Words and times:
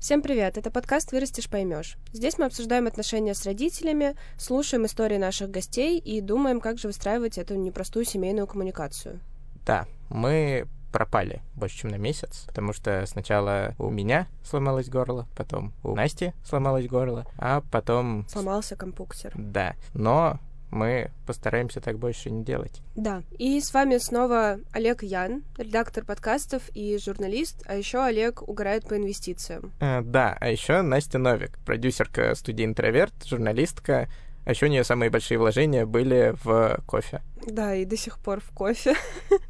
Всем 0.00 0.22
привет! 0.22 0.56
Это 0.56 0.70
подкаст 0.70 1.12
«Вырастешь, 1.12 1.50
поймешь». 1.50 1.98
Здесь 2.14 2.38
мы 2.38 2.46
обсуждаем 2.46 2.86
отношения 2.86 3.34
с 3.34 3.44
родителями, 3.44 4.16
слушаем 4.38 4.86
истории 4.86 5.18
наших 5.18 5.50
гостей 5.50 5.98
и 5.98 6.22
думаем, 6.22 6.62
как 6.62 6.78
же 6.78 6.88
выстраивать 6.88 7.36
эту 7.36 7.54
непростую 7.56 8.06
семейную 8.06 8.46
коммуникацию. 8.46 9.20
Да, 9.66 9.86
мы 10.08 10.66
пропали 10.90 11.42
больше, 11.54 11.80
чем 11.80 11.90
на 11.90 11.96
месяц, 11.96 12.44
потому 12.46 12.72
что 12.72 13.04
сначала 13.04 13.74
у 13.78 13.90
меня 13.90 14.26
сломалось 14.42 14.88
горло, 14.88 15.28
потом 15.36 15.74
у 15.82 15.94
Насти 15.94 16.32
сломалось 16.46 16.88
горло, 16.88 17.26
а 17.36 17.62
потом... 17.70 18.26
Сломался 18.26 18.76
компуктер. 18.76 19.34
Да, 19.36 19.76
но 19.92 20.40
мы 20.70 21.10
постараемся 21.26 21.80
так 21.80 21.98
больше 21.98 22.30
не 22.30 22.44
делать. 22.44 22.82
Да. 22.94 23.22
И 23.38 23.60
с 23.60 23.72
вами 23.72 23.98
снова 23.98 24.60
Олег 24.72 25.02
Ян, 25.02 25.42
редактор 25.58 26.04
подкастов 26.04 26.62
и 26.74 26.98
журналист, 26.98 27.62
а 27.66 27.76
еще 27.76 28.02
Олег 28.02 28.46
угорает 28.48 28.86
по 28.88 28.96
инвестициям. 28.96 29.72
Э, 29.80 30.02
да, 30.02 30.36
а 30.40 30.48
еще 30.48 30.82
Настя 30.82 31.18
Новик, 31.18 31.58
продюсерка 31.64 32.34
студии 32.34 32.64
«Интроверт», 32.64 33.12
журналистка, 33.24 34.08
а 34.44 34.50
еще 34.50 34.66
у 34.66 34.68
нее 34.68 34.84
самые 34.84 35.10
большие 35.10 35.38
вложения 35.38 35.86
были 35.86 36.34
в 36.42 36.80
кофе. 36.86 37.22
Да, 37.46 37.74
и 37.74 37.84
до 37.84 37.96
сих 37.96 38.18
пор 38.18 38.40
в 38.40 38.50
кофе. 38.50 38.94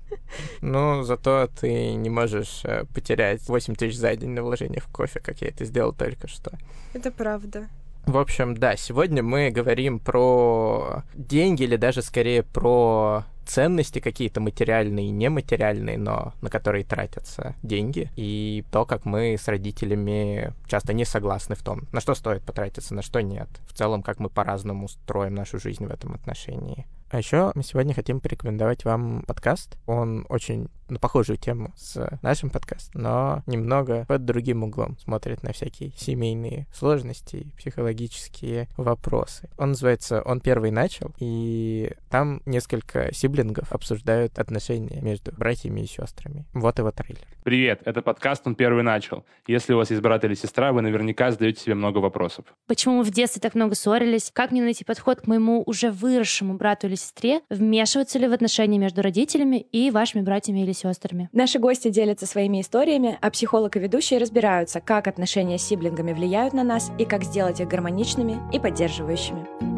Ну, 0.60 1.02
зато 1.02 1.48
ты 1.60 1.94
не 1.94 2.08
можешь 2.08 2.60
э, 2.64 2.84
потерять 2.94 3.48
8 3.48 3.74
тысяч 3.74 3.96
за 3.96 4.14
день 4.14 4.30
на 4.30 4.44
вложение 4.44 4.80
в 4.80 4.86
кофе, 4.86 5.18
как 5.18 5.40
я 5.40 5.48
это 5.48 5.64
сделал 5.64 5.92
только 5.92 6.28
что. 6.28 6.52
Это 6.92 7.10
правда. 7.10 7.68
В 8.06 8.18
общем, 8.18 8.56
да, 8.56 8.76
сегодня 8.76 9.22
мы 9.22 9.50
говорим 9.50 10.00
про 10.00 11.04
деньги 11.14 11.62
или 11.62 11.76
даже 11.76 12.02
скорее 12.02 12.42
про 12.42 13.24
ценности 13.50 13.98
какие-то 13.98 14.40
материальные 14.40 15.08
и 15.08 15.10
нематериальные, 15.10 15.98
но 15.98 16.34
на 16.40 16.50
которые 16.50 16.84
тратятся 16.84 17.56
деньги, 17.62 18.10
и 18.16 18.64
то, 18.70 18.84
как 18.86 19.04
мы 19.04 19.34
с 19.34 19.48
родителями 19.48 20.54
часто 20.68 20.92
не 20.92 21.04
согласны 21.04 21.56
в 21.56 21.62
том, 21.62 21.88
на 21.92 22.00
что 22.00 22.14
стоит 22.14 22.42
потратиться, 22.42 22.94
на 22.94 23.02
что 23.02 23.20
нет. 23.20 23.48
В 23.66 23.74
целом, 23.74 24.02
как 24.02 24.20
мы 24.20 24.28
по-разному 24.28 24.88
строим 24.88 25.34
нашу 25.34 25.58
жизнь 25.58 25.84
в 25.84 25.90
этом 25.90 26.14
отношении. 26.14 26.86
А 27.10 27.18
еще 27.18 27.50
мы 27.56 27.64
сегодня 27.64 27.92
хотим 27.92 28.20
порекомендовать 28.20 28.84
вам 28.84 29.24
подкаст. 29.26 29.76
Он 29.86 30.26
очень 30.28 30.68
на 30.88 30.98
похожую 30.98 31.36
тему 31.38 31.72
с 31.76 32.18
нашим 32.22 32.50
подкастом, 32.50 33.02
но 33.02 33.42
немного 33.46 34.04
под 34.06 34.24
другим 34.24 34.64
углом 34.64 34.98
смотрит 34.98 35.42
на 35.42 35.52
всякие 35.52 35.92
семейные 35.96 36.66
сложности, 36.72 37.52
психологические 37.56 38.68
вопросы. 38.76 39.48
Он 39.56 39.70
называется 39.70 40.22
«Он 40.22 40.40
первый 40.40 40.70
начал», 40.70 41.12
и 41.18 41.92
там 42.10 42.42
несколько 42.44 43.14
сиблингов 43.14 43.72
обсуждают 43.72 44.38
отношения 44.38 45.00
между 45.00 45.32
братьями 45.32 45.80
и 45.80 45.86
сестрами. 45.86 46.44
Вот 46.52 46.78
его 46.78 46.90
трейлер. 46.90 47.26
Привет, 47.44 47.82
это 47.84 48.02
подкаст 48.02 48.46
«Он 48.46 48.54
первый 48.54 48.82
начал». 48.82 49.24
Если 49.46 49.72
у 49.72 49.78
вас 49.78 49.90
есть 49.90 50.02
брат 50.02 50.24
или 50.24 50.34
сестра, 50.34 50.72
вы 50.72 50.82
наверняка 50.82 51.30
задаете 51.30 51.62
себе 51.62 51.74
много 51.74 51.98
вопросов. 51.98 52.44
Почему 52.66 52.98
мы 52.98 53.04
в 53.04 53.10
детстве 53.10 53.40
так 53.40 53.54
много 53.54 53.74
ссорились? 53.74 54.30
Как 54.32 54.50
мне 54.50 54.62
найти 54.62 54.84
подход 54.84 55.20
к 55.20 55.26
моему 55.26 55.62
уже 55.66 55.90
выросшему 55.90 56.54
брату 56.54 56.88
или 56.88 56.96
сестре? 57.00 57.40
Вмешиваться 57.50 58.18
ли 58.18 58.28
в 58.28 58.32
отношения 58.32 58.78
между 58.78 59.02
родителями 59.02 59.66
и 59.72 59.90
вашими 59.90 60.22
братьями 60.22 60.60
или 60.60 60.72
сестрами. 60.72 61.28
Наши 61.32 61.58
гости 61.58 61.88
делятся 61.88 62.26
своими 62.26 62.60
историями, 62.60 63.18
а 63.20 63.30
психолог 63.30 63.76
и 63.76 63.80
ведущие 63.80 64.20
разбираются, 64.20 64.80
как 64.80 65.08
отношения 65.08 65.58
с 65.58 65.62
сиблингами 65.62 66.12
влияют 66.12 66.54
на 66.54 66.64
нас 66.64 66.90
и 66.98 67.04
как 67.04 67.24
сделать 67.24 67.60
их 67.60 67.68
гармоничными 67.68 68.38
и 68.52 68.58
поддерживающими. 68.58 69.69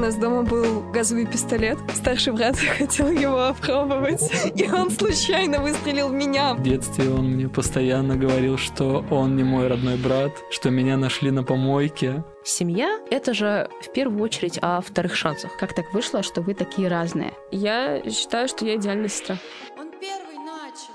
Нас 0.00 0.16
дома 0.16 0.42
был 0.42 0.80
газовый 0.90 1.26
пистолет. 1.26 1.78
Старший 1.94 2.32
брат 2.32 2.56
хотел 2.78 3.10
его 3.10 3.46
опробовать, 3.48 4.22
и 4.54 4.68
он 4.70 4.90
случайно 4.90 5.60
выстрелил 5.60 6.08
в 6.08 6.12
меня. 6.12 6.54
В 6.54 6.62
детстве 6.62 7.10
он 7.10 7.32
мне 7.32 7.48
постоянно 7.48 8.16
говорил, 8.16 8.56
что 8.56 9.04
он 9.10 9.36
не 9.36 9.44
мой 9.44 9.68
родной 9.68 9.96
брат, 9.96 10.32
что 10.50 10.70
меня 10.70 10.96
нашли 10.96 11.30
на 11.30 11.44
помойке. 11.44 12.24
Семья— 12.44 12.98
это 13.10 13.34
же 13.34 13.68
в 13.82 13.92
первую 13.92 14.22
очередь 14.22 14.58
о 14.62 14.80
вторых 14.80 15.14
шансах. 15.14 15.56
Как 15.58 15.74
так 15.74 15.92
вышло, 15.92 16.22
что 16.22 16.40
вы 16.40 16.54
такие 16.54 16.88
разные? 16.88 17.34
Я 17.50 18.02
считаю, 18.10 18.48
что 18.48 18.64
я 18.64 18.76
идеальная 18.76 19.08
сестра. 19.08 19.36
Он 19.78 19.90
первый 20.00 20.38
начал. 20.38 20.94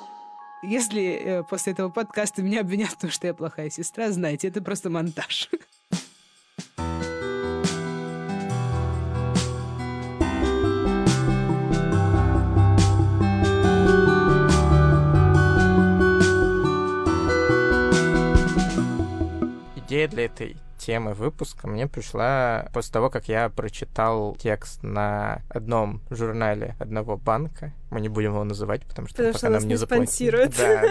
Если 0.64 1.04
э, 1.04 1.44
после 1.44 1.74
этого 1.74 1.90
подкаста 1.90 2.42
меня 2.42 2.62
обвинят 2.62 2.90
в 2.90 2.98
том, 2.98 3.12
что 3.12 3.28
я 3.28 3.36
плохая 3.36 3.70
сестра, 3.70 4.10
знаете, 4.10 4.48
это 4.48 4.64
просто 4.64 4.90
монтаж. 4.90 5.50
идея 19.96 20.08
для 20.10 20.26
этой 20.26 20.58
темы 20.78 21.14
выпуска 21.14 21.68
мне 21.70 21.88
пришла 21.88 22.68
после 22.74 22.92
того, 22.92 23.10
как 23.10 23.30
я 23.30 23.48
прочитал 23.48 24.36
текст 24.36 24.84
на 24.84 25.42
одном 25.48 26.02
журнале 26.10 26.76
одного 26.80 27.16
банка. 27.16 27.74
Мы 27.92 28.02
не 28.02 28.10
будем 28.10 28.34
его 28.34 28.44
называть, 28.44 28.86
потому 28.86 29.08
что 29.08 29.18
потому 29.18 29.34
пока 29.34 29.40
что 29.40 29.50
нам 29.52 29.62
не 29.64 29.70
не 29.70 29.78
спонсирует. 29.78 30.56
Да, 30.58 30.84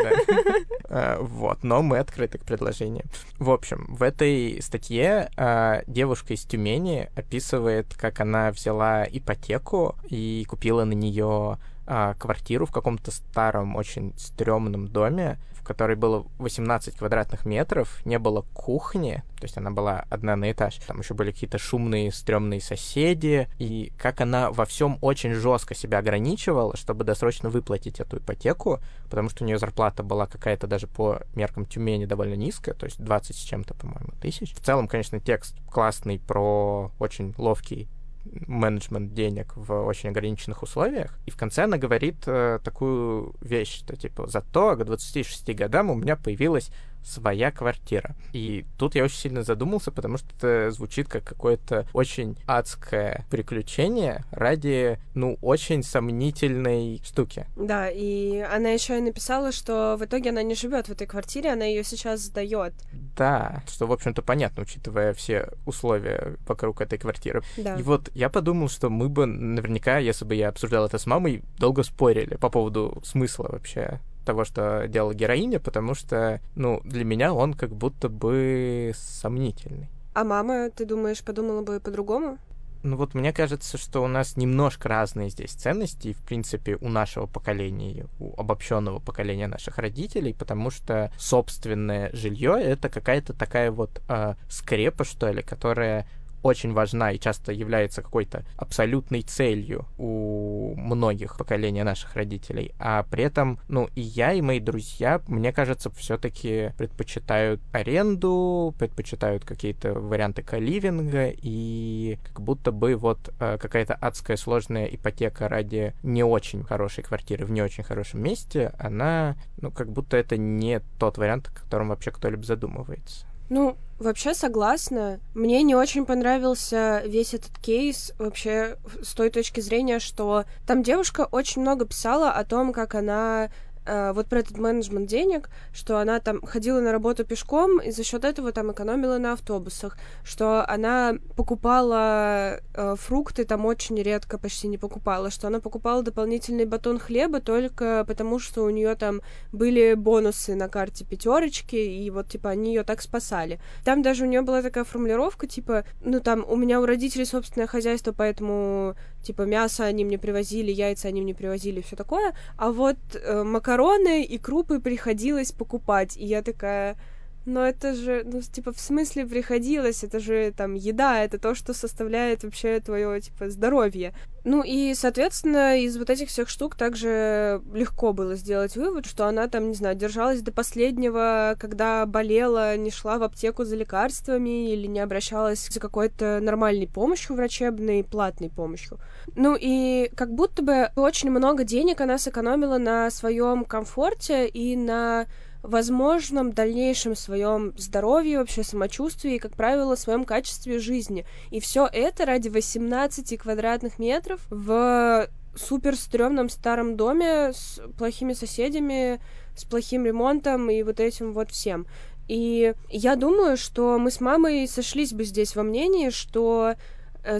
да. 0.88 1.19
Вот, 1.20 1.62
но 1.64 1.82
мы 1.82 1.98
открыты 1.98 2.38
к 2.38 2.44
предложениям. 2.44 3.06
В 3.38 3.50
общем, 3.50 3.87
в 3.88 4.03
этой 4.03 4.60
статье 4.62 5.28
а, 5.37 5.82
девушка 5.87 6.34
из 6.34 6.44
Тюмени 6.44 7.10
описывает, 7.14 7.94
как 7.94 8.20
она 8.20 8.53
взяла 8.53 9.04
ипотеку 9.04 9.97
и 10.09 10.47
купила 10.48 10.84
на 10.84 10.93
нее 10.93 11.59
а, 11.86 12.14
квартиру 12.14 12.66
в 12.66 12.72
каком-то 12.72 13.10
старом, 13.10 13.76
очень 13.76 14.14
стрёмном 14.16 14.88
доме, 14.88 15.38
в 15.54 15.66
которой 15.66 15.96
было 15.96 16.26
18 16.38 16.96
квадратных 16.96 17.46
метров, 17.46 18.04
не 18.04 18.18
было 18.18 18.42
кухни, 18.52 19.22
то 19.36 19.44
есть 19.44 19.56
она 19.56 19.70
была 19.70 20.04
одна 20.10 20.36
на 20.36 20.52
этаж. 20.52 20.76
Там 20.86 21.00
еще 21.00 21.14
были 21.14 21.32
какие-то 21.32 21.58
шумные, 21.58 22.12
стрёмные 22.12 22.60
соседи, 22.60 23.48
и 23.58 23.90
как 23.98 24.20
она 24.20 24.50
во 24.50 24.66
всем 24.66 24.98
очень 25.00 25.32
жестко 25.32 25.74
себя 25.74 25.98
ограничивала, 25.98 26.76
чтобы 26.76 27.04
досрочно 27.04 27.48
выплатить 27.48 27.98
эту 27.98 28.18
ипотеку, 28.18 28.80
потому 29.10 29.30
что 29.30 29.42
у 29.42 29.46
нее 29.46 29.58
зарплата 29.58 30.02
была 30.02 30.26
какая-то 30.26 30.66
даже 30.66 30.86
по 30.86 31.20
меркам 31.34 31.64
Тюмени 31.64 32.04
довольно 32.04 32.34
низкая, 32.34 32.74
то 32.74 32.84
есть 32.84 33.02
20 33.02 33.34
с 33.34 33.40
чем-то, 33.40 33.74
по-моему, 33.74 34.12
тысяч. 34.20 34.54
В 34.54 34.60
целом, 34.60 34.86
конечно, 34.86 35.18
текст 35.18 35.56
классный 35.70 36.18
про 36.18 36.90
очень 36.98 37.34
ловкий 37.38 37.88
менеджмент 38.24 39.14
денег 39.14 39.52
в 39.56 39.72
очень 39.84 40.10
ограниченных 40.10 40.62
условиях. 40.62 41.18
И 41.26 41.30
в 41.30 41.36
конце 41.36 41.64
она 41.64 41.78
говорит 41.78 42.16
э, 42.26 42.58
такую 42.62 43.34
вещь, 43.40 43.78
что 43.78 43.96
типа 43.96 44.26
зато 44.26 44.76
к 44.76 44.84
26 44.84 45.54
годам 45.54 45.90
у 45.90 45.94
меня 45.94 46.16
появилась 46.16 46.70
своя 47.04 47.53
квартира. 47.53 48.16
И 48.32 48.65
тут 48.78 48.94
я 48.94 49.04
очень 49.04 49.19
сильно 49.19 49.42
задумался, 49.42 49.92
потому 49.92 50.16
что 50.16 50.28
это 50.37 50.70
звучит 50.70 51.09
как 51.09 51.25
какое-то 51.25 51.87
очень 51.92 52.37
адское 52.47 53.26
приключение 53.31 54.25
ради, 54.31 54.98
ну, 55.14 55.38
очень 55.43 55.82
сомнительной 55.82 57.00
штуки. 57.04 57.47
Да, 57.56 57.88
и 57.91 58.38
она 58.38 58.70
еще 58.70 58.98
и 58.98 59.03
написала, 59.03 59.53
что 59.53 59.97
в 59.98 60.04
итоге 60.04 60.31
она 60.31 60.43
не 60.43 60.54
живет 60.54 60.88
в 60.88 60.93
этой 60.93 61.06
квартире, 61.06 61.53
она 61.53 61.64
ее 61.64 61.84
сейчас 61.84 62.20
сдает. 62.20 62.75
Да, 63.16 63.62
что, 63.69 63.87
в 63.87 63.93
общем-то, 63.93 64.22
понятно, 64.22 64.62
учитывая 64.62 65.12
все 65.12 65.48
условия 65.66 66.37
вокруг 66.47 66.81
этой 66.81 66.98
квартиры. 66.98 67.43
Да. 67.56 67.76
И 67.76 67.82
вот 67.82 68.10
я 68.14 68.28
подумал, 68.28 68.69
что 68.69 68.91
мы 68.91 69.09
бы 69.09 69.26
наверняка, 69.26 69.98
если 69.98 70.25
бы 70.25 70.34
я 70.34 70.48
обсуждал 70.48 70.87
это 70.87 70.98
с 70.98 71.06
мамой, 71.06 71.43
долго 71.59 71.82
спорили 71.82 72.37
по 72.37 72.48
поводу 72.48 73.00
смысла 73.04 73.48
вообще 73.50 74.00
того, 74.24 74.44
что 74.44 74.86
делала 74.88 75.14
героиня, 75.14 75.60
потому 75.60 75.94
что, 75.94 76.40
ну, 76.54 76.80
для 76.84 77.04
меня 77.04 77.32
он 77.32 77.54
как 77.54 77.74
будто 77.74 78.08
бы 78.08 78.92
сомнительный. 78.96 79.88
А 80.14 80.24
мама, 80.24 80.70
ты 80.70 80.84
думаешь, 80.84 81.22
подумала 81.22 81.62
бы 81.62 81.80
по-другому? 81.80 82.38
Ну 82.84 82.98
вот 82.98 83.14
мне 83.14 83.32
кажется, 83.32 83.78
что 83.78 84.04
у 84.04 84.08
нас 84.08 84.37
немножко 84.37 84.90
разные 84.90 85.31
здесь 85.31 85.52
ценности, 85.52 86.12
в 86.12 86.19
принципе, 86.19 86.76
у 86.82 86.90
нашего 86.90 87.26
поколения, 87.26 88.06
у 88.20 88.38
обобщенного 88.38 88.99
поколения 88.99 89.46
наших 89.46 89.78
родителей, 89.78 90.34
потому 90.34 90.70
что 90.70 91.10
собственное 91.19 92.10
жилье 92.12 92.60
это 92.62 92.90
какая-то 92.90 93.32
такая 93.32 93.70
вот 93.70 94.02
э, 94.06 94.34
скрепа, 94.50 95.04
что 95.04 95.31
ли, 95.31 95.43
которая 95.43 96.06
очень 96.44 96.75
важна 96.75 97.11
и 97.11 97.19
часто 97.19 97.52
является 97.52 98.02
какой-то 98.02 98.44
абсолютной 98.56 99.23
целью 99.23 99.87
у 99.96 100.75
многих 100.76 101.38
поколений 101.38 101.82
наших 101.82 102.14
родителей. 102.14 102.75
А 102.79 103.02
при 103.05 103.25
этом, 103.25 103.58
ну, 103.69 103.88
и 103.94 104.02
я, 104.02 104.35
и 104.35 104.43
мои 104.43 104.61
друзья, 104.61 105.23
мне 105.26 105.52
кажется, 105.52 105.91
все-таки 105.91 106.73
предпочитают 106.76 107.62
аренду, 107.73 108.75
предпочитают 108.79 109.44
какие-то 109.46 109.94
варианты 109.94 110.43
каливинга, 110.43 111.32
и 111.35 112.19
как 112.25 112.43
будто 112.43 112.73
бы 112.73 112.94
вот 112.94 113.32
э, 113.40 113.56
какая-то 113.58 113.94
адская 113.94 114.37
сложная 114.37 114.85
ипотека 114.85 115.49
ради 115.49 115.94
не 116.02 116.25
очень 116.25 116.62
хорошей 116.62 117.05
квартиры 117.05 117.47
в 117.47 117.50
не 117.50 117.62
очень 117.62 117.85
хорошем 117.85 118.23
месте, 118.23 118.75
она, 118.79 119.37
ну, 119.62 119.70
как 119.70 119.90
будто 119.90 120.19
это 120.19 120.37
не 120.37 120.81
тот 120.99 121.17
вариант, 121.17 121.49
о 121.49 121.58
котором 121.58 121.88
вообще 121.88 122.11
кто-либо 122.11 122.43
задумывается. 122.43 123.25
Ну, 123.49 123.76
Вообще 123.99 124.35
согласна. 124.35 125.20
Мне 125.35 125.62
не 125.62 125.76
очень 125.76 126.05
понравился 126.05 127.02
весь 127.06 127.32
этот 127.32 127.56
кейс 127.58 128.12
вообще 128.19 128.76
с 129.02 129.14
той 129.14 129.31
точки 129.31 129.61
зрения, 129.61 130.00
что 130.00 130.44
там 130.67 130.82
девушка 130.82 131.29
очень 131.31 131.62
много 131.62 131.87
писала 131.87 132.32
о 132.32 132.44
том, 132.44 132.73
как 132.73 132.96
она 132.96 133.50
э, 133.86 134.12
вот 134.12 134.26
про 134.26 134.40
этот 134.40 134.58
менеджмент 134.58 135.08
денег, 135.08 135.50
что 135.72 135.98
она 135.98 136.20
там 136.20 136.40
ходила 136.42 136.81
на 136.81 136.92
работу 136.92 137.25
пешком 137.25 137.81
и 137.81 137.90
за 137.90 138.04
счет 138.04 138.25
этого 138.25 138.52
там 138.52 138.72
экономила 138.72 139.19
на 139.19 139.32
автобусах, 139.32 139.98
что 140.25 140.64
она 140.69 141.14
покупала 141.36 142.60
э, 142.75 142.96
фрукты 142.96 143.44
там 143.44 143.66
очень 143.66 144.00
редко, 144.00 144.38
почти 144.38 144.69
не 144.69 144.78
покупала, 144.78 145.31
что 145.31 145.48
она 145.48 145.60
покупала 145.60 146.02
дополнительный 146.02 146.64
батон 146.64 146.98
хлеба 146.98 147.40
только 147.40 148.04
потому, 148.06 148.38
что 148.38 148.64
у 148.64 148.70
нее 148.70 148.94
там 148.94 149.20
были 149.52 149.94
бонусы 149.94 150.54
на 150.54 150.69
карте 150.69 151.04
пятерочки, 151.04 151.76
и 151.76 152.10
вот 152.10 152.28
типа 152.28 152.50
они 152.50 152.75
ее 152.75 152.84
так 152.84 153.02
спасали. 153.02 153.60
Там 153.84 154.02
даже 154.02 154.25
у 154.25 154.28
нее 154.28 154.42
была 154.42 154.62
такая 154.62 154.84
формулировка, 154.84 155.46
типа, 155.46 155.84
ну 156.02 156.20
там 156.20 156.44
у 156.48 156.56
меня 156.56 156.80
у 156.80 156.87
родителей 156.87 157.25
собственное 157.25 157.66
хозяйство, 157.66 158.12
поэтому 158.12 158.96
типа 159.25 159.43
мясо 159.43 159.85
они 159.85 160.05
мне 160.05 160.19
привозили, 160.19 160.71
яйца 160.71 161.09
они 161.09 161.21
мне 161.21 161.35
привозили, 161.35 161.81
все 161.81 161.97
такое, 161.97 162.35
а 162.56 162.71
вот 162.71 162.97
э, 163.15 163.43
макароны 163.43 164.23
и 164.23 164.38
крупы 164.38 164.79
приходилось 164.79 165.53
покупать, 165.53 166.17
и 166.17 166.25
я 166.25 166.43
такая, 166.43 166.97
но 167.46 167.67
это 167.67 167.94
же, 167.94 168.23
ну, 168.25 168.41
типа, 168.41 168.73
в 168.73 168.81
смысле 168.81 169.26
приходилось, 169.26 170.05
это 170.05 170.19
же 170.19 170.52
там 170.56 170.75
еда, 170.75 171.23
это 171.23 171.38
то, 171.38 171.55
что 171.55 171.75
составляет 171.75 172.43
вообще 172.43 172.81
твое, 172.81 173.20
типа, 173.20 173.50
здоровье. 173.50 174.14
Ну 174.44 174.62
и, 174.62 174.94
соответственно, 174.94 175.81
из 175.81 175.96
вот 175.96 176.11
этих 176.11 176.29
всех 176.29 176.50
штук 176.50 176.76
также 176.76 177.62
легко 177.73 178.12
было 178.12 178.37
сделать 178.37 178.76
вывод, 178.76 179.06
что 179.06 179.26
она 179.26 179.49
там, 179.49 179.69
не 179.69 179.75
знаю, 179.75 179.96
держалась 179.96 180.43
до 180.43 180.52
последнего, 180.52 181.56
когда 181.58 182.05
болела, 182.05 182.76
не 182.76 182.91
шла 182.91 183.19
в 183.19 183.23
аптеку 183.23 183.64
за 183.64 183.76
лекарствами 183.76 184.70
или 184.70 184.87
не 184.87 185.00
обращалась 185.00 185.67
за 185.70 185.81
какой-то 185.81 186.40
нормальной 186.43 186.87
помощью 186.87 187.37
врачебной, 187.37 188.05
платной 188.05 188.50
помощью. 188.50 188.99
Ну 189.35 189.56
и 189.58 190.11
как 190.14 190.35
будто 190.35 190.62
бы 190.62 190.90
очень 190.94 191.31
много 191.31 191.64
денег 191.64 192.02
она 192.02 192.19
сэкономила 192.19 192.76
на 192.76 193.11
своем 193.11 193.64
комфорте 193.64 194.47
и 194.47 194.76
на 194.76 195.26
возможном 195.64 196.52
дальнейшем 196.52 197.16
своем 197.16 197.72
здоровье, 197.76 198.38
вообще 198.38 198.62
самочувствии 198.62 199.37
и, 199.37 199.38
как 199.38 199.56
правило, 199.56 199.96
своем 199.96 200.25
качестве 200.25 200.78
жизни. 200.78 201.26
И 201.50 201.58
все 201.58 201.88
это 201.90 202.26
ради 202.26 202.49
18 202.49 203.38
квадратных 203.38 203.99
метров 203.99 204.40
в 204.50 205.28
супер 205.56 205.96
стрёмном 205.96 206.50
старом 206.50 206.96
доме 206.96 207.52
с 207.55 207.81
плохими 207.96 208.34
соседями, 208.34 209.20
с 209.56 209.64
плохим 209.64 210.05
ремонтом 210.05 210.69
и 210.69 210.82
вот 210.82 211.00
этим 211.00 211.32
вот 211.32 211.50
всем. 211.50 211.87
И 212.28 212.75
я 212.90 213.16
думаю, 213.16 213.56
что 213.56 213.99
мы 213.99 214.11
с 214.11 214.20
мамой 214.20 214.66
сошлись 214.69 215.12
бы 215.12 215.25
здесь 215.25 215.56
во 215.56 215.62
мнении, 215.62 216.11
что 216.11 216.75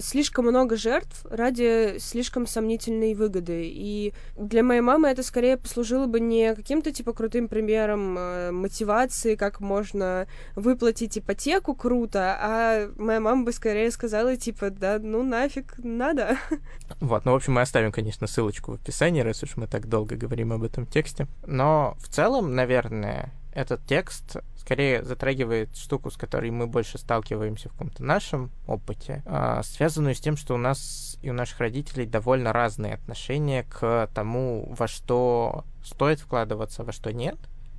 слишком 0.01 0.45
много 0.45 0.75
жертв 0.75 1.25
ради 1.29 1.97
слишком 1.99 2.47
сомнительной 2.47 3.13
выгоды. 3.13 3.63
И 3.65 4.13
для 4.35 4.63
моей 4.63 4.81
мамы 4.81 5.09
это 5.09 5.23
скорее 5.23 5.57
послужило 5.57 6.07
бы 6.07 6.19
не 6.19 6.53
каким-то 6.55 6.91
типа 6.91 7.13
крутым 7.13 7.47
примером 7.47 8.17
э, 8.17 8.51
мотивации, 8.51 9.35
как 9.35 9.59
можно 9.59 10.27
выплатить 10.55 11.17
ипотеку 11.17 11.75
круто, 11.75 12.37
а 12.39 12.89
моя 12.97 13.19
мама 13.19 13.43
бы 13.43 13.51
скорее 13.51 13.91
сказала 13.91 14.35
типа, 14.35 14.69
да 14.69 14.99
ну 14.99 15.23
нафиг 15.23 15.75
надо. 15.77 16.37
Вот, 16.99 17.25
ну 17.25 17.31
в 17.31 17.35
общем 17.35 17.53
мы 17.53 17.61
оставим, 17.61 17.91
конечно, 17.91 18.27
ссылочку 18.27 18.71
в 18.71 18.75
описании, 18.75 19.21
раз 19.21 19.43
уж 19.43 19.57
мы 19.57 19.67
так 19.67 19.87
долго 19.87 20.15
говорим 20.15 20.53
об 20.53 20.63
этом 20.63 20.85
тексте. 20.85 21.27
Но 21.45 21.95
в 21.99 22.07
целом, 22.09 22.55
наверное, 22.55 23.31
этот 23.55 23.85
текст 23.85 24.37
скорее 24.57 25.03
затрагивает 25.03 25.75
штуку, 25.75 26.11
с 26.11 26.17
которой 26.17 26.51
мы 26.51 26.67
больше 26.67 26.97
сталкиваемся 26.97 27.69
в 27.69 27.71
каком-то 27.71 28.03
нашем 28.03 28.51
опыте, 28.67 29.23
а, 29.25 29.63
связанную 29.63 30.13
с 30.13 30.19
тем, 30.19 30.37
что 30.37 30.55
у 30.55 30.57
нас 30.57 31.17
и 31.21 31.29
у 31.29 31.33
наших 31.33 31.59
родителей 31.59 32.05
довольно 32.05 32.51
разные 32.51 32.95
отношения 32.95 33.63
к 33.63 34.09
тому, 34.13 34.71
во 34.77 34.87
что 34.87 35.63
стоит 35.83 36.19
вкладываться, 36.19 36.83
во 36.83 36.91
что 36.91 37.13
нет. 37.13 37.37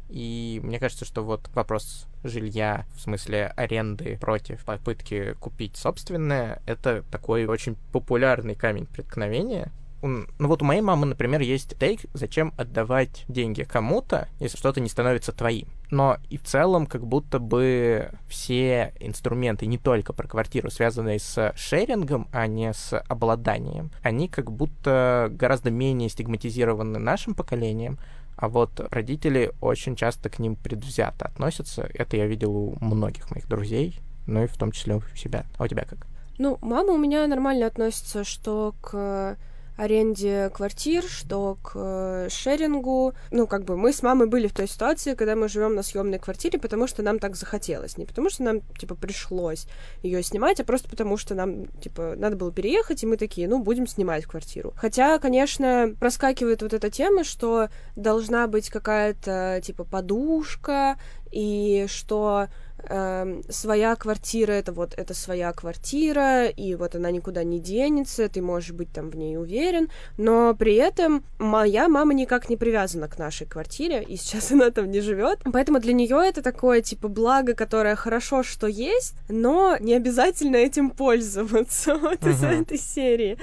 И 0.09 0.61
мне 0.63 0.79
кажется, 0.79 1.05
что 1.05 1.23
вот 1.23 1.49
вопрос 1.55 2.07
жилья, 2.23 2.87
в 2.95 3.01
смысле 3.01 3.53
аренды 3.57 4.19
против 4.21 4.65
попытки 4.65 5.35
купить 5.41 5.77
собственное, 5.77 6.63
это 6.67 7.03
такой 7.11 7.47
очень 7.47 7.77
популярный 7.93 8.55
камень 8.55 8.87
преткновения, 8.87 9.73
ну 10.03 10.27
вот 10.39 10.63
у 10.63 10.65
моей 10.65 10.81
мамы, 10.81 11.07
например, 11.07 11.41
есть 11.41 11.79
тейк, 11.79 12.03
зачем 12.13 12.53
отдавать 12.57 13.25
деньги 13.29 13.63
кому-то, 13.63 14.29
если 14.41 14.57
что-то 14.57 14.81
не 14.81 14.89
становится 14.89 15.33
твоим. 15.33 15.69
Но 15.91 16.19
и 16.29 16.37
в 16.37 16.43
целом 16.43 16.87
как 16.87 17.07
будто 17.07 17.39
бы 17.39 18.11
все 18.29 18.93
инструменты, 19.01 19.67
не 19.67 19.79
только 19.79 20.13
про 20.13 20.27
квартиру, 20.27 20.71
связанные 20.71 21.19
с 21.19 21.53
шерингом, 21.57 22.29
а 22.33 22.47
не 22.47 22.73
с 22.73 22.99
обладанием, 22.99 23.91
они 24.03 24.29
как 24.29 24.51
будто 24.51 25.29
гораздо 25.33 25.71
менее 25.71 26.09
стигматизированы 26.09 26.99
нашим 26.99 27.35
поколением, 27.35 27.99
а 28.37 28.49
вот 28.49 28.81
родители 28.91 29.53
очень 29.61 29.97
часто 29.97 30.29
к 30.29 30.39
ним 30.39 30.57
предвзято 30.57 31.25
относятся. 31.27 31.89
Это 31.95 32.17
я 32.17 32.27
видел 32.27 32.55
у 32.55 32.77
многих 32.81 33.31
моих 33.31 33.49
друзей, 33.49 33.99
ну 34.27 34.45
и 34.45 34.47
в 34.47 34.57
том 34.57 34.73
числе 34.73 34.97
у 34.97 35.03
себя. 35.15 35.47
А 35.57 35.65
у 35.65 35.69
тебя 35.69 35.85
как? 35.85 36.07
Ну, 36.39 36.59
мама 36.61 36.93
у 36.93 36.99
меня 36.99 37.27
нормально 37.27 37.67
относится, 37.67 38.25
что 38.25 38.75
к 38.83 39.39
аренде 39.77 40.51
квартир, 40.51 41.05
что 41.05 41.59
к 41.63 41.73
э, 41.75 42.29
шерингу. 42.31 43.15
Ну, 43.31 43.47
как 43.47 43.65
бы 43.65 43.77
мы 43.77 43.93
с 43.93 44.03
мамой 44.03 44.27
были 44.27 44.47
в 44.47 44.53
той 44.53 44.67
ситуации, 44.69 45.15
когда 45.15 45.37
мы 45.37 45.49
живем 45.49 45.75
на 45.75 45.83
съемной 45.83 46.19
квартире, 46.19 46.59
потому 46.59 46.87
что 46.87 47.03
нам 47.03 47.19
так 47.19 47.37
захотелось. 47.37 47.99
Не 47.99 48.07
потому 48.07 48.31
что 48.31 48.43
нам, 48.43 48.61
типа, 48.79 48.95
пришлось 48.95 49.67
ее 50.03 50.23
снимать, 50.23 50.61
а 50.61 50.65
просто 50.65 50.89
потому 50.89 51.17
что 51.17 51.35
нам, 51.35 51.67
типа, 51.81 52.15
надо 52.17 52.37
было 52.37 52.53
переехать, 52.53 53.03
и 53.03 53.07
мы 53.07 53.17
такие, 53.17 53.49
ну, 53.49 53.59
будем 53.59 53.87
снимать 53.87 54.25
квартиру. 54.25 54.73
Хотя, 54.77 55.19
конечно, 55.19 55.95
проскакивает 55.99 56.63
вот 56.63 56.73
эта 56.73 56.91
тема, 56.91 57.25
что 57.25 57.69
должна 57.97 58.47
быть 58.47 58.71
какая-то, 58.71 59.61
типа, 59.63 59.85
подушка, 59.85 60.97
и 61.31 61.87
что 61.89 62.49
э, 62.89 63.43
своя 63.49 63.97
квартира 63.97 64.53
это 64.53 64.73
вот 64.73 64.95
это 64.97 65.15
своя 65.15 65.53
квартира, 65.53 66.47
и 66.47 66.75
вот 66.75 66.95
она 66.95 67.11
никуда 67.11 67.45
не 67.45 67.61
денется, 67.61 68.29
ты 68.29 68.43
можешь 68.43 68.73
быть 68.73 68.93
там 68.93 69.11
в 69.11 69.17
ней 69.17 69.37
уверен, 69.37 69.89
но 70.17 70.55
при 70.55 70.75
этом 70.75 71.25
моя 71.39 71.89
мама 71.89 72.15
никак 72.15 72.49
не 72.49 72.57
привязана 72.57 73.09
к 73.09 73.19
нашей 73.19 73.47
квартире, 73.47 74.03
и 74.03 74.17
сейчас 74.17 74.51
она 74.53 74.71
там 74.71 74.91
не 74.91 75.01
живет, 75.01 75.41
поэтому 75.53 75.81
для 75.81 75.93
нее 75.93 76.21
это 76.25 76.43
такое 76.43 76.81
типа 76.81 77.09
благо, 77.09 77.55
которое 77.55 77.97
хорошо, 77.97 78.43
что 78.43 78.67
есть, 78.67 79.15
но 79.29 79.77
не 79.81 79.95
обязательно 79.95 80.57
этим 80.57 80.91
пользоваться 80.91 81.95
вот 81.99 82.21
uh-huh. 82.21 82.31
из 82.31 82.43
этой 82.43 82.79
серии. 82.79 83.39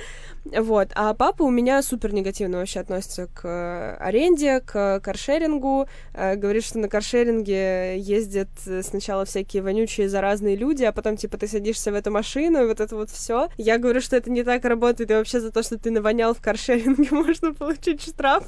Вот. 0.45 0.89
А 0.95 1.13
папа 1.13 1.43
у 1.43 1.50
меня 1.50 1.81
супер 1.81 2.13
негативно 2.13 2.57
вообще 2.57 2.81
относится 2.81 3.27
к 3.27 3.45
э, 3.45 3.95
аренде, 4.00 4.59
к 4.59 5.00
каршерингу. 5.00 5.88
Э, 6.13 6.35
говорит, 6.35 6.65
что 6.65 6.79
на 6.79 6.89
каршеринге 6.89 7.97
ездят 7.97 8.50
сначала 8.81 9.25
всякие 9.25 9.63
вонючие 9.63 10.09
заразные 10.09 10.55
люди, 10.55 10.83
а 10.83 10.91
потом, 10.91 11.15
типа, 11.15 11.38
ты 11.38 11.47
садишься 11.47 11.91
в 11.91 11.95
эту 11.95 12.12
машину, 12.12 12.63
и 12.63 12.67
вот 12.67 12.81
это 12.81 12.95
вот 12.95 13.09
все. 13.09 13.47
Я 13.57 13.77
говорю, 13.77 14.01
что 14.01 14.17
это 14.17 14.29
не 14.29 14.43
так 14.43 14.65
работает, 14.65 15.12
и 15.12 15.13
вообще 15.13 15.39
за 15.39 15.51
то, 15.51 15.63
что 15.63 15.77
ты 15.77 15.91
навонял 15.91 16.33
в 16.33 16.41
каршеринге, 16.41 17.07
можно 17.12 17.53
получить 17.53 18.01
штраф. 18.01 18.43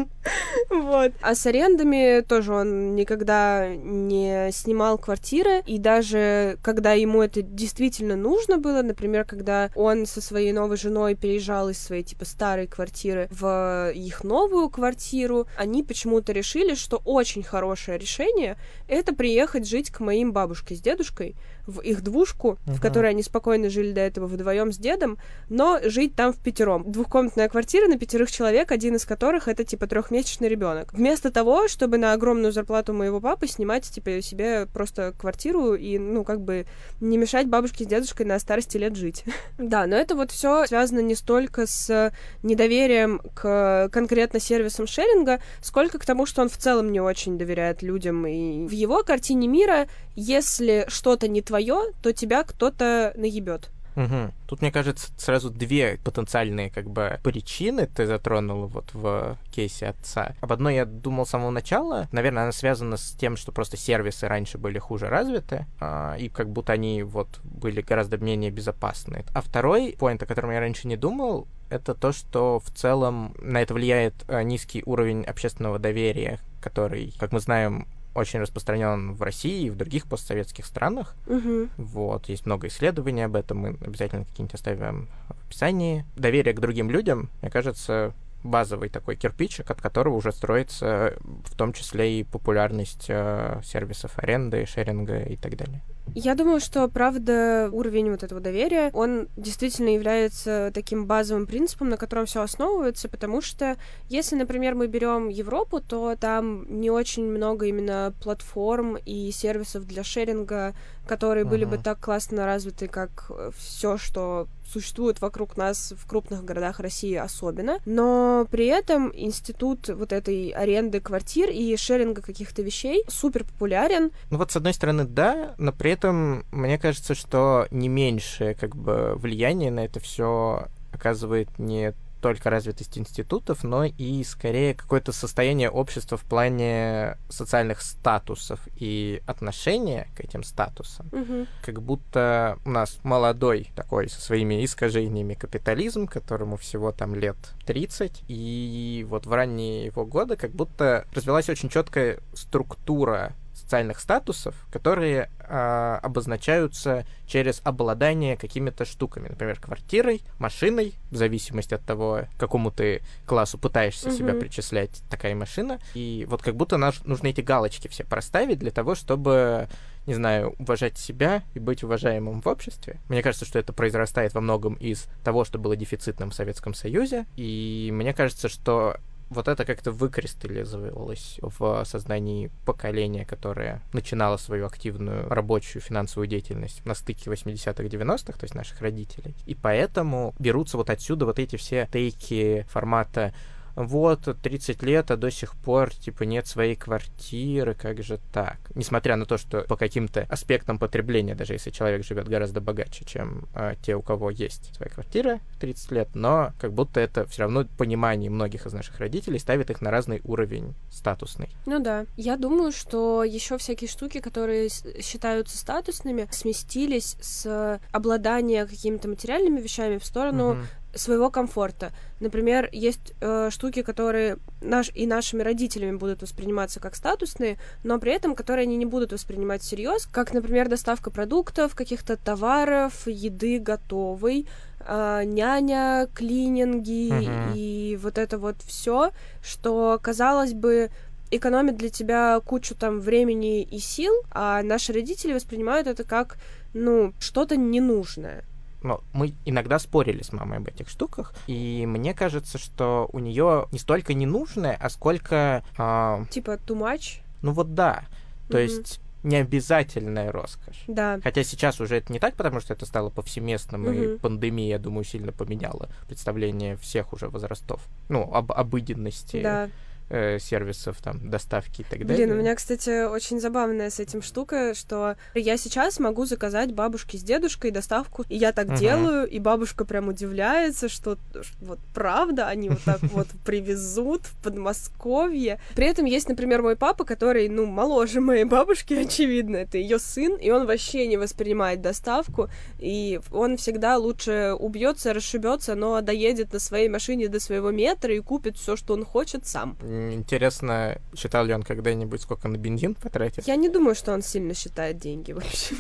Вот. 0.69 1.11
А 1.21 1.35
с 1.35 1.45
арендами 1.45 2.21
тоже 2.21 2.53
он 2.53 2.95
никогда 2.95 3.67
не 3.75 4.49
снимал 4.51 4.97
квартиры, 4.97 5.61
и 5.65 5.77
даже 5.77 6.57
когда 6.61 6.93
ему 6.93 7.21
это 7.21 7.41
действительно 7.41 8.15
нужно 8.15 8.57
было, 8.57 8.81
например, 8.81 9.25
когда 9.25 9.69
он 9.75 10.05
со 10.05 10.21
своей 10.21 10.51
новой 10.51 10.77
женой 10.77 11.02
женой 11.03 11.15
переезжал 11.15 11.69
из 11.69 11.79
своей, 11.79 12.03
типа, 12.03 12.23
старой 12.23 12.65
квартиры 12.67 13.27
в 13.29 13.91
их 13.93 14.23
новую 14.23 14.69
квартиру, 14.69 15.47
они 15.57 15.83
почему-то 15.83 16.31
решили, 16.31 16.75
что 16.75 17.01
очень 17.03 17.43
хорошее 17.43 17.97
решение— 17.97 18.57
это 18.87 19.13
приехать 19.13 19.67
жить 19.67 19.89
к 19.89 19.99
моим 19.99 20.31
бабушке 20.31 20.75
с 20.75 20.79
дедушкой, 20.79 21.35
в 21.65 21.79
их 21.79 22.01
двушку, 22.01 22.57
uh-huh. 22.65 22.73
в 22.73 22.81
которой 22.81 23.11
они 23.11 23.23
спокойно 23.23 23.69
жили 23.69 23.91
до 23.91 24.01
этого 24.01 24.27
вдвоем 24.27 24.71
с 24.71 24.77
дедом, 24.77 25.17
но 25.49 25.79
жить 25.83 26.15
там 26.15 26.33
в 26.33 26.37
пятером. 26.37 26.83
Двухкомнатная 26.91 27.49
квартира 27.49 27.87
на 27.87 27.97
пятерых 27.97 28.31
человек, 28.31 28.71
один 28.71 28.95
из 28.95 29.05
которых 29.05 29.47
это 29.47 29.63
типа 29.63 29.87
трехмесячный 29.87 30.49
ребенок. 30.49 30.93
Вместо 30.93 31.31
того, 31.31 31.67
чтобы 31.67 31.97
на 31.97 32.13
огромную 32.13 32.51
зарплату 32.51 32.93
моего 32.93 33.19
папы 33.19 33.47
снимать 33.47 33.89
типа 33.89 34.21
себе 34.21 34.67
просто 34.67 35.13
квартиру 35.17 35.75
и 35.75 35.97
ну 35.97 36.23
как 36.23 36.41
бы 36.41 36.65
не 36.99 37.17
мешать 37.17 37.47
бабушке 37.47 37.85
с 37.85 37.87
дедушкой 37.87 38.25
на 38.25 38.39
старости 38.39 38.77
лет 38.77 38.95
жить. 38.95 39.23
да, 39.57 39.87
но 39.87 39.95
это 39.95 40.15
вот 40.15 40.31
все 40.31 40.65
связано 40.65 40.99
не 40.99 41.15
столько 41.15 41.65
с 41.65 42.11
недоверием 42.43 43.21
к 43.33 43.89
конкретно 43.91 44.39
сервисам 44.39 44.87
шеринга, 44.87 45.39
сколько 45.61 45.97
к 45.97 46.05
тому, 46.05 46.25
что 46.25 46.41
он 46.41 46.49
в 46.49 46.57
целом 46.57 46.91
не 46.91 46.99
очень 46.99 47.37
доверяет 47.37 47.81
людям. 47.81 48.25
И 48.27 48.67
в 48.67 48.71
его 48.71 49.03
картине 49.03 49.47
мира, 49.47 49.87
если 50.15 50.85
что-то 50.87 51.27
не 51.27 51.41
твое, 51.41 51.52
то 52.01 52.11
тебя 52.13 52.43
кто-то 52.43 53.13
наебет. 53.15 53.69
Угу. 53.95 54.31
Тут, 54.47 54.61
мне 54.61 54.71
кажется, 54.71 55.11
сразу 55.17 55.49
две 55.49 55.99
потенциальные 56.03 56.69
как 56.69 56.89
бы 56.89 57.19
причины 57.23 57.87
ты 57.87 58.05
затронул 58.05 58.67
вот 58.67 58.93
в 58.93 59.37
кейсе 59.51 59.87
отца. 59.87 60.35
Об 60.41 60.51
одной 60.51 60.75
я 60.75 60.85
думал 60.85 61.25
с 61.25 61.29
самого 61.29 61.51
начала. 61.51 62.07
Наверное, 62.11 62.43
она 62.43 62.51
связана 62.51 62.97
с 62.97 63.11
тем, 63.11 63.37
что 63.37 63.51
просто 63.51 63.77
сервисы 63.77 64.27
раньше 64.27 64.57
были 64.57 64.79
хуже 64.79 65.07
развиты, 65.07 65.65
а, 65.79 66.15
и 66.17 66.29
как 66.29 66.49
будто 66.49 66.73
они 66.73 67.03
вот 67.03 67.39
были 67.43 67.81
гораздо 67.81 68.17
менее 68.17 68.51
безопасны. 68.51 69.25
А 69.33 69.41
второй 69.41 69.95
поинт, 69.97 70.23
о 70.23 70.25
котором 70.25 70.51
я 70.51 70.59
раньше 70.59 70.87
не 70.87 70.97
думал, 70.97 71.47
это 71.69 71.95
то, 71.95 72.11
что 72.11 72.59
в 72.59 72.71
целом 72.71 73.35
на 73.39 73.61
это 73.61 73.73
влияет 73.73 74.15
а, 74.27 74.43
низкий 74.43 74.83
уровень 74.85 75.23
общественного 75.23 75.79
доверия, 75.79 76.39
который, 76.61 77.13
как 77.19 77.31
мы 77.31 77.39
знаем, 77.39 77.87
очень 78.15 78.39
распространен 78.39 79.13
в 79.13 79.21
России 79.21 79.65
и 79.65 79.69
в 79.69 79.75
других 79.75 80.07
постсоветских 80.07 80.65
странах. 80.65 81.15
Угу. 81.27 81.69
Вот, 81.77 82.29
есть 82.29 82.45
много 82.45 82.67
исследований 82.67 83.23
об 83.23 83.35
этом, 83.35 83.57
мы 83.57 83.69
обязательно 83.81 84.25
какие-нибудь 84.25 84.55
оставим 84.55 85.09
в 85.27 85.45
описании. 85.47 86.05
Доверие 86.15 86.53
к 86.53 86.59
другим 86.59 86.89
людям, 86.89 87.29
мне 87.41 87.49
кажется, 87.49 88.13
базовый 88.43 88.89
такой 88.89 89.15
кирпичик, 89.15 89.71
от 89.71 89.81
которого 89.81 90.15
уже 90.15 90.31
строится 90.31 91.15
в 91.45 91.55
том 91.55 91.73
числе 91.73 92.19
и 92.19 92.23
популярность 92.23 93.05
э, 93.07 93.61
сервисов 93.63 94.17
аренды, 94.19 94.65
шеринга 94.65 95.21
и 95.23 95.37
так 95.37 95.55
далее. 95.55 95.81
Я 96.15 96.35
думаю, 96.35 96.59
что, 96.59 96.87
правда, 96.87 97.69
уровень 97.71 98.11
вот 98.11 98.23
этого 98.23 98.39
доверия, 98.39 98.91
он 98.93 99.27
действительно 99.35 99.89
является 99.89 100.71
таким 100.73 101.05
базовым 101.05 101.47
принципом, 101.47 101.89
на 101.89 101.97
котором 101.97 102.25
все 102.25 102.41
основывается, 102.41 103.09
потому 103.09 103.41
что 103.41 103.77
если, 104.09 104.35
например, 104.35 104.75
мы 104.75 104.87
берем 104.87 105.29
Европу, 105.29 105.81
то 105.81 106.15
там 106.19 106.65
не 106.69 106.91
очень 106.91 107.25
много 107.25 107.65
именно 107.65 108.13
платформ 108.21 108.97
и 108.97 109.31
сервисов 109.31 109.85
для 109.87 110.03
шеринга, 110.03 110.75
которые 111.07 111.45
uh-huh. 111.45 111.49
были 111.49 111.65
бы 111.65 111.77
так 111.77 111.99
классно 111.99 112.45
развиты, 112.45 112.87
как 112.87 113.31
все, 113.57 113.97
что 113.97 114.47
существует 114.73 115.21
вокруг 115.21 115.55
нас 115.57 115.93
в 115.95 116.07
крупных 116.07 116.43
городах 116.43 116.79
России 116.79 117.15
особенно. 117.15 117.79
Но 117.85 118.47
при 118.49 118.65
этом 118.65 119.11
институт 119.15 119.89
вот 119.89 120.11
этой 120.11 120.49
аренды 120.49 120.99
квартир 120.99 121.49
и 121.49 121.75
шеринга 121.77 122.21
каких-то 122.21 122.61
вещей 122.61 123.03
супер 123.07 123.43
популярен. 123.43 124.11
Ну 124.31 124.37
вот 124.37 124.51
с 124.51 124.55
одной 124.55 124.73
стороны, 124.73 125.05
да, 125.05 125.55
но 125.57 125.71
при 125.71 125.91
этом 125.91 126.45
мне 126.51 126.77
кажется, 126.77 127.15
что 127.15 127.67
не 127.71 127.87
меньшее 127.87 128.55
как 128.55 128.75
бы 128.75 129.13
влияние 129.15 129.71
на 129.71 129.85
это 129.85 129.99
все 129.99 130.67
оказывает 130.91 131.47
не 131.59 131.93
только 132.23 132.49
развитость 132.49 132.97
институтов, 132.97 133.65
но 133.65 133.83
и 133.83 134.23
скорее 134.23 134.73
какое-то 134.73 135.11
состояние 135.11 135.69
общества 135.69 136.17
в 136.17 136.23
плане 136.23 137.17
социальных 137.27 137.81
статусов 137.81 138.61
и 138.77 139.21
отношения 139.27 140.07
к 140.15 140.21
этим 140.21 140.43
статусам. 140.43 141.09
Угу. 141.11 141.47
Как 141.61 141.81
будто 141.81 142.57
у 142.63 142.69
нас 142.69 142.97
молодой 143.03 143.69
такой 143.75 144.09
со 144.09 144.21
своими 144.21 144.63
искажениями 144.63 145.33
капитализм, 145.33 146.07
которому 146.07 146.55
всего 146.55 146.93
там 146.93 147.13
лет 147.13 147.35
30, 147.65 148.23
и 148.29 149.05
вот 149.09 149.25
в 149.25 149.33
ранние 149.33 149.85
его 149.85 150.05
годы 150.05 150.37
как 150.37 150.51
будто 150.51 151.05
развилась 151.13 151.49
очень 151.49 151.67
четкая 151.67 152.19
структура 152.33 153.33
социальных 153.53 153.99
статусов, 153.99 154.55
которые 154.71 155.29
э, 155.39 155.99
обозначаются 156.01 157.05
через 157.25 157.61
обладание 157.63 158.37
какими-то 158.37 158.85
штуками, 158.85 159.29
например, 159.29 159.59
квартирой, 159.59 160.21
машиной, 160.39 160.93
в 161.11 161.15
зависимости 161.15 161.73
от 161.73 161.83
того, 161.83 162.21
к 162.35 162.39
какому 162.39 162.71
ты 162.71 163.01
классу 163.25 163.57
пытаешься 163.57 164.09
mm-hmm. 164.09 164.17
себя 164.17 164.33
причислять, 164.33 165.01
такая 165.09 165.35
машина. 165.35 165.79
И 165.93 166.25
вот 166.29 166.41
как 166.41 166.55
будто 166.55 166.77
наш, 166.77 167.03
нужно 167.03 167.27
эти 167.27 167.41
галочки 167.41 167.87
все 167.87 168.03
проставить 168.03 168.59
для 168.59 168.71
того, 168.71 168.95
чтобы 168.95 169.67
не 170.05 170.15
знаю, 170.15 170.53
уважать 170.59 170.97
себя 170.97 171.43
и 171.53 171.59
быть 171.59 171.83
уважаемым 171.83 172.41
в 172.41 172.47
обществе. 172.47 172.99
Мне 173.07 173.21
кажется, 173.21 173.45
что 173.45 173.59
это 173.59 173.71
произрастает 173.71 174.33
во 174.33 174.41
многом 174.41 174.73
из 174.73 175.07
того, 175.23 175.45
что 175.45 175.59
было 175.59 175.75
дефицитным 175.75 176.31
в 176.31 176.35
Советском 176.35 176.73
Союзе. 176.73 177.25
И 177.37 177.89
мне 177.93 178.13
кажется, 178.13 178.49
что 178.49 178.97
вот 179.33 179.47
это 179.47 179.65
как-то 179.65 179.91
выкристаллизовалось 179.91 181.39
в 181.41 181.83
сознании 181.85 182.51
поколения, 182.65 183.25
которое 183.25 183.81
начинало 183.91 184.37
свою 184.37 184.65
активную 184.65 185.27
рабочую 185.29 185.81
финансовую 185.81 186.27
деятельность 186.27 186.85
на 186.85 186.93
стыке 186.93 187.29
80-х, 187.29 187.83
90-х, 187.83 188.37
то 188.37 188.43
есть 188.43 188.55
наших 188.55 188.81
родителей. 188.81 189.35
И 189.45 189.55
поэтому 189.55 190.33
берутся 190.39 190.77
вот 190.77 190.89
отсюда 190.89 191.25
вот 191.25 191.39
эти 191.39 191.55
все 191.55 191.89
тейки 191.91 192.65
формата 192.69 193.33
вот, 193.75 194.27
30 194.41 194.83
лет, 194.83 195.11
а 195.11 195.17
до 195.17 195.31
сих 195.31 195.55
пор, 195.55 195.93
типа, 195.93 196.23
нет 196.23 196.47
своей 196.47 196.75
квартиры, 196.75 197.73
как 197.73 198.03
же 198.03 198.19
так? 198.31 198.57
Несмотря 198.75 199.15
на 199.15 199.25
то, 199.25 199.37
что 199.37 199.61
по 199.61 199.75
каким-то 199.75 200.25
аспектам 200.29 200.77
потребления, 200.77 201.35
даже 201.35 201.53
если 201.53 201.71
человек 201.71 202.05
живет 202.05 202.27
гораздо 202.27 202.61
богаче, 202.61 203.05
чем 203.05 203.47
а, 203.53 203.75
те, 203.75 203.95
у 203.95 204.01
кого 204.01 204.29
есть 204.29 204.75
своя 204.75 204.91
квартира 204.91 205.39
30 205.59 205.91
лет, 205.91 206.09
но 206.13 206.53
как 206.59 206.73
будто 206.73 206.99
это 206.99 207.25
все 207.25 207.43
равно 207.43 207.65
понимание 207.77 208.29
многих 208.29 208.65
из 208.65 208.73
наших 208.73 208.99
родителей 208.99 209.39
ставит 209.39 209.69
их 209.69 209.81
на 209.81 209.91
разный 209.91 210.21
уровень 210.23 210.75
статусный. 210.91 211.49
Ну 211.65 211.79
да. 211.79 212.05
Я 212.15 212.37
думаю, 212.37 212.71
что 212.71 213.23
еще 213.23 213.57
всякие 213.57 213.89
штуки, 213.89 214.19
которые 214.19 214.69
считаются 214.69 215.57
статусными, 215.57 216.27
сместились 216.31 217.17
с 217.21 217.79
обладания 217.91 218.65
какими-то 218.65 219.07
материальными 219.07 219.59
вещами 219.59 219.97
в 219.97 220.05
сторону 220.05 220.51
угу 220.51 220.59
своего 220.95 221.29
комфорта. 221.29 221.91
Например, 222.19 222.69
есть 222.71 223.13
э, 223.19 223.49
штуки, 223.51 223.81
которые 223.81 224.37
наш, 224.61 224.91
и 224.93 225.07
нашими 225.07 225.41
родителями 225.41 225.95
будут 225.95 226.21
восприниматься 226.21 226.79
как 226.79 226.95
статусные, 226.95 227.57
но 227.83 227.99
при 227.99 228.11
этом 228.13 228.35
которые 228.35 228.63
они 228.63 228.77
не 228.77 228.85
будут 228.85 229.11
воспринимать 229.11 229.61
всерьез, 229.61 230.05
как, 230.05 230.33
например, 230.33 230.69
доставка 230.69 231.09
продуктов, 231.09 231.75
каких-то 231.75 232.15
товаров, 232.17 233.07
еды 233.07 233.59
готовой, 233.59 234.47
э, 234.79 235.23
няня, 235.25 236.07
клининги 236.13 237.11
uh-huh. 237.11 237.53
и 237.55 237.99
вот 238.01 238.17
это 238.17 238.37
вот 238.37 238.57
все, 238.65 239.11
что 239.41 239.99
казалось 240.01 240.53
бы 240.53 240.91
экономит 241.31 241.77
для 241.77 241.89
тебя 241.89 242.39
кучу 242.45 242.75
там 242.75 242.99
времени 242.99 243.63
и 243.63 243.79
сил, 243.79 244.13
а 244.31 244.61
наши 244.61 244.93
родители 244.93 245.33
воспринимают 245.33 245.87
это 245.87 246.03
как 246.03 246.37
ну 246.73 247.13
что-то 247.19 247.57
ненужное 247.57 248.43
но 248.83 249.01
мы 249.13 249.33
иногда 249.45 249.79
спорили 249.79 250.21
с 250.21 250.31
мамой 250.31 250.57
об 250.57 250.67
этих 250.67 250.89
штуках, 250.89 251.33
и 251.47 251.85
мне 251.87 252.13
кажется, 252.13 252.57
что 252.57 253.09
у 253.11 253.19
нее 253.19 253.67
не 253.71 253.79
столько 253.79 254.13
ненужное, 254.13 254.77
а 254.79 254.89
сколько... 254.89 255.63
Э, 255.77 256.25
типа 256.29 256.51
too 256.51 256.77
much? 256.77 257.21
Ну 257.41 257.51
вот 257.51 257.73
да. 257.73 258.03
То 258.49 258.57
mm-hmm. 258.57 258.63
есть 258.63 258.99
необязательная 259.23 260.31
роскошь. 260.31 260.83
Да. 260.87 261.19
Хотя 261.23 261.43
сейчас 261.43 261.79
уже 261.79 261.95
это 261.95 262.11
не 262.11 262.19
так, 262.19 262.35
потому 262.35 262.59
что 262.59 262.73
это 262.73 262.85
стало 262.85 263.09
повсеместным, 263.09 263.85
mm-hmm. 263.85 264.15
и 264.15 264.17
пандемия, 264.19 264.69
я 264.69 264.79
думаю, 264.79 265.05
сильно 265.05 265.31
поменяла 265.31 265.89
представление 266.07 266.75
всех 266.77 267.13
уже 267.13 267.29
возрастов. 267.29 267.81
Ну, 268.09 268.29
об 268.33 268.51
обыденности. 268.51 269.41
Да 269.41 269.69
э, 270.13 270.37
сервисов, 270.39 270.97
там, 271.01 271.29
доставки 271.29 271.81
и 271.81 271.83
так 271.83 272.05
далее. 272.05 272.25
Блин, 272.25 272.37
у 272.37 272.39
меня, 272.39 272.55
кстати, 272.55 273.05
очень 273.07 273.39
забавная 273.39 273.89
с 273.89 273.99
этим 273.99 274.21
штука, 274.21 274.73
что 274.75 275.15
я 275.33 275.57
сейчас 275.57 275.99
могу 275.99 276.25
заказать 276.25 276.71
бабушке 276.73 277.17
с 277.17 277.23
дедушкой 277.23 277.71
доставку, 277.71 278.23
и 278.29 278.37
я 278.37 278.51
так 278.51 278.67
uh-huh. 278.67 278.79
делаю, 278.79 279.27
и 279.27 279.39
бабушка 279.39 279.85
прям 279.85 280.07
удивляется, 280.07 280.87
что 280.87 281.17
вот 281.61 281.79
правда 281.93 282.47
они 282.47 282.69
вот 282.69 282.81
так 282.85 283.01
вот 283.03 283.27
привезут 283.45 284.25
в 284.25 284.43
Подмосковье. 284.43 285.59
При 285.75 285.87
этом 285.87 286.05
есть, 286.05 286.29
например, 286.29 286.61
мой 286.61 286.75
папа, 286.75 287.05
который, 287.05 287.49
ну, 287.49 287.65
моложе 287.65 288.21
моей 288.21 288.45
бабушки, 288.45 288.93
очевидно, 289.05 289.57
это 289.57 289.79
ее 289.79 289.97
сын, 289.97 290.35
и 290.35 290.51
он 290.51 290.67
вообще 290.67 291.07
не 291.07 291.17
воспринимает 291.17 291.81
доставку, 291.81 292.49
и 292.77 293.19
он 293.31 293.57
всегда 293.57 293.97
лучше 293.97 294.55
убьется, 294.59 295.13
расшибется, 295.13 295.73
но 295.73 296.01
доедет 296.01 296.53
на 296.53 296.59
своей 296.59 296.87
машине 296.87 297.29
до 297.29 297.39
своего 297.39 297.71
метра 297.71 298.13
и 298.13 298.19
купит 298.19 298.57
все, 298.57 298.75
что 298.75 298.93
он 298.93 299.03
хочет 299.03 299.47
сам. 299.47 299.75
Интересно, 300.11 300.97
считал 301.15 301.45
ли 301.45 301.53
он 301.53 301.63
когда-нибудь, 301.63 302.21
сколько 302.21 302.47
на 302.47 302.57
бензин 302.57 302.95
потратит? 302.95 303.47
Я 303.47 303.55
не 303.55 303.69
думаю, 303.69 303.95
что 303.95 304.13
он 304.13 304.21
сильно 304.21 304.53
считает 304.53 304.97
деньги 304.97 305.31
вообще. 305.31 305.75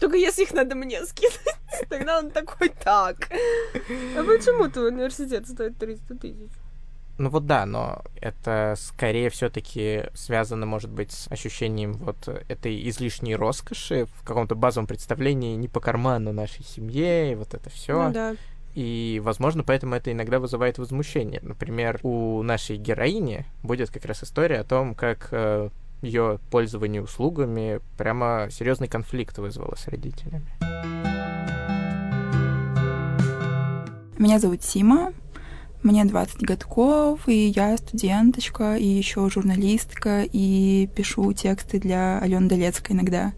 Только 0.00 0.16
если 0.16 0.42
их 0.42 0.52
надо 0.52 0.74
мне 0.74 1.04
скинуть, 1.06 1.40
тогда 1.88 2.18
он 2.18 2.30
такой, 2.30 2.68
так. 2.68 3.28
А 4.16 4.22
почему 4.22 4.68
твой 4.68 4.88
университет 4.88 5.48
стоит 5.48 5.78
300 5.78 6.14
тысяч? 6.16 6.50
Ну 7.20 7.28
вот 7.28 7.44
да, 7.44 7.66
но 7.66 8.02
это 8.18 8.74
скорее 8.78 9.28
все-таки 9.28 10.04
связано, 10.14 10.64
может 10.64 10.90
быть, 10.90 11.12
с 11.12 11.30
ощущением 11.30 11.92
вот 11.92 12.28
этой 12.48 12.88
излишней 12.88 13.36
роскоши 13.36 14.06
в 14.06 14.24
каком-то 14.24 14.54
базовом 14.54 14.86
представлении 14.86 15.54
не 15.54 15.68
по 15.68 15.80
карману 15.80 16.32
нашей 16.32 16.64
семье, 16.64 17.32
и 17.32 17.34
вот 17.34 17.52
это 17.52 17.68
все. 17.68 18.04
Ну 18.04 18.12
да. 18.14 18.36
И, 18.74 19.20
возможно, 19.22 19.64
поэтому 19.64 19.94
это 19.94 20.12
иногда 20.12 20.38
вызывает 20.38 20.78
возмущение. 20.78 21.40
Например, 21.42 21.98
у 22.02 22.42
нашей 22.42 22.76
героини 22.76 23.46
будет 23.62 23.90
как 23.90 24.04
раз 24.04 24.22
история 24.22 24.60
о 24.60 24.64
том, 24.64 24.94
как 24.94 25.28
э, 25.32 25.70
ее 26.02 26.38
пользование 26.50 27.02
услугами 27.02 27.80
прямо 27.96 28.48
серьезный 28.50 28.88
конфликт 28.88 29.38
вызвало 29.38 29.74
с 29.74 29.88
родителями. 29.88 30.46
Меня 34.18 34.38
зовут 34.38 34.62
Сима, 34.62 35.12
мне 35.82 36.04
20 36.04 36.42
годков, 36.42 37.26
и 37.26 37.48
я 37.48 37.76
студенточка, 37.78 38.76
и 38.76 38.84
еще 38.84 39.28
журналистка, 39.30 40.24
и 40.30 40.88
пишу 40.94 41.32
тексты 41.32 41.80
для 41.80 42.18
Алены 42.18 42.48
Долецкой 42.48 42.96
иногда. 42.96 43.32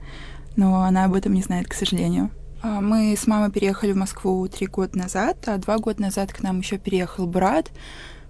Но 0.56 0.82
она 0.82 1.04
об 1.04 1.14
этом 1.14 1.34
не 1.34 1.42
знает, 1.42 1.68
к 1.68 1.74
сожалению. 1.74 2.30
А, 2.62 2.81
Мы 2.81 3.16
с 3.16 3.26
мамой 3.26 3.50
переехали 3.50 3.92
в 3.92 3.97
Москву 3.97 4.47
три 4.47 4.69
года 4.69 4.97
назад, 4.97 5.49
а 5.49 5.59
два 5.59 5.78
года 5.78 6.00
назад 6.00 6.33
к 6.33 6.42
нам 6.42 6.61
еще 6.61 6.78
переехал 6.78 7.26
брат, 7.26 7.73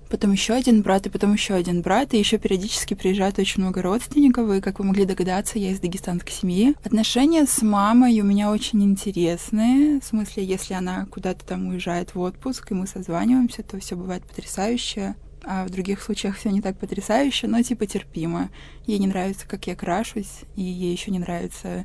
потом 0.09 0.33
еще 0.33 0.55
один 0.55 0.81
брат, 0.81 1.07
и 1.07 1.11
потом 1.11 1.35
еще 1.35 1.53
один 1.53 1.83
брат, 1.83 2.15
и 2.15 2.19
еще 2.19 2.39
периодически 2.39 2.95
приезжает 2.95 3.39
очень 3.39 3.63
много 3.63 3.83
родственников, 3.83 4.51
и, 4.51 4.63
как 4.63 4.79
вы 4.79 4.87
могли 4.87 5.05
догадаться, 5.05 5.59
я 5.59 5.71
из 5.71 5.81
дагестанской 5.81 6.33
семьи. 6.33 6.75
Отношения 6.83 7.45
с 7.45 7.61
мамой 7.61 8.19
у 8.21 8.25
меня 8.25 8.51
очень 8.51 8.83
интересные, 8.83 10.01
в 10.01 10.05
смысле, 10.05 10.47
если 10.47 10.73
она 10.73 11.07
куда-то 11.11 11.45
там 11.45 11.69
уезжает 11.69 12.15
в 12.15 12.21
отпуск, 12.21 12.71
и 12.71 12.75
мы 12.75 12.87
созваниваемся, 12.87 13.63
то 13.63 13.79
все 13.81 13.97
бывает 13.97 14.25
потрясающе. 14.25 15.15
А 15.45 15.67
в 15.67 15.71
других 15.71 16.01
случаях 16.01 16.39
все 16.39 16.51
не 16.51 16.63
так 16.63 16.79
потрясающе, 16.79 17.49
но 17.49 17.61
типа 17.63 17.85
терпимо. 17.87 18.49
Ей 18.87 18.99
не 18.99 19.09
нравится, 19.09 19.47
как 19.47 19.67
я 19.67 19.75
крашусь, 19.75 20.43
и 20.57 20.63
ей 20.63 20.93
еще 20.93 21.11
не 21.11 21.19
нравится 21.19 21.85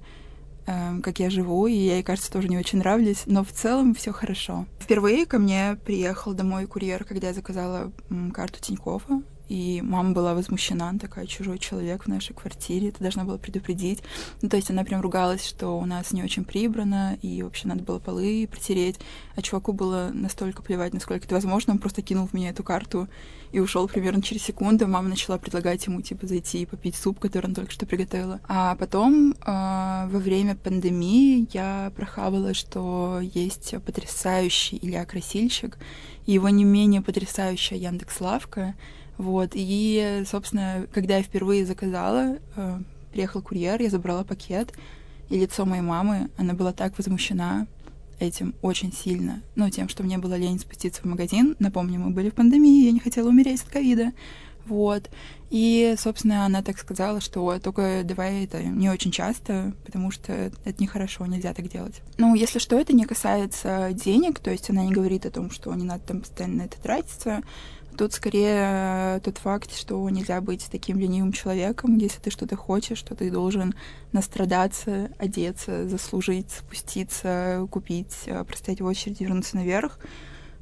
эм, 0.67 1.01
как 1.01 1.19
я 1.19 1.29
живу, 1.29 1.67
и 1.67 1.73
я 1.73 1.95
ей, 1.95 2.03
кажется, 2.03 2.31
тоже 2.31 2.47
не 2.47 2.57
очень 2.57 2.79
нравлюсь, 2.79 3.23
но 3.25 3.43
в 3.43 3.51
целом 3.51 3.95
все 3.95 4.11
хорошо. 4.11 4.65
Впервые 4.79 5.25
ко 5.25 5.39
мне 5.39 5.77
приехал 5.85 6.33
домой 6.33 6.67
курьер, 6.67 7.03
когда 7.03 7.27
я 7.27 7.33
заказала 7.33 7.91
карту 8.33 8.61
Тинькоффа, 8.61 9.21
и 9.49 9.81
мама 9.81 10.11
была 10.11 10.33
возмущена, 10.33 10.89
она 10.89 10.99
такая, 10.99 11.25
чужой 11.25 11.59
человек 11.59 12.03
в 12.03 12.07
нашей 12.07 12.33
квартире, 12.33 12.91
ты 12.91 12.99
должна 12.99 13.23
была 13.23 13.37
предупредить. 13.37 14.03
Ну, 14.41 14.49
то 14.49 14.57
есть 14.57 14.69
она 14.69 14.83
прям 14.83 15.01
ругалась, 15.01 15.45
что 15.45 15.77
у 15.77 15.85
нас 15.85 16.11
не 16.11 16.23
очень 16.23 16.43
прибрано, 16.43 17.17
и 17.21 17.43
вообще 17.43 17.67
надо 17.67 17.83
было 17.83 17.99
полы 17.99 18.47
протереть. 18.49 18.99
А 19.35 19.41
чуваку 19.41 19.73
было 19.73 20.11
настолько 20.13 20.61
плевать, 20.61 20.93
насколько 20.93 21.25
это 21.25 21.35
возможно, 21.35 21.73
он 21.73 21.79
просто 21.79 22.01
кинул 22.01 22.27
в 22.27 22.33
меня 22.33 22.49
эту 22.49 22.63
карту 22.63 23.07
и 23.51 23.59
ушел 23.59 23.87
примерно 23.87 24.21
через 24.21 24.43
секунду. 24.43 24.87
Мама 24.87 25.09
начала 25.09 25.37
предлагать 25.37 25.85
ему, 25.85 26.01
типа, 26.01 26.27
зайти 26.27 26.61
и 26.61 26.65
попить 26.65 26.95
суп, 26.95 27.19
который 27.19 27.47
он 27.47 27.55
только 27.55 27.71
что 27.71 27.85
приготовила. 27.85 28.39
А 28.47 28.75
потом, 28.75 29.31
э, 29.31 29.35
во 29.45 30.19
время 30.19 30.55
пандемии, 30.55 31.47
я 31.53 31.91
прохавала, 31.95 32.53
что 32.53 33.19
есть 33.21 33.73
потрясающий 33.85 34.79
Илья 34.81 35.05
Красильщик, 35.05 35.77
и 36.25 36.33
его 36.33 36.49
не 36.49 36.65
менее 36.65 37.01
потрясающая 37.01 37.77
Яндекс.Лавка, 37.77 38.75
вот, 39.17 39.51
и, 39.53 40.23
собственно, 40.29 40.87
когда 40.93 41.17
я 41.17 41.23
впервые 41.23 41.65
заказала, 41.65 42.37
э, 42.55 42.79
приехал 43.11 43.41
курьер, 43.41 43.81
я 43.81 43.89
забрала 43.89 44.23
пакет, 44.23 44.73
и 45.29 45.39
лицо 45.39 45.65
моей 45.65 45.81
мамы, 45.81 46.29
она 46.37 46.53
была 46.53 46.71
так 46.71 46.97
возмущена 46.97 47.67
этим 48.19 48.55
очень 48.61 48.93
сильно. 48.93 49.41
Ну, 49.55 49.69
тем, 49.69 49.89
что 49.89 50.03
мне 50.03 50.17
было 50.17 50.35
лень 50.35 50.59
спуститься 50.59 51.01
в 51.01 51.05
магазин. 51.05 51.55
Напомню, 51.59 51.99
мы 51.99 52.11
были 52.11 52.29
в 52.29 52.33
пандемии, 52.33 52.85
я 52.85 52.91
не 52.91 52.99
хотела 52.99 53.29
умереть 53.29 53.61
от 53.61 53.69
ковида. 53.69 54.13
Вот. 54.65 55.09
И, 55.49 55.95
собственно, 55.97 56.45
она 56.45 56.61
так 56.61 56.77
сказала, 56.77 57.21
что 57.21 57.57
только 57.59 58.01
давай 58.03 58.43
это 58.43 58.61
не 58.63 58.89
очень 58.89 59.11
часто, 59.11 59.73
потому 59.85 60.11
что 60.11 60.33
это 60.33 60.83
нехорошо, 60.83 61.25
нельзя 61.25 61.53
так 61.53 61.69
делать. 61.69 62.01
Ну, 62.17 62.35
если 62.35 62.59
что, 62.59 62.77
это 62.77 62.93
не 62.93 63.05
касается 63.05 63.91
денег, 63.93 64.39
то 64.39 64.51
есть 64.51 64.69
она 64.69 64.83
не 64.83 64.91
говорит 64.91 65.25
о 65.25 65.31
том, 65.31 65.51
что 65.51 65.73
не 65.73 65.85
надо 65.85 66.03
там 66.07 66.21
постоянно 66.21 66.63
это 66.63 66.81
тратиться. 66.81 67.43
Тут 67.97 68.13
скорее 68.13 69.19
тот 69.23 69.39
факт, 69.39 69.75
что 69.75 70.07
нельзя 70.09 70.39
быть 70.39 70.67
таким 70.71 70.99
ленивым 70.99 71.31
человеком, 71.31 71.97
если 71.97 72.19
ты 72.19 72.29
что-то 72.29 72.55
хочешь, 72.55 72.99
что 72.99 73.15
ты 73.15 73.31
должен 73.31 73.73
настрадаться, 74.11 75.09
одеться, 75.17 75.89
заслужить, 75.89 76.51
спуститься, 76.51 77.67
купить, 77.71 78.15
э, 78.27 78.43
простоять 78.43 78.81
в 78.81 78.85
очереди, 78.85 79.23
вернуться 79.23 79.55
наверх. 79.55 79.99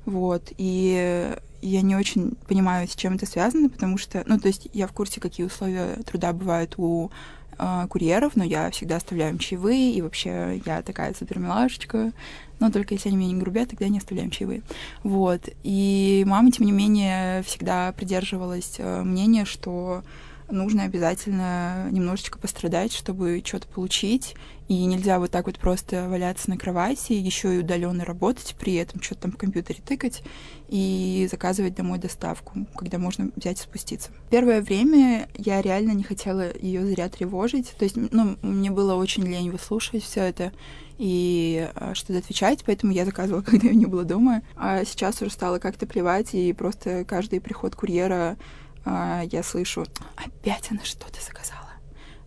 Вот. 0.05 0.53
И 0.57 1.35
я 1.61 1.81
не 1.81 1.95
очень 1.95 2.35
понимаю, 2.47 2.87
с 2.87 2.95
чем 2.95 3.15
это 3.15 3.25
связано, 3.25 3.69
потому 3.69 3.97
что, 3.97 4.23
ну, 4.27 4.39
то 4.39 4.47
есть 4.47 4.69
я 4.71 4.87
в 4.87 4.93
курсе, 4.93 5.19
какие 5.19 5.45
условия 5.45 5.95
труда 6.05 6.31
бывают 6.31 6.75
у 6.77 7.11
э, 7.57 7.87
курьеров, 7.89 8.35
но 8.35 8.43
я 8.43 8.69
всегда 8.71 8.97
оставляю 8.97 9.31
им 9.31 9.39
чаевые, 9.39 9.93
и 9.93 10.01
вообще 10.01 10.61
я 10.65 10.81
такая 10.83 11.13
супер 11.13 11.39
милашечка, 11.39 12.13
но 12.59 12.71
только 12.71 12.93
если 12.93 13.09
они 13.09 13.17
меня 13.17 13.33
не 13.33 13.39
грубят, 13.39 13.69
тогда 13.69 13.87
не 13.87 13.99
оставляем 13.99 14.31
чаевые. 14.31 14.61
Вот. 15.03 15.49
И 15.63 16.23
мама, 16.27 16.51
тем 16.51 16.65
не 16.65 16.71
менее, 16.71 17.43
всегда 17.43 17.91
придерживалась 17.91 18.75
э, 18.77 19.03
мнения, 19.03 19.45
что 19.45 20.03
нужно 20.49 20.83
обязательно 20.83 21.87
немножечко 21.91 22.37
пострадать, 22.39 22.93
чтобы 22.93 23.41
что-то 23.43 23.67
получить. 23.67 24.35
И 24.67 24.85
нельзя 24.85 25.19
вот 25.19 25.29
так 25.29 25.45
вот 25.45 25.59
просто 25.59 26.09
валяться 26.09 26.49
на 26.49 26.57
кровати, 26.57 27.13
еще 27.13 27.55
и 27.55 27.59
удаленно 27.59 28.03
работать, 28.03 28.55
при 28.59 28.73
этом 28.75 29.01
что-то 29.01 29.23
там 29.23 29.31
в 29.31 29.37
компьютере 29.37 29.79
тыкать 29.85 30.23
и 30.69 31.27
заказывать 31.29 31.75
домой 31.75 31.99
доставку, 31.99 32.65
когда 32.75 32.97
можно 32.97 33.29
взять 33.35 33.59
и 33.59 33.63
спуститься. 33.63 34.09
Первое 34.31 34.61
время 34.61 35.29
я 35.37 35.61
реально 35.61 35.91
не 35.91 36.03
хотела 36.03 36.55
ее 36.57 36.85
зря 36.85 37.09
тревожить. 37.09 37.75
То 37.77 37.85
есть, 37.85 37.95
ну, 37.95 38.37
мне 38.41 38.71
было 38.71 38.95
очень 38.95 39.23
лень 39.23 39.51
выслушивать 39.51 40.03
все 40.03 40.21
это 40.21 40.51
и 40.97 41.69
а, 41.75 41.93
что-то 41.93 42.19
отвечать, 42.19 42.63
поэтому 42.65 42.91
я 42.93 43.05
заказывала, 43.05 43.41
когда 43.45 43.67
ее 43.67 43.75
не 43.75 43.85
было 43.85 44.03
дома. 44.03 44.41
А 44.55 44.83
сейчас 44.85 45.21
уже 45.21 45.31
стало 45.31 45.59
как-то 45.59 45.85
плевать, 45.85 46.33
и 46.33 46.53
просто 46.53 47.05
каждый 47.05 47.41
приход 47.41 47.75
курьера 47.75 48.37
а, 48.85 49.23
я 49.31 49.43
слышу, 49.43 49.85
опять 50.15 50.71
она 50.71 50.83
что-то 50.83 51.21
заказала. 51.21 51.64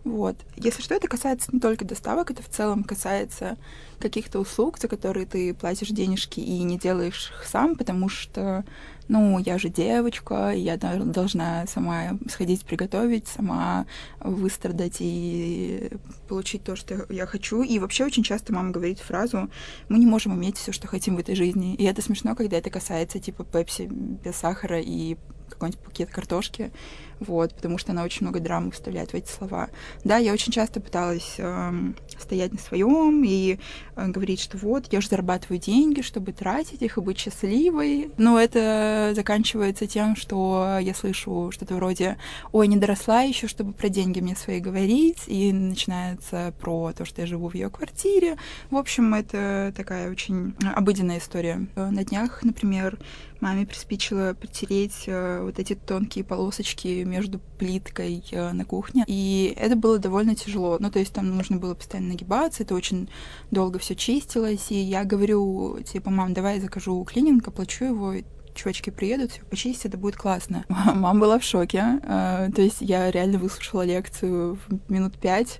Вот. 0.09 0.37
Если 0.55 0.81
что, 0.81 0.95
это 0.95 1.07
касается 1.07 1.53
не 1.53 1.59
только 1.59 1.85
доставок, 1.85 2.31
это 2.31 2.41
в 2.41 2.49
целом 2.49 2.83
касается 2.83 3.57
каких-то 3.99 4.39
услуг, 4.39 4.79
за 4.79 4.87
которые 4.87 5.27
ты 5.27 5.53
платишь 5.53 5.89
денежки 5.89 6.39
и 6.39 6.63
не 6.63 6.79
делаешь 6.79 7.31
их 7.31 7.45
сам, 7.45 7.75
потому 7.75 8.09
что, 8.09 8.65
ну, 9.07 9.37
я 9.37 9.59
же 9.59 9.69
девочка, 9.69 10.49
я 10.49 10.77
должна 10.77 11.67
сама 11.67 12.17
сходить 12.27 12.65
приготовить, 12.65 13.27
сама 13.27 13.85
выстрадать 14.19 14.97
и 14.99 15.91
получить 16.27 16.63
то, 16.63 16.75
что 16.75 17.05
я 17.09 17.27
хочу. 17.27 17.61
И 17.61 17.77
вообще 17.77 18.03
очень 18.03 18.23
часто 18.23 18.51
мама 18.51 18.71
говорит 18.71 18.97
фразу 18.97 19.47
«мы 19.89 19.99
не 19.99 20.07
можем 20.07 20.33
иметь 20.33 20.57
все, 20.57 20.71
что 20.71 20.87
хотим 20.87 21.17
в 21.17 21.19
этой 21.19 21.35
жизни». 21.35 21.75
И 21.75 21.83
это 21.83 22.01
смешно, 22.01 22.35
когда 22.35 22.57
это 22.57 22.71
касается 22.71 23.19
типа 23.19 23.43
пепси 23.43 23.87
без 23.91 24.37
сахара 24.37 24.81
и 24.81 25.17
какой-нибудь 25.49 25.83
пакет 25.83 26.09
картошки, 26.09 26.71
вот, 27.19 27.53
потому 27.53 27.77
что 27.77 27.91
она 27.91 28.03
очень 28.03 28.25
много 28.25 28.39
драмы 28.39 28.71
вставляет 28.71 29.11
в 29.11 29.13
эти 29.15 29.29
слова. 29.29 29.69
Да, 30.03 30.17
я 30.17 30.33
очень 30.33 30.51
часто 30.51 30.79
пыталась 30.79 31.35
э, 31.37 31.71
стоять 32.17 32.51
на 32.51 32.59
своем 32.59 33.23
и 33.23 33.59
э, 33.95 34.07
говорить, 34.07 34.39
что 34.39 34.57
вот, 34.57 34.91
я 34.91 35.01
же 35.01 35.07
зарабатываю 35.07 35.59
деньги, 35.59 36.01
чтобы 36.01 36.31
тратить 36.31 36.81
их 36.81 36.97
и 36.97 37.01
быть 37.01 37.19
счастливой, 37.19 38.11
но 38.17 38.39
это 38.39 39.13
заканчивается 39.15 39.87
тем, 39.87 40.15
что 40.15 40.77
я 40.81 40.93
слышу 40.93 41.51
что-то 41.51 41.75
вроде 41.75 42.17
«Ой, 42.51 42.67
не 42.67 42.77
доросла 42.77 43.21
еще, 43.21 43.47
чтобы 43.47 43.73
про 43.73 43.89
деньги 43.89 44.19
мне 44.19 44.35
свои 44.35 44.59
говорить», 44.59 45.23
и 45.27 45.51
начинается 45.51 46.53
про 46.59 46.93
то, 46.93 47.05
что 47.05 47.21
я 47.21 47.27
живу 47.27 47.49
в 47.49 47.53
ее 47.53 47.69
квартире. 47.69 48.37
В 48.69 48.77
общем, 48.77 49.13
это 49.13 49.73
такая 49.75 50.09
очень 50.11 50.55
обыденная 50.75 51.19
история. 51.19 51.67
На 51.75 52.03
днях, 52.03 52.43
например, 52.43 52.97
маме 53.41 53.65
приспичило 53.65 54.33
потереть 54.33 55.03
э, 55.07 55.41
вот 55.41 55.59
эти 55.59 55.75
тонкие 55.75 56.23
полосочки 56.23 57.03
между 57.09 57.39
плиткой 57.57 58.23
э, 58.31 58.51
на 58.51 58.65
кухне. 58.65 59.03
И 59.07 59.53
это 59.57 59.75
было 59.75 59.99
довольно 59.99 60.35
тяжело. 60.35 60.77
Ну, 60.79 60.89
то 60.91 60.99
есть 60.99 61.13
там 61.13 61.35
нужно 61.35 61.57
было 61.57 61.75
постоянно 61.75 62.09
нагибаться, 62.09 62.63
это 62.63 62.75
очень 62.75 63.09
долго 63.51 63.79
все 63.79 63.95
чистилось. 63.95 64.71
И 64.71 64.75
я 64.75 65.03
говорю, 65.03 65.79
типа, 65.81 66.09
мам, 66.09 66.33
давай 66.33 66.55
я 66.55 66.61
закажу 66.61 67.03
клининг, 67.03 67.47
оплачу 67.47 67.85
его, 67.85 68.13
чувачки 68.53 68.89
приедут, 68.89 69.31
все 69.31 69.41
почистят, 69.43 69.87
это 69.87 69.97
будет 69.97 70.15
классно. 70.15 70.65
Мама 70.69 71.19
была 71.19 71.39
в 71.39 71.43
шоке. 71.43 71.99
Э, 72.03 72.49
то 72.53 72.61
есть 72.61 72.77
я 72.81 73.11
реально 73.11 73.39
выслушала 73.39 73.83
лекцию 73.83 74.57
минут 74.87 75.17
пять 75.17 75.59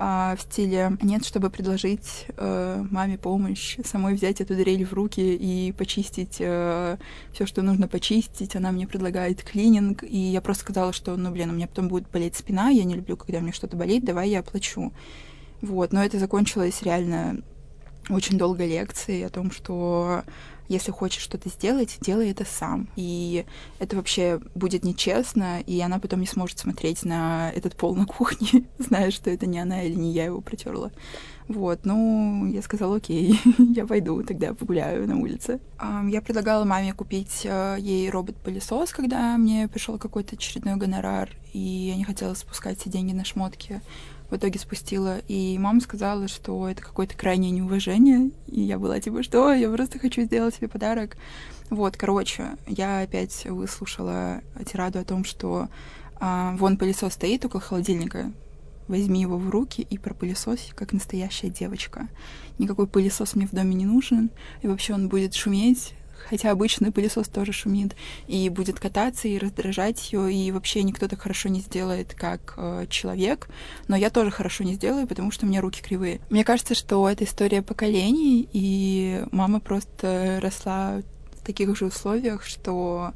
а, 0.00 0.36
в 0.36 0.42
стиле 0.42 0.96
нет, 1.02 1.24
чтобы 1.24 1.50
предложить 1.50 2.26
э, 2.36 2.84
маме 2.90 3.18
помощь, 3.18 3.78
самой 3.84 4.14
взять 4.14 4.40
эту 4.40 4.54
дрель 4.54 4.84
в 4.84 4.92
руки 4.92 5.34
и 5.34 5.72
почистить 5.72 6.36
э, 6.38 6.96
все, 7.32 7.46
что 7.46 7.62
нужно 7.62 7.88
почистить. 7.88 8.54
Она 8.54 8.70
мне 8.70 8.86
предлагает 8.86 9.42
клининг, 9.42 10.04
и 10.04 10.16
я 10.16 10.40
просто 10.40 10.62
сказала, 10.62 10.92
что, 10.92 11.16
ну, 11.16 11.32
блин, 11.32 11.50
у 11.50 11.54
меня 11.54 11.66
потом 11.66 11.88
будет 11.88 12.08
болеть 12.10 12.36
спина, 12.36 12.68
я 12.68 12.84
не 12.84 12.94
люблю, 12.94 13.16
когда 13.16 13.40
мне 13.40 13.52
что-то 13.52 13.76
болит, 13.76 14.04
давай 14.04 14.30
я 14.30 14.40
оплачу. 14.40 14.92
Вот, 15.62 15.92
но 15.92 16.04
это 16.04 16.20
закончилось 16.20 16.82
реально 16.82 17.42
очень 18.08 18.38
долгой 18.38 18.68
лекцией 18.68 19.26
о 19.26 19.30
том, 19.30 19.50
что 19.50 20.24
если 20.68 20.90
хочешь 20.90 21.22
что-то 21.22 21.48
сделать, 21.48 21.96
делай 22.00 22.30
это 22.30 22.44
сам. 22.44 22.88
И 22.94 23.46
это 23.78 23.96
вообще 23.96 24.38
будет 24.54 24.84
нечестно, 24.84 25.60
и 25.60 25.80
она 25.80 25.98
потом 25.98 26.20
не 26.20 26.26
сможет 26.26 26.58
смотреть 26.58 27.04
на 27.04 27.50
этот 27.52 27.74
пол 27.74 27.96
на 27.96 28.06
кухне, 28.06 28.64
зная, 28.78 29.10
что 29.10 29.30
это 29.30 29.46
не 29.46 29.58
она 29.58 29.82
или 29.82 29.94
не 29.94 30.12
я 30.12 30.26
его 30.26 30.40
протерла. 30.40 30.92
Вот, 31.48 31.86
ну, 31.86 32.44
я 32.46 32.60
сказала, 32.60 32.96
окей, 32.96 33.40
я 33.58 33.86
пойду 33.86 34.22
тогда 34.22 34.52
погуляю 34.52 35.08
на 35.08 35.16
улице. 35.18 35.60
Я 36.08 36.20
предлагала 36.20 36.64
маме 36.64 36.92
купить 36.92 37.40
э, 37.44 37.76
ей 37.80 38.10
робот-пылесос, 38.10 38.92
когда 38.92 39.38
мне 39.38 39.66
пришел 39.66 39.96
какой-то 39.96 40.36
очередной 40.36 40.76
гонорар, 40.76 41.30
и 41.54 41.58
я 41.58 41.96
не 41.96 42.04
хотела 42.04 42.34
спускать 42.34 42.78
все 42.80 42.90
деньги 42.90 43.14
на 43.14 43.24
шмотки 43.24 43.80
в 44.30 44.36
итоге 44.36 44.58
спустила. 44.58 45.18
И 45.28 45.58
мама 45.58 45.80
сказала, 45.80 46.28
что 46.28 46.68
это 46.68 46.82
какое-то 46.82 47.16
крайнее 47.16 47.50
неуважение. 47.50 48.30
И 48.46 48.60
я 48.60 48.78
была 48.78 49.00
типа, 49.00 49.22
что? 49.22 49.52
Я 49.52 49.70
просто 49.70 49.98
хочу 49.98 50.22
сделать 50.22 50.54
себе 50.54 50.68
подарок. 50.68 51.16
Вот, 51.70 51.96
короче, 51.96 52.56
я 52.66 53.00
опять 53.00 53.44
выслушала 53.46 54.40
тираду 54.70 54.98
о 54.98 55.04
том, 55.04 55.24
что 55.24 55.68
а, 56.16 56.56
вон 56.56 56.76
пылесос 56.76 57.12
стоит 57.12 57.44
около 57.44 57.60
холодильника, 57.60 58.32
возьми 58.88 59.20
его 59.20 59.36
в 59.36 59.50
руки 59.50 59.86
и 59.88 59.98
пропылесось, 59.98 60.72
как 60.74 60.92
настоящая 60.92 61.50
девочка. 61.50 62.08
Никакой 62.58 62.86
пылесос 62.86 63.34
мне 63.34 63.46
в 63.46 63.52
доме 63.52 63.74
не 63.74 63.84
нужен, 63.84 64.30
и 64.62 64.66
вообще 64.66 64.94
он 64.94 65.08
будет 65.08 65.34
шуметь, 65.34 65.94
хотя 66.28 66.50
обычный 66.50 66.92
пылесос 66.92 67.28
тоже 67.28 67.52
шумит, 67.52 67.94
и 68.26 68.48
будет 68.48 68.80
кататься 68.80 69.28
и 69.28 69.38
раздражать 69.38 70.12
ее, 70.12 70.32
и 70.32 70.50
вообще 70.52 70.82
никто 70.82 71.08
так 71.08 71.20
хорошо 71.20 71.48
не 71.48 71.60
сделает, 71.60 72.14
как 72.14 72.54
э, 72.56 72.86
человек, 72.88 73.48
но 73.88 73.96
я 73.96 74.10
тоже 74.10 74.30
хорошо 74.30 74.64
не 74.64 74.74
сделаю, 74.74 75.06
потому 75.06 75.30
что 75.30 75.46
у 75.46 75.48
меня 75.48 75.60
руки 75.60 75.82
кривые. 75.82 76.20
Мне 76.30 76.44
кажется, 76.44 76.74
что 76.74 77.08
это 77.08 77.24
история 77.24 77.62
поколений, 77.62 78.48
и 78.52 79.24
мама 79.32 79.60
просто 79.60 80.38
росла 80.42 81.02
в 81.40 81.44
таких 81.44 81.76
же 81.76 81.86
условиях, 81.86 82.44
что 82.44 83.12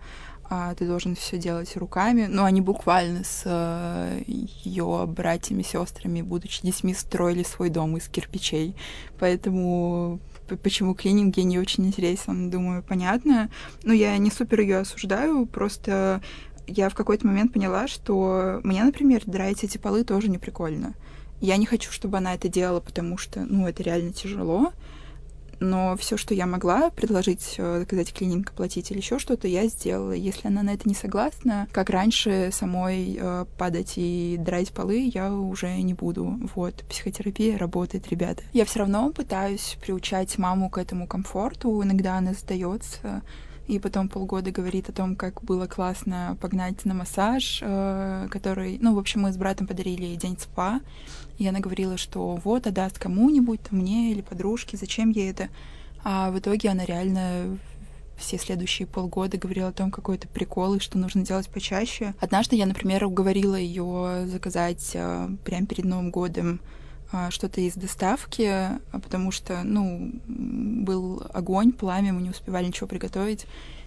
а, 0.54 0.74
ты 0.74 0.86
должен 0.86 1.16
все 1.16 1.38
делать 1.38 1.74
руками. 1.78 2.26
Ну, 2.28 2.44
они 2.44 2.60
буквально 2.60 3.24
с 3.24 3.44
э, 3.46 4.22
ее 4.26 5.04
братьями, 5.06 5.62
сестрами, 5.62 6.20
будучи 6.20 6.60
детьми, 6.62 6.92
строили 6.92 7.42
свой 7.42 7.70
дом 7.70 7.96
из 7.96 8.06
кирпичей. 8.08 8.76
Поэтому 9.18 10.20
почему 10.62 10.94
клининг 10.94 11.36
не 11.36 11.58
очень 11.58 11.86
интересен, 11.86 12.50
думаю, 12.50 12.82
понятно. 12.82 13.50
Но 13.84 13.92
я 13.92 14.16
не 14.18 14.30
супер 14.30 14.60
ее 14.60 14.78
осуждаю, 14.78 15.46
просто 15.46 16.22
я 16.66 16.88
в 16.88 16.94
какой-то 16.94 17.26
момент 17.26 17.52
поняла, 17.52 17.88
что 17.88 18.60
мне, 18.62 18.82
например, 18.84 19.22
драить 19.26 19.64
эти 19.64 19.78
полы 19.78 20.04
тоже 20.04 20.28
не 20.28 20.38
прикольно. 20.38 20.94
Я 21.40 21.56
не 21.56 21.66
хочу, 21.66 21.90
чтобы 21.90 22.18
она 22.18 22.34
это 22.34 22.48
делала, 22.48 22.80
потому 22.80 23.18
что, 23.18 23.40
ну, 23.40 23.66
это 23.66 23.82
реально 23.82 24.12
тяжело 24.12 24.72
но 25.62 25.96
все, 25.96 26.16
что 26.16 26.34
я 26.34 26.46
могла 26.46 26.90
предложить, 26.90 27.54
э, 27.58 27.80
заказать 27.80 28.12
клининг, 28.12 28.50
оплатить 28.50 28.90
или 28.90 28.98
еще 28.98 29.18
что-то, 29.18 29.48
я 29.48 29.66
сделала. 29.66 30.12
Если 30.12 30.48
она 30.48 30.62
на 30.62 30.70
это 30.74 30.88
не 30.88 30.94
согласна, 30.94 31.68
как 31.72 31.90
раньше 31.90 32.50
самой 32.52 33.16
э, 33.18 33.46
падать 33.56 33.94
и 33.96 34.36
драть 34.38 34.72
полы, 34.72 35.10
я 35.12 35.32
уже 35.32 35.74
не 35.80 35.94
буду. 35.94 36.38
Вот, 36.54 36.84
психотерапия 36.88 37.56
работает, 37.56 38.08
ребята. 38.08 38.42
Я 38.52 38.64
все 38.64 38.80
равно 38.80 39.10
пытаюсь 39.10 39.78
приучать 39.80 40.36
маму 40.38 40.68
к 40.70 40.78
этому 40.78 41.06
комфорту. 41.06 41.82
Иногда 41.82 42.18
она 42.18 42.34
сдается, 42.34 43.22
и 43.68 43.78
потом 43.78 44.08
полгода 44.08 44.50
говорит 44.50 44.88
о 44.88 44.92
том, 44.92 45.16
как 45.16 45.42
было 45.42 45.66
классно 45.66 46.36
погнать 46.40 46.84
на 46.84 46.94
массаж, 46.94 47.60
э, 47.62 48.28
который, 48.30 48.78
ну, 48.80 48.94
в 48.94 48.98
общем, 48.98 49.22
мы 49.22 49.32
с 49.32 49.36
братом 49.36 49.66
подарили 49.66 50.04
ей 50.04 50.16
день 50.16 50.36
спа, 50.38 50.80
и 51.38 51.46
она 51.46 51.60
говорила, 51.60 51.96
что 51.96 52.36
вот, 52.44 52.66
отдаст 52.66 52.98
кому-нибудь, 52.98 53.70
мне 53.70 54.12
или 54.12 54.20
подружке, 54.20 54.76
зачем 54.76 55.10
ей 55.10 55.30
это. 55.30 55.48
А 56.04 56.30
в 56.30 56.38
итоге 56.38 56.70
она 56.70 56.84
реально 56.84 57.58
все 58.16 58.38
следующие 58.38 58.86
полгода 58.86 59.36
говорила 59.36 59.68
о 59.68 59.72
том, 59.72 59.90
какой 59.90 60.16
это 60.16 60.28
прикол 60.28 60.74
и 60.74 60.80
что 60.80 60.98
нужно 60.98 61.24
делать 61.24 61.48
почаще. 61.48 62.14
Однажды 62.20 62.56
я, 62.56 62.66
например, 62.66 63.04
уговорила 63.04 63.56
ее 63.56 64.26
заказать 64.26 64.92
э, 64.94 65.28
прямо 65.44 65.66
перед 65.66 65.84
Новым 65.84 66.10
годом 66.10 66.60
что-то 67.30 67.60
из 67.60 67.74
доставки, 67.74 68.68
потому 68.92 69.30
что, 69.30 69.62
ну, 69.64 70.12
был 70.26 71.22
огонь, 71.32 71.72
пламя, 71.72 72.12
мы 72.12 72.22
не 72.22 72.30
успевали 72.30 72.66
ничего 72.66 72.86
приготовить. 72.86 73.46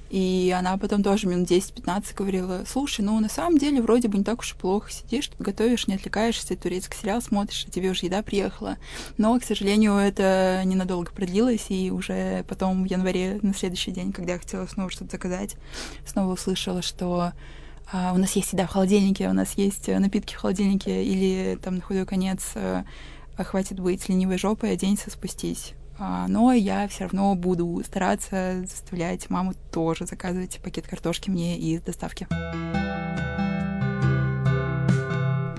И 0.09 0.55
она 0.57 0.77
потом 0.77 1.01
тоже 1.01 1.27
минут 1.27 1.49
10-15 1.49 2.15
говорила, 2.15 2.63
слушай, 2.67 3.01
ну 3.01 3.19
на 3.19 3.29
самом 3.29 3.57
деле 3.57 3.81
вроде 3.81 4.07
бы 4.07 4.17
не 4.17 4.23
так 4.23 4.39
уж 4.39 4.53
и 4.53 4.55
плохо. 4.55 4.91
Сидишь, 4.91 5.31
готовишь, 5.39 5.87
не 5.87 5.95
отвлекаешься, 5.95 6.55
турецкий 6.55 6.97
сериал 7.01 7.21
смотришь, 7.21 7.65
а 7.67 7.71
тебе 7.71 7.89
уже 7.89 8.05
еда 8.05 8.21
приехала. 8.21 8.77
Но, 9.17 9.37
к 9.39 9.43
сожалению, 9.43 9.95
это 9.95 10.61
ненадолго 10.63 11.11
продлилось, 11.11 11.65
и 11.69 11.89
уже 11.89 12.45
потом 12.47 12.83
в 12.83 12.85
январе, 12.85 13.39
на 13.41 13.53
следующий 13.53 13.91
день, 13.91 14.13
когда 14.13 14.33
я 14.33 14.39
хотела 14.39 14.67
снова 14.67 14.91
что-то 14.91 15.11
заказать, 15.11 15.55
снова 16.05 16.33
услышала, 16.33 16.83
что 16.83 17.31
а, 17.91 18.13
у 18.13 18.17
нас 18.17 18.31
есть 18.33 18.53
еда 18.53 18.67
в 18.67 18.71
холодильнике, 18.71 19.27
у 19.27 19.33
нас 19.33 19.53
есть 19.53 19.89
э, 19.89 19.99
напитки 19.99 20.35
в 20.35 20.37
холодильнике, 20.37 21.03
или 21.03 21.57
там 21.61 21.75
на 21.75 21.81
худой 21.81 22.05
конец 22.05 22.53
а, 23.37 23.43
хватит 23.43 23.79
быть 23.79 24.07
ленивой 24.09 24.37
жопой, 24.37 24.71
оденься, 24.71 25.11
спустись. 25.11 25.73
А, 25.97 26.27
но 26.27 26.51
я 26.51 26.87
все 26.87 27.03
равно 27.03 27.35
буду 27.35 27.81
стараться 27.85 28.61
заставлять 28.61 29.29
маму 29.29 29.53
тоже 29.71 30.05
заказывать 30.05 30.59
пакет 30.61 30.87
картошки 30.87 31.29
мне 31.29 31.57
из 31.57 31.81
доставки. 31.81 32.27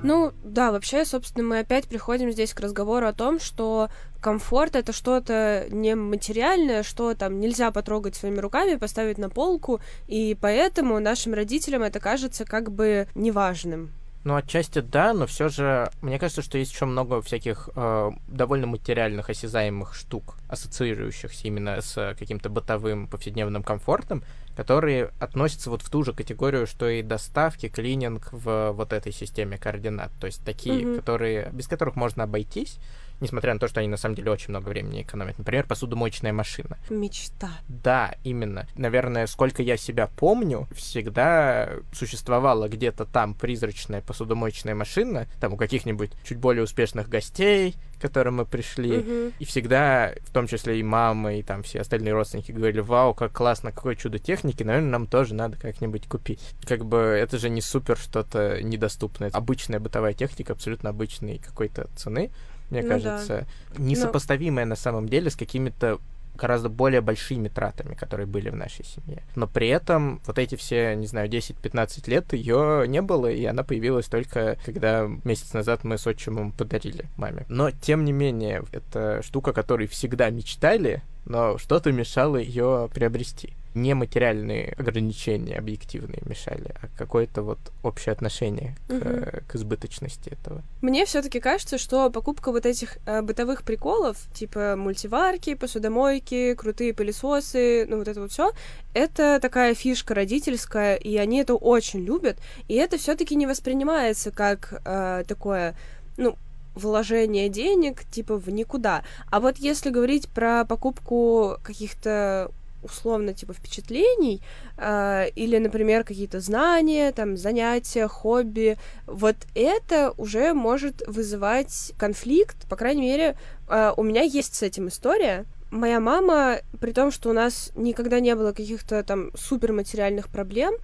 Ну, 0.02 0.32
да, 0.44 0.70
вообще, 0.70 1.04
собственно, 1.04 1.44
мы 1.44 1.58
опять 1.58 1.86
приходим 1.88 2.30
здесь 2.30 2.54
к 2.54 2.60
разговору 2.60 3.08
о 3.08 3.12
том, 3.12 3.40
что 3.40 3.88
комфорт— 4.20 4.76
это 4.76 4.92
что-то 4.92 5.66
нематериальное, 5.70 6.84
что 6.84 7.14
там 7.14 7.40
нельзя 7.40 7.72
потрогать 7.72 8.14
своими 8.14 8.38
руками, 8.38 8.76
поставить 8.76 9.18
на 9.18 9.30
полку, 9.30 9.80
и 10.06 10.36
поэтому 10.40 11.00
нашим 11.00 11.34
родителям 11.34 11.82
это 11.82 11.98
кажется 11.98 12.44
как 12.44 12.70
бы 12.70 13.08
неважным. 13.16 13.90
Ну, 14.26 14.34
отчасти 14.34 14.80
да, 14.80 15.12
но 15.12 15.28
все 15.28 15.48
же, 15.48 15.88
мне 16.02 16.18
кажется, 16.18 16.42
что 16.42 16.58
есть 16.58 16.72
еще 16.72 16.84
много 16.84 17.22
всяких 17.22 17.68
э, 17.76 18.10
довольно 18.26 18.66
материальных, 18.66 19.30
осязаемых 19.30 19.94
штук, 19.94 20.34
ассоциирующихся 20.48 21.46
именно 21.46 21.80
с 21.80 22.12
каким-то 22.18 22.48
бытовым 22.48 23.06
повседневным 23.06 23.62
комфортом, 23.62 24.24
которые 24.56 25.12
относятся 25.20 25.70
вот 25.70 25.82
в 25.82 25.90
ту 25.90 26.02
же 26.02 26.12
категорию, 26.12 26.66
что 26.66 26.88
и 26.88 27.02
доставки, 27.02 27.68
клининг 27.68 28.32
в 28.32 28.72
вот 28.72 28.92
этой 28.92 29.12
системе 29.12 29.58
координат. 29.58 30.10
То 30.18 30.26
есть 30.26 30.44
такие, 30.44 30.82
mm-hmm. 30.82 30.96
которые, 30.96 31.50
без 31.52 31.68
которых 31.68 31.94
можно 31.94 32.24
обойтись, 32.24 32.80
несмотря 33.20 33.54
на 33.54 33.60
то, 33.60 33.68
что 33.68 33.80
они 33.80 33.88
на 33.88 33.96
самом 33.96 34.14
деле 34.14 34.30
очень 34.30 34.50
много 34.50 34.68
времени 34.68 35.02
экономят. 35.02 35.38
Например, 35.38 35.66
посудомоечная 35.66 36.32
машина. 36.32 36.78
Мечта. 36.90 37.50
Да, 37.68 38.14
именно. 38.24 38.66
Наверное, 38.76 39.26
сколько 39.26 39.62
я 39.62 39.76
себя 39.76 40.06
помню, 40.06 40.66
всегда 40.74 41.70
существовала 41.92 42.68
где-то 42.68 43.04
там 43.04 43.34
призрачная 43.34 44.00
посудомоечная 44.00 44.74
машина, 44.74 45.26
там 45.40 45.54
у 45.54 45.56
каких-нибудь 45.56 46.12
чуть 46.24 46.38
более 46.38 46.64
успешных 46.64 47.08
гостей, 47.08 47.76
к 47.98 48.02
которым 48.02 48.36
мы 48.36 48.44
пришли, 48.44 48.98
угу. 48.98 49.32
и 49.38 49.44
всегда, 49.44 50.12
в 50.22 50.32
том 50.32 50.46
числе 50.46 50.78
и 50.78 50.82
мама, 50.82 51.34
и 51.34 51.42
там 51.42 51.62
все 51.62 51.80
остальные 51.80 52.12
родственники 52.12 52.52
говорили, 52.52 52.80
вау, 52.80 53.14
как 53.14 53.32
классно, 53.32 53.72
какое 53.72 53.94
чудо 53.94 54.18
техники, 54.18 54.62
наверное, 54.62 54.90
нам 54.90 55.06
тоже 55.06 55.34
надо 55.34 55.58
как-нибудь 55.58 56.06
купить. 56.06 56.40
Как 56.64 56.84
бы 56.84 56.98
это 56.98 57.38
же 57.38 57.48
не 57.48 57.60
супер 57.60 57.96
что-то 57.96 58.62
недоступное. 58.62 59.30
Обычная 59.32 59.80
бытовая 59.80 60.12
техника 60.12 60.52
абсолютно 60.52 60.90
обычной 60.90 61.38
какой-то 61.38 61.88
цены, 61.96 62.30
мне 62.70 62.82
ну, 62.82 62.88
кажется, 62.88 63.46
да. 63.74 63.82
несопоставимая 63.82 64.64
Но... 64.64 64.70
на 64.70 64.76
самом 64.76 65.08
деле 65.08 65.30
с 65.30 65.36
какими-то 65.36 65.98
гораздо 66.36 66.68
более 66.68 67.00
большими 67.00 67.48
тратами, 67.48 67.94
которые 67.94 68.26
были 68.26 68.50
в 68.50 68.56
нашей 68.56 68.84
семье. 68.84 69.22
Но 69.34 69.46
при 69.46 69.68
этом 69.68 70.20
вот 70.26 70.38
эти 70.38 70.54
все, 70.54 70.94
не 70.94 71.06
знаю, 71.06 71.28
10-15 71.28 72.10
лет 72.10 72.32
ее 72.32 72.84
не 72.86 73.02
было, 73.02 73.30
и 73.30 73.44
она 73.44 73.64
появилась 73.64 74.06
только 74.06 74.58
когда 74.64 75.08
месяц 75.24 75.52
назад 75.52 75.84
мы 75.84 75.98
с 75.98 76.06
отчимом 76.06 76.52
подарили 76.52 77.06
маме. 77.16 77.46
Но, 77.48 77.70
тем 77.70 78.04
не 78.04 78.12
менее, 78.12 78.64
это 78.72 79.22
штука, 79.22 79.52
которой 79.52 79.86
всегда 79.86 80.30
мечтали, 80.30 81.02
но 81.24 81.58
что-то 81.58 81.90
мешало 81.92 82.36
ее 82.36 82.88
приобрести 82.92 83.54
нематериальные 83.76 84.74
ограничения 84.78 85.56
объективные 85.56 86.22
мешали, 86.24 86.74
а 86.82 86.88
какое-то 86.96 87.42
вот 87.42 87.58
общее 87.82 88.12
отношение 88.12 88.74
к, 88.88 88.92
угу. 88.92 89.46
к 89.46 89.54
избыточности 89.54 90.30
этого. 90.30 90.62
Мне 90.82 91.04
все-таки 91.06 91.40
кажется, 91.40 91.78
что 91.78 92.10
покупка 92.10 92.50
вот 92.50 92.66
этих 92.66 92.98
э, 93.06 93.22
бытовых 93.22 93.62
приколов, 93.62 94.16
типа 94.32 94.74
мультиварки, 94.76 95.54
посудомойки, 95.54 96.54
крутые 96.54 96.94
пылесосы, 96.94 97.86
ну 97.88 97.98
вот 97.98 98.08
это 98.08 98.20
вот 98.20 98.32
все, 98.32 98.52
это 98.94 99.38
такая 99.40 99.74
фишка 99.74 100.14
родительская, 100.14 100.96
и 100.96 101.16
они 101.16 101.40
это 101.40 101.54
очень 101.54 102.00
любят, 102.00 102.38
и 102.68 102.74
это 102.74 102.96
все-таки 102.96 103.36
не 103.36 103.46
воспринимается 103.46 104.30
как 104.30 104.80
э, 104.84 105.24
такое, 105.28 105.76
ну, 106.16 106.36
вложение 106.76 107.48
денег, 107.48 108.04
типа, 108.10 108.36
в 108.36 108.48
никуда. 108.50 109.02
А 109.30 109.40
вот 109.40 109.56
если 109.56 109.90
говорить 109.90 110.28
про 110.28 110.64
покупку 110.64 111.56
каких-то 111.62 112.50
условно 112.86 113.34
типа 113.34 113.52
впечатлений 113.52 114.40
э, 114.78 115.28
или, 115.34 115.58
например, 115.58 116.04
какие-то 116.04 116.40
знания, 116.40 117.12
там 117.12 117.36
занятия, 117.36 118.08
хобби, 118.08 118.78
вот 119.06 119.36
это 119.54 120.14
уже 120.16 120.54
может 120.54 121.06
вызывать 121.06 121.92
конфликт. 121.98 122.56
По 122.68 122.76
крайней 122.76 123.02
мере, 123.02 123.36
э, 123.68 123.92
у 123.96 124.02
меня 124.02 124.22
есть 124.22 124.54
с 124.54 124.62
этим 124.62 124.88
история. 124.88 125.44
Моя 125.70 126.00
мама, 126.00 126.60
при 126.80 126.92
том, 126.92 127.10
что 127.10 127.30
у 127.30 127.32
нас 127.32 127.72
никогда 127.74 128.20
не 128.20 128.34
было 128.34 128.52
каких-то 128.52 129.02
там 129.02 129.30
суперматериальных 129.36 130.28
проблем, 130.28 130.74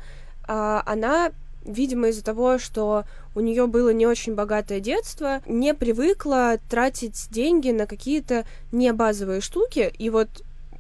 э, 0.49 0.83
она 0.85 1.33
видимо, 1.65 2.09
из-за 2.09 2.25
того, 2.25 2.59
что 2.59 3.05
у 3.35 3.41
нее 3.41 3.67
было 3.67 3.91
не 3.91 4.07
очень 4.07 4.35
богатое 4.35 4.81
детство, 4.81 5.43
не 5.47 5.75
привыкла 5.75 6.59
тратить 6.69 7.29
деньги 7.31 7.71
на 7.71 7.87
какие-то 7.87 8.45
не 8.73 8.93
базовые 8.93 9.41
штуки. 9.41 9.93
И 9.99 10.11
вот 10.11 10.29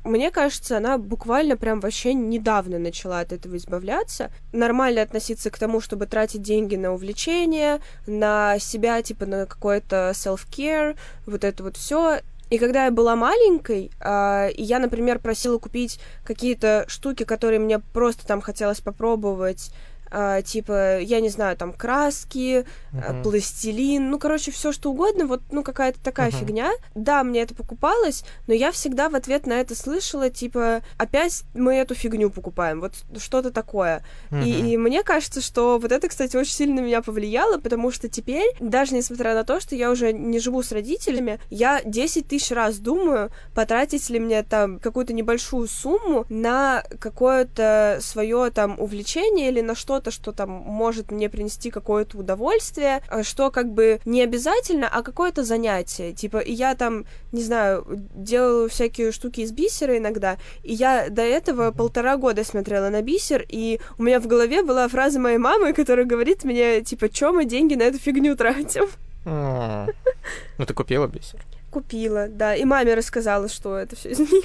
мне 0.05 0.31
кажется, 0.31 0.79
она 0.79 0.99
буквально 0.99 1.57
прям 1.57 1.81
вообще 1.81 2.13
недавно 2.13 2.79
начала 2.79 3.21
от 3.21 3.33
этого 3.33 3.57
избавляться. 3.57 4.31
Нормально 4.53 5.03
относиться 5.03 5.51
к 5.51 5.59
тому, 5.59 5.81
чтобы 5.81 6.07
тратить 6.07 6.43
деньги 6.43 6.77
на 6.77 6.93
увлечение, 6.93 7.81
на 8.07 8.59
себя, 8.59 9.01
типа 9.03 9.27
на 9.27 9.47
какой-то 9.47 10.11
self-care, 10.15 10.97
вот 11.27 11.45
это 11.45 11.63
вот 11.63 11.77
все. 11.77 12.21
И 12.51 12.59
когда 12.59 12.85
я 12.85 12.91
была 12.91 13.17
маленькой, 13.17 13.91
э, 14.01 14.51
и 14.53 14.63
я, 14.63 14.79
например, 14.79 15.21
просила 15.21 15.59
купить 15.59 15.99
какие-то 16.25 16.85
штуки, 16.87 17.25
которые 17.25 17.59
мне 17.59 17.79
просто 17.79 18.27
там 18.27 18.43
хотелось 18.43 18.81
попробовать, 18.81 19.73
а, 20.13 20.43
типа, 20.43 21.01
я 21.01 21.21
не 21.21 21.31
знаю, 21.31 21.57
там 21.57 21.73
краски, 21.73 22.67
Мгм. 22.93 23.23
пластилин, 23.23 24.11
ну, 24.11 24.19
короче, 24.19 24.51
все 24.51 24.71
что 24.73 24.91
угодно, 24.91 25.27
вот, 25.27 25.41
ну, 25.51 25.63
какая-то 25.63 25.99
такая 26.01 26.31
Мгм. 26.31 26.39
фигня. 26.39 26.71
Да, 26.95 27.25
мне 27.25 27.41
это 27.41 27.55
покупалось, 27.55 28.23
но 28.47 28.55
я 28.55 28.71
всегда 28.71 29.09
в 29.09 29.15
ответ 29.15 29.47
на 29.47 29.55
это 29.55 29.75
слышала, 29.75 30.29
типа, 30.29 30.83
опять 30.99 31.45
мы 31.55 31.75
эту 31.75 31.95
фигню 31.95 32.31
покупаем, 32.31 32.81
вот 32.81 32.93
что-то 33.19 33.51
такое. 33.51 34.05
И, 34.31 34.35
Мгм. 34.35 34.45
и 34.45 34.77
мне 34.77 35.03
кажется, 35.03 35.41
что 35.41 35.79
вот 35.79 35.91
это, 35.91 36.09
кстати, 36.09 36.37
очень 36.37 36.53
сильно 36.53 36.83
на 36.83 36.85
меня 36.85 37.01
повлияло, 37.01 37.59
потому 37.59 37.91
что 37.91 38.09
теперь, 38.09 38.49
даже 38.61 38.95
несмотря 38.95 39.35
на 39.35 39.45
то, 39.45 39.61
что 39.61 39.75
я 39.75 39.91
уже 39.91 40.13
не 40.13 40.39
живу 40.39 40.63
с 40.63 40.73
родителями, 40.73 41.41
я 41.49 41.81
10 41.85 42.29
тысяч 42.29 42.51
раз 42.51 42.79
думаю, 42.79 43.31
потратить 43.55 44.11
ли 44.11 44.19
мне 44.19 44.43
там 44.43 44.79
какую-то 44.79 45.13
небольшую 45.15 45.69
сумму 45.69 46.27
на 46.29 46.85
какое-то 46.99 47.99
свое 48.01 48.51
там 48.51 48.77
увлечение 48.79 49.49
или 49.49 49.61
на 49.61 49.75
что-то, 49.75 50.02
что 50.11 50.33
там 50.33 50.51
может 50.51 51.11
мне 51.11 51.29
принести 51.29 51.71
какое-то 51.71 52.19
удовольствие, 52.19 53.03
а 53.09 53.23
что 53.23 53.51
как 53.51 53.73
бы 53.73 54.01
не 54.05 54.23
обязательно, 54.23 54.89
а 54.89 55.03
какое-то 55.03 55.45
занятие. 55.45 56.13
Типа, 56.13 56.39
и 56.39 56.53
я 56.53 56.75
там, 56.75 57.05
не 57.33 57.43
знаю, 57.43 57.85
делаю 58.15 58.69
всякие 58.69 59.13
штуки 59.13 59.41
из 59.41 59.53
бисера 59.53 59.97
иногда, 59.99 60.37
и 60.63 60.75
я 60.75 61.09
до 61.09 61.23
этого 61.23 61.71
полтора 61.71 62.17
года 62.17 62.45
смотрела 62.45 62.89
на 62.89 63.03
бисер, 63.03 63.45
и 63.49 63.81
у 63.99 64.03
меня 64.03 64.21
в 64.21 64.27
голове 64.27 64.63
была 64.63 64.89
фраза 64.89 65.21
моей 65.21 65.39
мамы, 65.39 65.73
которая 65.73 66.07
говорит 66.07 66.45
мне, 66.45 66.83
типа, 66.83 67.09
чё 67.09 67.33
мы 67.33 67.45
деньги 67.45 67.75
на 67.75 67.83
эту 67.83 67.99
фигню 67.99 68.37
тратим? 68.37 68.89
Ну, 69.25 70.67
ты 70.67 70.75
купила 70.75 71.07
бисер? 71.07 71.41
Купила, 71.71 72.29
да, 72.29 72.55
и 72.55 72.65
маме 72.65 72.95
рассказала, 72.95 73.49
что 73.49 73.77
это 73.77 73.97
все 73.97 74.11
из 74.11 74.19
нее. 74.19 74.43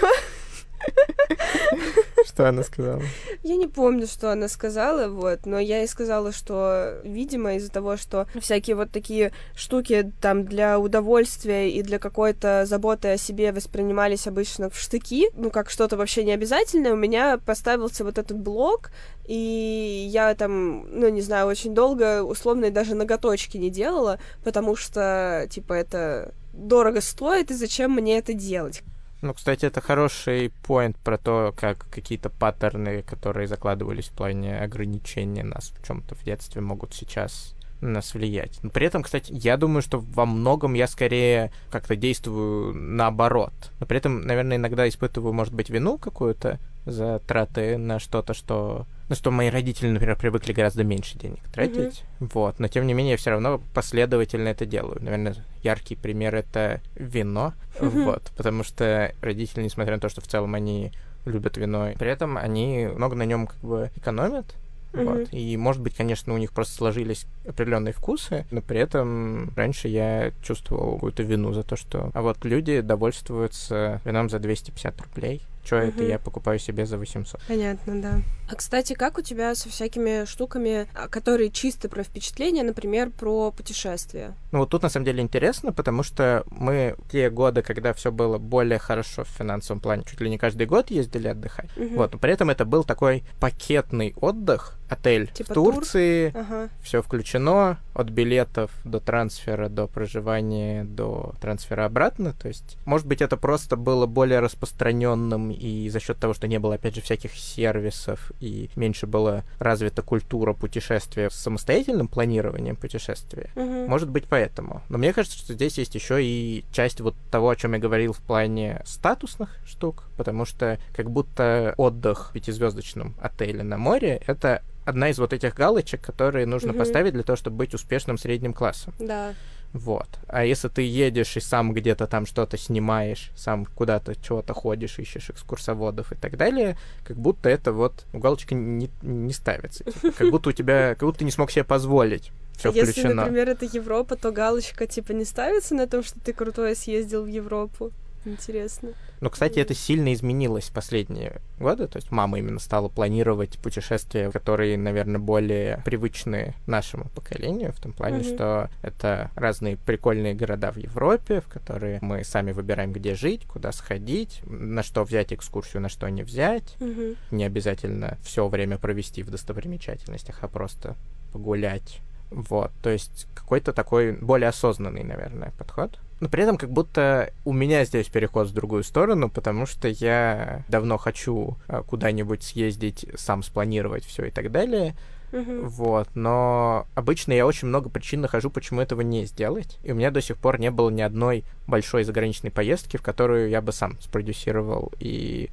Что 2.26 2.50
она 2.50 2.64
сказала? 2.64 3.02
Я 3.44 3.56
не 3.56 3.68
помню, 3.68 4.08
что 4.08 4.32
она 4.32 4.48
сказала, 4.48 5.08
вот, 5.08 5.46
но 5.46 5.60
я 5.60 5.80
ей 5.80 5.88
сказала, 5.88 6.32
что, 6.32 7.00
видимо, 7.04 7.56
из-за 7.56 7.72
того, 7.72 7.98
что 7.98 8.28
всякие 8.40 8.76
вот 8.76 8.92
такие 8.92 9.32
штуки 9.56 10.12
там 10.22 10.46
для 10.46 10.80
удовольствия 10.80 11.70
и 11.72 11.82
для 11.82 12.00
какой-то 12.00 12.66
заботы 12.66 13.10
о 13.10 13.18
себе 13.18 13.52
воспринимались 13.52 14.28
обычно 14.28 14.70
в 14.70 14.78
штыки, 14.78 15.30
ну, 15.36 15.50
как 15.50 15.70
что-то 15.70 15.98
вообще 15.98 16.24
не 16.24 16.34
обязательное, 16.34 16.94
у 16.94 16.98
меня 16.98 17.38
поставился 17.38 18.04
вот 18.04 18.18
этот 18.18 18.38
блок, 18.38 18.92
и 19.26 20.08
я 20.10 20.34
там, 20.36 20.88
ну, 20.92 21.10
не 21.10 21.22
знаю, 21.22 21.48
очень 21.48 21.74
долго 21.74 22.24
условно 22.24 22.72
даже 22.72 22.96
ноготочки 22.96 23.58
не 23.58 23.70
делала, 23.70 24.20
потому 24.44 24.76
что, 24.76 25.48
типа, 25.50 25.74
это 25.74 26.34
дорого 26.54 27.02
стоит, 27.02 27.52
и 27.52 27.56
зачем 27.56 27.92
мне 27.92 28.18
это 28.18 28.34
делать? 28.34 28.84
Ну, 29.22 29.34
кстати, 29.34 29.66
это 29.66 29.82
хороший 29.82 30.52
поинт 30.64 30.96
про 30.98 31.18
то, 31.18 31.54
как 31.58 31.88
какие-то 31.90 32.30
паттерны, 32.30 33.02
которые 33.02 33.48
закладывались 33.48 34.10
в 34.10 34.14
плане 34.14 34.60
ограничения 34.60 35.44
нас 35.44 35.74
в 35.76 35.86
чем-то 35.86 36.16
в 36.16 36.24
детстве, 36.24 36.62
могут 36.62 36.94
сейчас 36.94 37.56
на 37.82 37.90
нас 37.90 38.14
влиять. 38.14 38.60
Но 38.64 38.70
при 38.70 38.88
этом, 38.88 39.04
кстати, 39.04 39.32
я 39.34 39.58
думаю, 39.58 39.82
что 39.82 40.00
во 40.00 40.26
многом 40.26 40.74
я 40.74 40.88
скорее 40.88 41.52
как-то 41.72 41.96
действую 41.96 42.74
наоборот. 42.76 43.54
Но 43.80 43.86
при 43.86 43.98
этом, 43.98 44.22
наверное, 44.22 44.58
иногда 44.58 44.88
испытываю, 44.88 45.34
может 45.34 45.54
быть, 45.54 45.70
вину 45.70 45.98
какую-то 45.98 46.60
за 46.86 47.20
траты 47.20 47.78
на 47.78 48.00
что-то, 48.00 48.34
что... 48.34 48.86
Ну, 49.10 49.16
что 49.16 49.32
мои 49.32 49.50
родители, 49.50 49.90
например, 49.90 50.18
привыкли 50.18 50.52
гораздо 50.52 50.84
меньше 50.84 51.18
денег 51.18 51.42
тратить. 51.54 52.04
Вот. 52.20 52.60
Но, 52.60 52.68
тем 52.68 52.86
не 52.86 52.94
менее, 52.94 53.12
я 53.12 53.18
все 53.18 53.30
равно 53.30 53.62
последовательно 53.74 54.50
это 54.50 54.66
делаю. 54.66 55.02
Наверное, 55.02 55.36
яркий 55.64 55.96
пример— 55.96 56.36
это 56.36 56.82
вино. 56.96 57.54
Мгм. 57.80 58.04
Вот. 58.04 58.32
Потому 58.36 58.64
что 58.64 59.14
родители, 59.22 59.64
несмотря 59.64 59.96
на 59.96 60.02
то, 60.02 60.10
что 60.10 60.22
в 60.22 60.28
целом 60.28 60.56
они 60.56 60.92
любят 61.26 61.58
вино, 61.58 61.92
при 61.98 62.10
этом 62.10 62.38
они 62.38 62.90
много 62.94 63.16
на 63.16 63.24
нем 63.24 63.48
как 63.48 63.60
бы 63.60 63.92
экономят. 63.96 64.56
Вот. 64.94 65.20
Мгм. 65.20 65.24
И, 65.32 65.56
может 65.58 65.82
быть, 65.82 65.96
конечно, 65.96 66.34
у 66.34 66.38
них 66.38 66.52
просто 66.52 66.74
сложились 66.74 67.26
определенные 67.48 67.94
вкусы, 67.94 68.46
но 68.52 68.62
при 68.62 68.80
этом 68.80 69.52
раньше 69.56 69.88
я 69.88 70.32
чувствовал 70.42 70.96
какую-то 70.96 71.24
вину 71.24 71.54
за 71.54 71.64
то, 71.64 71.76
что... 71.76 72.12
А 72.14 72.22
вот 72.22 72.44
люди 72.44 72.82
довольствуются 72.82 74.02
вином 74.06 74.30
за 74.30 74.40
250 74.40 75.02
рублей. 75.02 75.42
Что 75.68 75.76
это 75.76 76.02
Мгм. 76.02 76.08
я 76.08 76.18
покупаю 76.18 76.60
себе 76.60 76.86
за 76.86 76.98
800? 76.98 77.42
Понятно, 77.46 78.02
да. 78.02 78.22
А, 78.50 78.56
кстати, 78.56 78.94
как 78.94 79.18
у 79.18 79.22
тебя 79.22 79.54
со 79.54 79.68
всякими 79.68 80.24
штуками, 80.24 80.88
а, 80.96 81.10
которые 81.10 81.52
чисто 81.52 81.90
про 81.90 82.04
впечатления, 82.04 82.64
например, 82.64 83.10
про 83.10 83.52
путешествия? 83.52 84.34
Ну 84.54 84.60
вот 84.60 84.70
тут 84.70 84.84
на 84.84 84.90
самом 84.90 85.06
деле 85.06 85.22
интересно, 85.22 85.74
потому 85.74 86.04
что 86.04 86.46
мы 86.50 86.96
те 87.12 87.30
годы, 87.30 87.64
когда 87.64 87.92
все 87.92 88.14
было 88.14 88.38
более 88.38 88.80
хорошо 88.80 89.26
в 89.26 89.28
финансовом 89.28 89.82
плане, 89.82 90.06
чуть 90.10 90.22
ли 90.22 90.30
не 90.30 90.38
каждый 90.38 90.68
год 90.68 90.90
ездили 90.90 91.28
отдыхать. 91.28 91.70
Мгм. 91.76 91.98
Вот, 91.98 92.14
но 92.14 92.18
при 92.18 92.32
этом 92.32 92.50
это 92.50 92.64
был 92.64 92.86
такой 92.86 93.26
пакетный 93.42 94.14
отдых, 94.22 94.78
отель 94.90 95.28
Типа 95.28 95.52
в 95.52 95.54
тур? 95.54 95.74
Турции, 95.76 96.32
Ага. 96.36 96.70
все 96.82 97.02
включено, 97.02 97.78
от 97.94 98.10
билетов 98.10 98.72
до 98.84 99.00
трансфера, 99.00 99.70
до 99.70 99.88
проживания, 99.88 100.84
до 100.84 101.34
трансфера 101.42 101.86
обратно. 101.86 102.34
То 102.34 102.48
есть, 102.48 102.78
может 102.86 103.08
быть, 103.08 103.22
это 103.22 103.38
просто 103.38 103.76
было 103.76 104.06
более 104.06 104.40
распространенным, 104.40 105.52
и 105.52 105.90
за 105.90 106.00
счет 106.00 106.18
того, 106.18 106.34
что 106.34 106.48
не 106.48 106.60
было, 106.60 106.76
опять 106.76 106.96
же, 106.96 107.02
всяких 107.02 107.34
сервисов, 107.34 108.32
и 108.40 108.70
меньше 108.76 109.08
была 109.08 109.44
развита 109.60 110.02
культура 110.02 110.54
путешествия 110.54 111.30
с 111.30 111.36
самостоятельным 111.36 112.08
планированием 112.08 112.76
путешествия. 112.76 113.50
Мгм. 113.56 113.88
Может 113.88 114.10
быть, 114.10 114.26
поэтому. 114.30 114.82
Но 114.90 114.98
мне 114.98 115.14
кажется, 115.14 115.38
что 115.38 115.54
здесь 115.54 115.78
есть 115.78 115.96
еще 115.96 116.24
и 116.24 116.64
часть 116.72 117.02
вот 117.02 117.16
того, 117.32 117.50
о 117.50 117.56
чем 117.56 117.74
я 117.74 117.80
говорил 117.80 118.14
в 118.14 118.20
плане 118.20 118.82
статусных 118.86 119.56
штук, 119.66 120.04
потому 120.18 120.46
что 120.46 120.80
как 120.96 121.10
будто 121.10 121.74
отдых 121.78 122.30
в 122.30 122.34
пятизвездочном 122.34 123.16
отеле 123.20 123.64
на 123.64 123.78
море— 123.78 124.22
это 124.28 124.62
одна 124.88 125.10
из 125.10 125.20
вот 125.20 125.34
этих 125.34 125.54
галочек, 125.54 126.02
которые 126.02 126.46
нужно 126.46 126.70
Мгм. 126.70 126.80
поставить 126.80 127.14
для 127.14 127.24
того, 127.24 127.36
чтобы 127.36 127.58
быть 127.58 127.74
успешным 127.74 128.18
средним 128.18 128.54
классом. 128.54 128.94
Да. 129.00 129.34
Вот. 129.74 130.08
А 130.28 130.46
если 130.46 130.70
ты 130.70 130.82
едешь 130.82 131.36
и 131.36 131.42
сам 131.42 131.74
где-то 131.74 132.08
там 132.08 132.26
что-то 132.26 132.58
снимаешь, 132.58 133.32
сам 133.36 133.66
куда-то 133.66 134.16
чего-то 134.16 134.54
ходишь, 134.54 134.98
ищешь 134.98 135.30
экскурсоводов 135.30 136.14
и 136.14 136.16
так 136.16 136.38
далее, 136.38 136.78
как 137.06 137.18
будто 137.18 137.50
это 137.50 137.74
вот 137.74 138.06
галочка 138.14 138.56
не, 138.56 138.90
не 139.02 139.34
ставится. 139.34 139.84
Типа, 139.84 140.12
как 140.18 140.32
будто 140.32 140.50
у 140.50 140.54
тебя, 140.54 140.96
как 140.96 141.04
будто 141.04 141.20
ты 141.20 141.26
не 141.26 141.32
смог 141.32 141.52
себе 141.52 141.66
позволить. 141.66 142.32
Все 142.58 142.70
А 142.70 142.74
Если, 142.74 142.92
включено. 142.94 143.16
например, 143.26 143.50
это 143.50 143.66
Европа, 143.66 144.16
то 144.16 144.32
галочка 144.32 144.88
типа 144.88 145.12
не 145.12 145.26
ставится 145.26 145.76
на 145.76 145.86
том, 145.86 146.02
что 146.02 146.18
ты 146.20 146.32
крутой 146.34 146.76
съездил 146.76 147.24
в 147.24 147.28
Европу. 147.28 147.92
Интересно. 148.28 148.90
Но, 149.20 149.30
кстати, 149.30 149.58
это 149.60 149.74
сильно 149.74 150.14
изменилось 150.14 150.66
в 150.66 150.74
последние 150.74 151.42
годы. 151.60 151.88
То 151.88 151.98
есть 151.98 152.12
мама 152.12 152.38
именно 152.38 152.60
стала 152.60 152.88
планировать 152.88 153.58
путешествия, 153.58 154.30
которые, 154.30 154.78
наверное, 154.78 155.20
более 155.20 155.82
привычны 155.86 156.54
нашему 156.68 157.06
поколению, 157.16 157.72
в 157.74 157.80
том 157.80 157.94
плане, 157.94 158.18
Мгм. 158.20 158.24
что 158.26 158.70
это 158.84 159.32
разные 159.36 159.78
прикольные 159.78 160.36
города 160.36 160.72
в 160.72 160.78
Европе, 160.78 161.42
в 161.42 161.48
которые 161.48 162.00
мы 162.02 162.24
сами 162.24 162.52
выбираем, 162.52 162.94
где 162.94 163.16
жить, 163.16 163.46
куда 163.48 163.72
сходить, 163.72 164.42
на 164.46 164.84
что 164.84 165.04
взять 165.04 165.34
экскурсию, 165.34 165.82
на 165.82 165.90
что 165.90 166.08
не 166.10 166.24
взять. 166.24 166.76
Мгм. 166.80 167.16
Не 167.32 167.46
обязательно 167.46 168.18
все 168.24 168.48
время 168.48 168.78
провести 168.78 169.24
в 169.24 169.32
достопримечательностях, 169.32 170.40
а 170.42 170.48
просто 170.48 170.96
погулять. 171.32 172.02
Вот, 172.30 172.72
то 172.84 172.90
есть 172.90 173.26
какой-то 173.34 173.72
такой 173.72 174.12
более 174.12 174.50
осознанный, 174.50 175.04
наверное, 175.04 175.52
подход. 175.58 175.98
Но 176.20 176.30
при 176.30 176.44
этом 176.44 176.58
как 176.58 176.72
будто 176.72 177.32
у 177.46 177.54
меня 177.54 177.86
здесь 177.86 178.08
переход 178.08 178.48
в 178.48 178.54
другую 178.54 178.84
сторону, 178.84 179.30
потому 179.30 179.66
что 179.66 179.88
я 179.88 180.64
давно 180.68 180.98
хочу 180.98 181.58
а, 181.68 181.84
куда-нибудь 181.84 182.42
съездить, 182.44 183.06
сам 183.16 183.44
спланировать 183.44 184.04
все 184.04 184.26
и 184.26 184.32
так 184.32 184.52
далее. 184.52 184.96
Мгм. 185.32 185.68
Вот, 185.68 186.08
но 186.16 186.88
обычно 186.96 187.34
я 187.34 187.46
очень 187.46 187.68
много 187.68 187.90
причин 187.90 188.22
нахожу, 188.22 188.50
почему 188.50 188.82
этого 188.82 189.02
не 189.02 189.26
сделать. 189.26 189.78
И 189.84 189.92
у 189.92 189.96
меня 189.96 190.10
до 190.10 190.22
сих 190.22 190.38
пор 190.38 190.60
не 190.60 190.72
было 190.72 190.90
ни 190.90 191.02
одной 191.02 191.44
большой 191.68 192.04
заграничной 192.04 192.50
поездки, 192.50 192.98
в 192.98 193.02
которую 193.02 193.50
я 193.50 193.62
бы 193.62 193.72
сам 193.72 194.00
спродюсировал 194.02 194.92
и... 195.00 195.50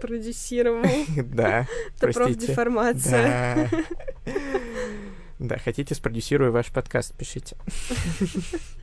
Продюсировал. 0.00 0.84
Да, 1.16 1.66
Это 1.96 2.12
профдеформация. 2.12 3.70
Да. 5.38 5.58
Хотите, 5.58 5.94
спродюсирую 5.94 6.52
ваш 6.52 6.72
подкаст, 6.72 7.14
пишите. 7.14 7.56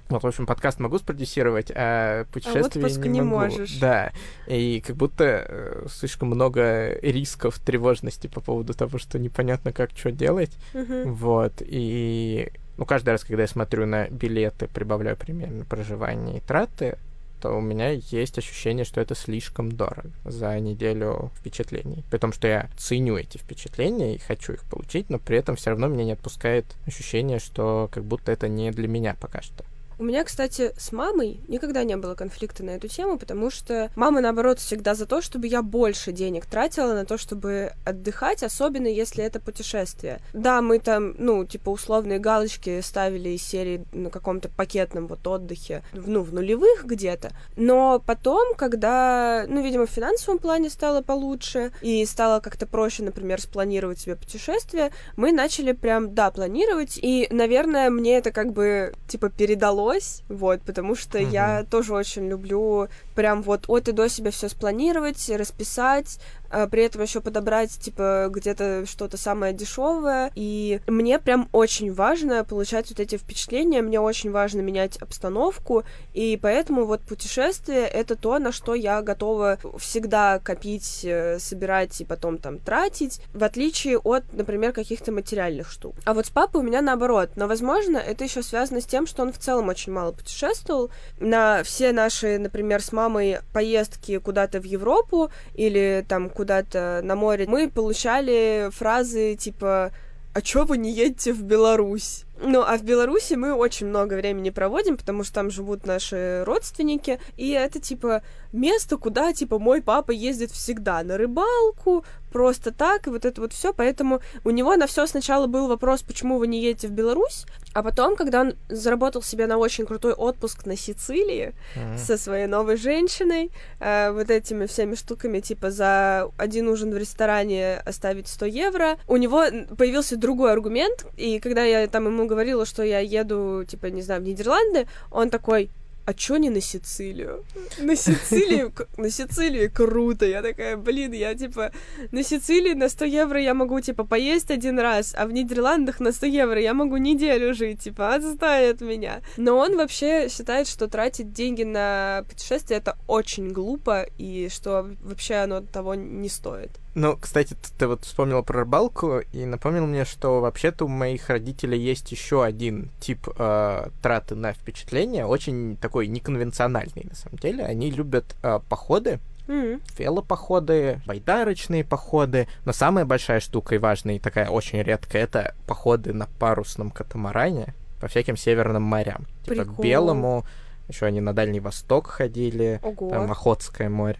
Вот, 0.09 0.21
в 0.21 0.27
общем, 0.27 0.45
подкаст 0.45 0.79
могу 0.79 0.99
спродюсировать, 0.99 1.71
а 1.73 2.25
путешествие 2.25 2.85
отпуск 2.85 3.03
не, 3.05 3.09
не 3.09 3.21
могу. 3.21 3.39
можешь. 3.39 3.77
Да, 3.79 4.11
и 4.47 4.83
как 4.85 4.97
будто 4.97 5.45
э, 5.47 5.87
слишком 5.89 6.27
много 6.27 6.99
рисков, 7.01 7.57
тревожности 7.57 8.27
по 8.27 8.41
поводу 8.41 8.73
того, 8.73 8.99
что 8.99 9.17
непонятно, 9.17 9.71
как 9.71 9.91
что 9.95 10.11
делать. 10.11 10.51
Мгм. 10.73 11.13
Вот, 11.13 11.53
и 11.61 12.51
ну, 12.77 12.85
каждый 12.85 13.11
раз, 13.11 13.23
когда 13.23 13.43
я 13.43 13.47
смотрю 13.47 13.85
на 13.85 14.07
билеты, 14.09 14.67
прибавляю 14.67 15.15
примерно 15.15 15.63
проживание 15.63 16.37
и 16.37 16.41
траты, 16.41 16.97
то 17.43 17.51
у 17.51 17.59
меня 17.59 17.89
есть 17.89 18.37
ощущение, 18.37 18.85
что 18.85 19.01
это 19.01 19.15
слишком 19.15 19.69
дорого 19.69 20.09
за 20.23 20.57
неделю 20.61 21.29
впечатлений. 21.35 22.05
При 22.09 22.17
том, 22.17 22.31
что 22.31 22.47
я 22.47 22.69
ценю 22.77 23.17
эти 23.17 23.37
впечатления 23.37 24.15
и 24.15 24.17
хочу 24.17 24.53
их 24.53 24.63
получить, 24.63 25.09
но 25.09 25.19
при 25.19 25.39
этом 25.39 25.57
все 25.57 25.71
равно 25.71 25.89
меня 25.89 26.05
не 26.05 26.13
отпускает 26.13 26.65
ощущение, 26.87 27.39
что 27.39 27.89
как 27.91 28.05
будто 28.05 28.31
это 28.31 28.47
не 28.47 28.71
для 28.71 28.87
меня 28.87 29.17
пока 29.19 29.41
что. 29.41 29.65
У 30.03 30.05
меня, 30.05 30.25
кстати, 30.25 30.73
с 30.77 30.91
мамой 30.91 31.39
никогда 31.47 31.85
не 31.85 31.95
было 31.95 32.13
конфликта 32.13 32.61
на 32.61 32.71
эту 32.71 32.89
тему, 32.89 33.17
потому 33.17 33.49
что 33.49 33.89
мама, 33.95 34.19
наоборот, 34.19 34.59
всегда 34.59 34.95
за 34.95 35.05
то, 35.05 35.21
чтобы 35.21 35.47
я 35.47 35.61
больше 35.61 36.11
денег 36.11 36.45
тратила 36.45 36.93
на 36.93 37.05
то, 37.05 37.17
чтобы 37.17 37.71
отдыхать, 37.85 38.43
особенно 38.43 38.87
если 38.87 39.23
это 39.23 39.39
путешествие. 39.39 40.19
Да, 40.33 40.61
мы 40.61 40.79
там, 40.79 41.15
ну, 41.17 41.45
типа, 41.45 41.69
условные 41.69 42.19
галочки 42.19 42.81
ставили 42.81 43.29
из 43.29 43.43
серии 43.43 43.85
на 43.93 44.09
каком-то 44.09 44.49
пакетном 44.49 45.07
вот 45.07 45.25
отдыхе, 45.25 45.83
ну, 45.93 46.21
в 46.21 46.33
нулевых 46.33 46.83
где-то, 46.83 47.31
но 47.55 48.03
потом, 48.05 48.55
когда, 48.55 49.45
ну, 49.47 49.63
видимо, 49.63 49.85
в 49.85 49.89
финансовом 49.89 50.37
плане 50.37 50.69
стало 50.69 51.01
получше 51.01 51.71
и 51.79 52.05
стало 52.05 52.41
как-то 52.41 52.67
проще, 52.67 53.03
например, 53.03 53.39
спланировать 53.39 54.01
себе 54.01 54.17
путешествие, 54.17 54.91
мы 55.15 55.31
начали 55.31 55.71
прям, 55.71 56.13
да, 56.13 56.29
планировать, 56.29 56.99
и, 57.01 57.29
наверное, 57.31 57.89
мне 57.89 58.17
это 58.17 58.33
как 58.33 58.51
бы, 58.51 58.93
типа, 59.07 59.29
передало 59.29 59.92
удалось, 59.93 60.23
вот, 60.29 60.61
потому 60.61 60.95
что 60.95 61.19
mm-hmm. 61.19 61.31
я 61.31 61.63
тоже 61.63 61.93
очень 61.93 62.27
люблю 62.27 62.87
прям 63.15 63.41
вот 63.41 63.65
от 63.67 63.87
и 63.87 63.91
до 63.91 64.09
себя 64.09 64.31
все 64.31 64.49
спланировать, 64.49 65.29
расписать, 65.29 66.19
а 66.53 66.67
при 66.67 66.83
этом 66.83 67.01
еще 67.01 67.19
подобрать, 67.19 67.71
типа, 67.71 68.27
где-то 68.29 68.85
что-то 68.85 69.17
самое 69.17 69.53
дешевое. 69.53 70.31
И 70.35 70.79
мне 70.87 71.17
прям 71.17 71.49
очень 71.51 71.91
важно 71.91 72.43
получать 72.43 72.89
вот 72.89 72.99
эти 72.99 73.17
впечатления, 73.17 73.81
мне 73.81 73.99
очень 73.99 74.31
важно 74.31 74.61
менять 74.61 74.97
обстановку, 74.97 75.83
и 76.13 76.37
поэтому 76.41 76.85
вот 76.85 77.01
путешествие— 77.01 77.87
это 77.87 78.15
то, 78.15 78.37
на 78.37 78.51
что 78.51 78.75
я 78.75 79.01
готова 79.01 79.57
всегда 79.79 80.39
копить, 80.39 81.01
э, 81.03 81.39
собирать 81.39 81.99
и 82.01 82.05
потом 82.05 82.37
там 82.37 82.59
тратить, 82.59 83.19
в 83.33 83.43
отличие 83.43 83.97
от, 83.97 84.23
например, 84.31 84.73
каких-то 84.73 85.11
материальных 85.11 85.71
штук. 85.71 85.95
А 86.05 86.13
вот 86.13 86.27
с 86.27 86.29
папой 86.29 86.61
у 86.61 86.63
меня 86.63 86.81
наоборот, 86.81 87.31
но, 87.35 87.47
возможно, 87.47 87.97
это 87.97 88.23
еще 88.23 88.43
связано 88.43 88.79
с 88.79 88.85
тем, 88.85 89.07
что 89.07 89.23
он 89.23 89.33
в 89.33 89.39
целом 89.39 89.69
очень 89.69 89.91
мало 89.91 90.11
путешествовал. 90.11 90.91
На 91.19 91.63
все 91.63 91.91
наши, 91.93 92.37
например, 92.37 92.83
с 92.83 92.91
мамой 92.91 93.39
поездки 93.53 94.19
куда-то 94.19 94.59
в 94.59 94.65
Европу 94.65 95.31
или 95.55 96.05
там 96.07 96.29
куда 96.29 96.42
куда-то 96.43 96.99
на 97.03 97.15
море, 97.15 97.45
мы 97.47 97.69
получали 97.69 98.69
фразы 98.73 99.35
типа 99.35 99.91
«А 100.33 100.41
чё 100.41 100.65
вы 100.65 100.77
не 100.77 100.91
едете 100.91 101.31
в 101.31 101.41
Беларусь?» 101.41 102.25
Ну, 102.41 102.61
а 102.61 102.77
в 102.77 102.83
Беларуси 102.83 103.35
мы 103.35 103.53
очень 103.53 103.87
много 103.87 104.15
времени 104.15 104.49
проводим, 104.49 104.97
потому 104.97 105.23
что 105.23 105.35
там 105.35 105.49
живут 105.49 105.85
наши 105.85 106.43
родственники, 106.45 107.19
и 107.37 107.51
это, 107.51 107.79
типа, 107.79 108.21
место, 108.51 108.97
куда, 108.97 109.31
типа, 109.31 109.59
мой 109.59 109.81
папа 109.81 110.11
ездит 110.11 110.51
всегда 110.51 111.03
на 111.03 111.17
рыбалку, 111.17 112.03
просто 112.33 112.71
так, 112.71 113.07
и 113.07 113.09
вот 113.11 113.25
это 113.25 113.39
вот 113.39 113.53
все. 113.53 113.73
Поэтому 113.73 114.19
у 114.43 114.49
него 114.49 114.75
на 114.75 114.87
все 114.87 115.05
сначала 115.07 115.47
был 115.47 115.67
вопрос, 115.67 116.01
почему 116.01 116.39
вы 116.39 116.47
не 116.47 116.61
едете 116.61 116.87
в 116.87 116.91
Беларусь, 116.91 117.45
а 117.73 117.83
потом, 117.83 118.15
когда 118.15 118.41
он 118.41 118.53
заработал 118.69 119.21
себе 119.21 119.47
на 119.47 119.57
очень 119.57 119.85
крутой 119.85 120.13
отпуск 120.13 120.65
на 120.65 120.75
Сицилии 120.75 121.53
mm-hmm. 121.75 121.97
со 121.97 122.17
своей 122.17 122.47
новой 122.47 122.77
женщиной, 122.77 123.51
э, 123.79 124.11
вот 124.11 124.29
этими 124.29 124.65
всеми 124.65 124.95
штуками, 124.95 125.39
типа 125.39 125.71
за 125.71 126.29
один 126.37 126.67
ужин 126.67 126.91
в 126.91 126.97
ресторане 126.97 127.77
оставить 127.85 128.27
100 128.27 128.45
евро, 128.45 128.97
у 129.07 129.17
него 129.17 129.43
появился 129.77 130.17
другой 130.17 130.51
аргумент, 130.51 131.05
и 131.17 131.39
когда 131.39 131.63
я 131.63 131.87
там 131.87 132.07
ему 132.07 132.25
говорила, 132.25 132.65
что 132.65 132.83
я 132.83 132.99
еду, 132.99 133.63
типа, 133.67 133.87
не 133.87 134.01
знаю, 134.01 134.21
в 134.21 134.23
Нидерланды, 134.25 134.87
он 135.11 135.29
такой, 135.29 135.69
а 136.05 136.13
чё 136.13 136.37
не 136.37 136.49
на 136.49 136.61
Сицилию? 136.61 137.43
На 137.79 137.95
Сицилию, 137.95 138.73
на 138.97 139.09
Сицилию 139.09 139.71
круто. 139.71 140.25
Я 140.25 140.41
такая, 140.41 140.77
блин, 140.77 141.13
я 141.13 141.35
типа 141.35 141.71
на 142.11 142.23
Сицилии 142.23 142.73
на 142.73 142.89
100 142.89 143.05
евро 143.05 143.39
я 143.41 143.53
могу 143.53 143.79
типа 143.79 144.03
поесть 144.03 144.51
один 144.51 144.79
раз, 144.79 145.15
а 145.17 145.25
в 145.25 145.31
Нидерландах 145.31 145.99
на 145.99 146.11
100 146.11 146.25
евро 146.25 146.59
я 146.59 146.73
могу 146.73 146.97
неделю 146.97 147.53
жить, 147.53 147.81
типа, 147.81 148.15
отстань 148.15 148.71
от 148.71 148.81
меня. 148.81 149.21
Но 149.37 149.57
он 149.57 149.77
вообще 149.77 150.29
считает, 150.29 150.67
что 150.67 150.87
тратить 150.87 151.33
деньги 151.33 151.63
на 151.63 152.25
путешествие 152.29 152.79
это 152.79 152.97
очень 153.07 153.51
глупо 153.51 154.05
и 154.17 154.49
что 154.49 154.89
вообще 155.01 155.35
оно 155.35 155.61
того 155.61 155.95
не 155.95 156.29
стоит. 156.29 156.71
Ну, 156.95 157.17
кстати, 157.19 157.55
ты, 157.77 157.87
вот 157.87 158.03
вспомнила 158.05 158.43
про 158.43 158.59
рыбалку 158.59 159.19
и 159.31 159.45
напомнил 159.45 159.87
мне, 159.87 160.05
что 160.05 160.41
вообще-то 160.41 160.85
у 160.85 160.87
моих 160.87 161.29
родителей 161.29 161.79
есть 161.79 162.11
еще 162.11 162.43
один 162.43 162.89
тип 162.99 163.27
э, 163.35 163.87
траты 164.01 164.35
на 164.35 164.53
впечатление, 164.53 165.25
очень 165.25 165.75
такой 165.77 166.07
неконвенциональный 166.07 167.05
на 167.09 167.15
самом 167.15 167.37
деле. 167.37 167.65
Они 167.65 167.89
любят 167.89 168.35
э, 168.43 168.59
походы, 168.69 169.19
Mm-hmm. 169.45 169.81
Велопоходы, 169.99 171.01
байдарочные 171.05 171.83
походы. 171.83 172.47
Но 172.63 172.71
самая 172.71 173.03
большая 173.03 173.41
штука 173.41 173.75
и 173.75 173.77
важная, 173.77 174.15
и 174.15 174.19
такая 174.19 174.47
очень 174.47 174.81
редкая, 174.81 175.23
это 175.23 175.53
походы 175.67 176.13
на 176.13 176.27
парусном 176.39 176.91
катамаране 176.91 177.73
по 177.99 178.07
всяким 178.07 178.37
северным 178.37 178.83
морям. 178.83 179.25
Типа 179.43 179.55
Прикол. 179.55 179.73
Типа 179.73 179.81
Белому, 179.81 180.45
еще 180.87 181.05
они 181.05 181.19
на 181.19 181.33
Дальний 181.33 181.59
Восток 181.59 182.07
ходили, 182.07 182.79
Ого. 182.83 183.09
там 183.09 183.31
Охотское 183.31 183.89
море. 183.89 184.19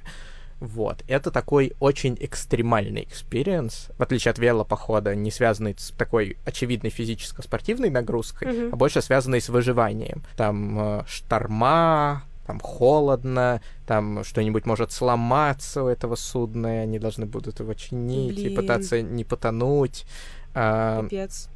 Вот. 0.64 1.04
Это 1.10 1.30
такой 1.30 1.74
очень 1.82 2.18
экстремальный 2.22 3.04
experience, 3.04 3.90
в 3.98 4.02
отличие 4.02 4.32
от 4.32 4.40
велопохода, 4.40 5.14
не 5.14 5.30
связанный 5.30 5.76
с 5.78 5.92
такой 5.92 6.38
очевидной 6.46 6.90
физическо-спортивной 6.90 7.90
нагрузкой, 7.90 8.48
mm-hmm. 8.48 8.70
а 8.72 8.76
больше 8.78 9.02
связанный 9.02 9.42
с 9.42 9.50
выживанием. 9.50 10.24
Там 10.38 10.80
э, 10.80 11.04
шторма, 11.06 12.24
там 12.48 12.62
холодно, 12.62 13.62
там 13.86 14.24
что-нибудь 14.24 14.66
может 14.66 14.94
сломаться 14.94 15.84
у 15.84 15.88
этого 15.88 16.16
судна, 16.16 16.78
и 16.78 16.84
они 16.84 16.98
должны 16.98 17.26
будут 17.26 17.60
его 17.60 17.74
чинить 17.74 18.36
Блин. 18.36 18.54
и 18.54 18.56
пытаться 18.56 19.02
не 19.02 19.26
потонуть. 19.26 20.06
Капец 20.54 21.50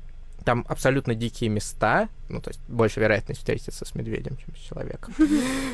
там 0.47 0.65
абсолютно 0.69 1.13
дикие 1.13 1.49
места, 1.49 2.07
ну, 2.29 2.39
то 2.39 2.51
есть 2.51 2.61
больше 2.69 3.01
вероятность 3.01 3.41
встретиться 3.41 3.83
с 3.83 3.93
медведем, 3.95 4.37
чем 4.37 4.55
с 4.55 4.59
человеком. 4.59 5.13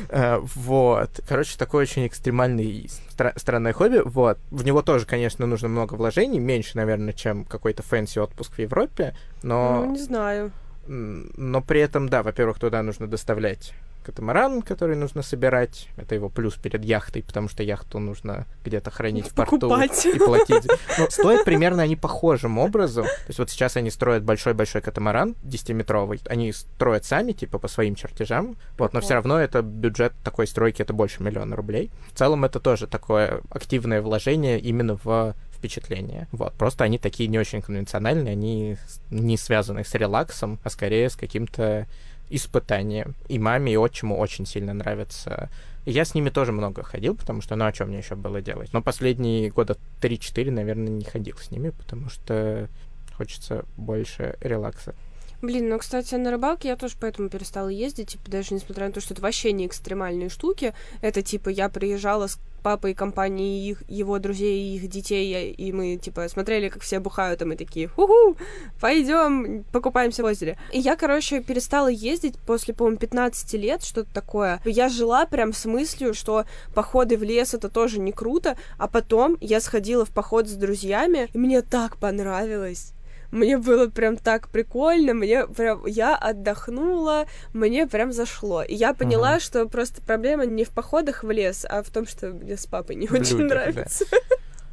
Э, 0.08 0.38
вот. 0.42 1.20
Короче, 1.28 1.56
такой 1.56 1.82
очень 1.82 2.06
экстремальный 2.08 2.90
странное 3.36 3.72
хобби. 3.72 4.02
Вот. 4.04 4.38
В 4.50 4.64
него 4.64 4.82
тоже, 4.82 5.06
конечно, 5.06 5.46
нужно 5.46 5.68
много 5.68 5.94
вложений, 5.94 6.40
меньше, 6.40 6.76
наверное, 6.76 7.12
чем 7.12 7.44
какой-то 7.44 7.84
fancy 7.84 8.18
отпуск 8.18 8.54
в 8.54 8.58
Европе, 8.58 9.14
но... 9.42 9.84
Ну, 9.84 9.92
не 9.92 10.00
знаю. 10.00 10.50
Но 10.88 11.62
при 11.62 11.80
этом, 11.80 12.08
да, 12.08 12.24
во-первых, 12.24 12.58
туда 12.58 12.82
нужно 12.82 13.06
доставлять 13.06 13.72
катамаран, 14.04 14.62
который 14.62 14.96
нужно 14.96 15.22
собирать. 15.22 15.88
Это 15.96 16.14
его 16.14 16.28
плюс 16.28 16.54
перед 16.54 16.84
яхтой, 16.84 17.22
потому 17.22 17.48
что 17.48 17.62
яхту 17.62 17.98
нужно 17.98 18.46
где-то 18.64 18.90
хранить 18.90 19.28
в 19.28 19.34
порту 19.34 19.58
Покупать. 19.58 20.06
и 20.06 20.18
платить. 20.18 20.68
Ну, 20.98 21.06
стоят 21.10 21.44
примерно 21.44 21.82
они 21.82 21.96
похожим 21.96 22.58
образом. 22.58 23.04
То 23.04 23.28
есть 23.28 23.38
вот 23.38 23.50
сейчас 23.50 23.76
они 23.76 23.90
строят 23.90 24.22
большой-большой 24.22 24.82
катамаран 24.82 25.34
10-метровый. 25.42 26.20
Они 26.28 26.52
строят 26.52 27.04
сами, 27.04 27.32
типа, 27.32 27.58
по 27.58 27.68
своим 27.68 27.94
чертежам. 27.94 28.56
Вот, 28.78 28.92
но 28.92 29.00
все 29.00 29.14
равно 29.14 29.40
это 29.40 29.62
бюджет 29.62 30.12
такой 30.22 30.46
стройки, 30.46 30.82
это 30.82 30.92
больше 30.92 31.22
миллиона 31.22 31.56
рублей. 31.56 31.90
В 32.12 32.18
целом 32.18 32.44
это 32.44 32.60
тоже 32.60 32.86
такое 32.86 33.40
активное 33.50 34.02
вложение 34.02 34.60
именно 34.60 34.98
в 35.02 35.34
впечатление. 35.64 36.28
Вот. 36.30 36.52
Просто 36.54 36.84
они 36.84 36.98
такие 36.98 37.26
не 37.28 37.38
очень 37.38 37.62
конвенциональные, 37.62 38.32
они 38.32 38.76
не 39.10 39.38
связаны 39.38 39.82
с 39.82 39.94
релаксом, 39.94 40.58
а 40.62 40.68
скорее 40.68 41.08
с 41.08 41.16
каким-то 41.16 41.86
испытание. 42.30 43.08
И 43.28 43.38
маме, 43.38 43.72
и 43.72 43.76
отчиму 43.76 44.18
очень 44.18 44.46
сильно 44.46 44.74
нравится. 44.74 45.50
Я 45.86 46.04
с 46.04 46.14
ними 46.14 46.30
тоже 46.30 46.52
много 46.52 46.82
ходил, 46.82 47.14
потому 47.14 47.42
что, 47.42 47.56
ну, 47.56 47.66
о 47.66 47.72
чем 47.72 47.88
мне 47.88 47.98
еще 47.98 48.14
было 48.14 48.40
делать? 48.40 48.72
Но 48.72 48.82
последние 48.82 49.50
года 49.50 49.76
3-4, 50.00 50.50
наверное, 50.50 50.88
не 50.88 51.04
ходил 51.04 51.36
с 51.36 51.50
ними, 51.50 51.70
потому 51.70 52.08
что 52.08 52.68
хочется 53.16 53.64
больше 53.76 54.36
релакса. 54.40 54.94
Блин, 55.42 55.68
ну, 55.68 55.78
кстати, 55.78 56.14
на 56.14 56.30
рыбалке 56.30 56.68
я 56.68 56.76
тоже 56.76 56.94
поэтому 56.98 57.28
перестала 57.28 57.68
ездить, 57.68 58.12
типа, 58.12 58.30
даже 58.30 58.54
несмотря 58.54 58.86
на 58.86 58.92
то, 58.92 59.02
что 59.02 59.12
это 59.12 59.22
вообще 59.22 59.52
не 59.52 59.66
экстремальные 59.66 60.30
штуки. 60.30 60.72
Это, 61.02 61.20
типа, 61.20 61.50
я 61.50 61.68
приезжала 61.68 62.28
с 62.28 62.38
папой 62.64 62.92
и 62.92 62.94
компанией 62.94 63.68
их, 63.68 63.82
его 63.88 64.18
друзей 64.18 64.58
и 64.58 64.76
их 64.76 64.88
детей, 64.88 65.52
и 65.52 65.72
мы, 65.72 65.96
типа, 65.98 66.26
смотрели, 66.28 66.70
как 66.70 66.82
все 66.82 66.98
бухают, 66.98 67.42
и 67.42 67.44
мы 67.44 67.56
такие, 67.56 67.88
ху-ху, 67.88 68.36
пойдем, 68.80 69.64
покупаемся 69.70 70.22
в 70.22 70.26
озере. 70.26 70.58
И 70.72 70.80
я, 70.80 70.96
короче, 70.96 71.42
перестала 71.42 71.88
ездить 71.88 72.38
после, 72.38 72.72
по-моему, 72.72 72.98
15 72.98 73.52
лет, 73.54 73.84
что-то 73.84 74.12
такое. 74.14 74.62
Я 74.64 74.88
жила 74.88 75.26
прям 75.26 75.52
с 75.52 75.66
мыслью, 75.66 76.14
что 76.14 76.46
походы 76.74 77.18
в 77.18 77.22
лес 77.22 77.52
это 77.52 77.68
тоже 77.68 78.00
не 78.00 78.12
круто, 78.12 78.56
а 78.78 78.88
потом 78.88 79.36
я 79.42 79.60
сходила 79.60 80.06
в 80.06 80.10
поход 80.10 80.48
с 80.48 80.52
друзьями, 80.52 81.28
и 81.34 81.38
мне 81.38 81.60
так 81.60 81.98
понравилось. 81.98 82.93
Мне 83.34 83.58
было 83.58 83.88
прям 83.88 84.16
так 84.16 84.48
прикольно, 84.48 85.12
мне 85.12 85.46
прям, 85.48 85.84
я 85.86 86.14
отдохнула, 86.14 87.26
мне 87.52 87.88
прям 87.88 88.12
зашло. 88.12 88.62
И 88.62 88.74
я 88.74 88.94
поняла, 88.94 89.36
uh-huh. 89.36 89.40
что 89.40 89.66
просто 89.66 90.00
проблема 90.02 90.46
не 90.46 90.64
в 90.64 90.70
походах 90.70 91.24
в 91.24 91.30
лес, 91.32 91.66
а 91.68 91.82
в 91.82 91.90
том, 91.90 92.06
что 92.06 92.28
мне 92.28 92.56
с 92.56 92.66
папой 92.66 92.94
не 92.94 93.08
в 93.08 93.12
очень 93.12 93.38
людях, 93.38 93.50
нравится. 93.50 94.04
Да. 94.10 94.18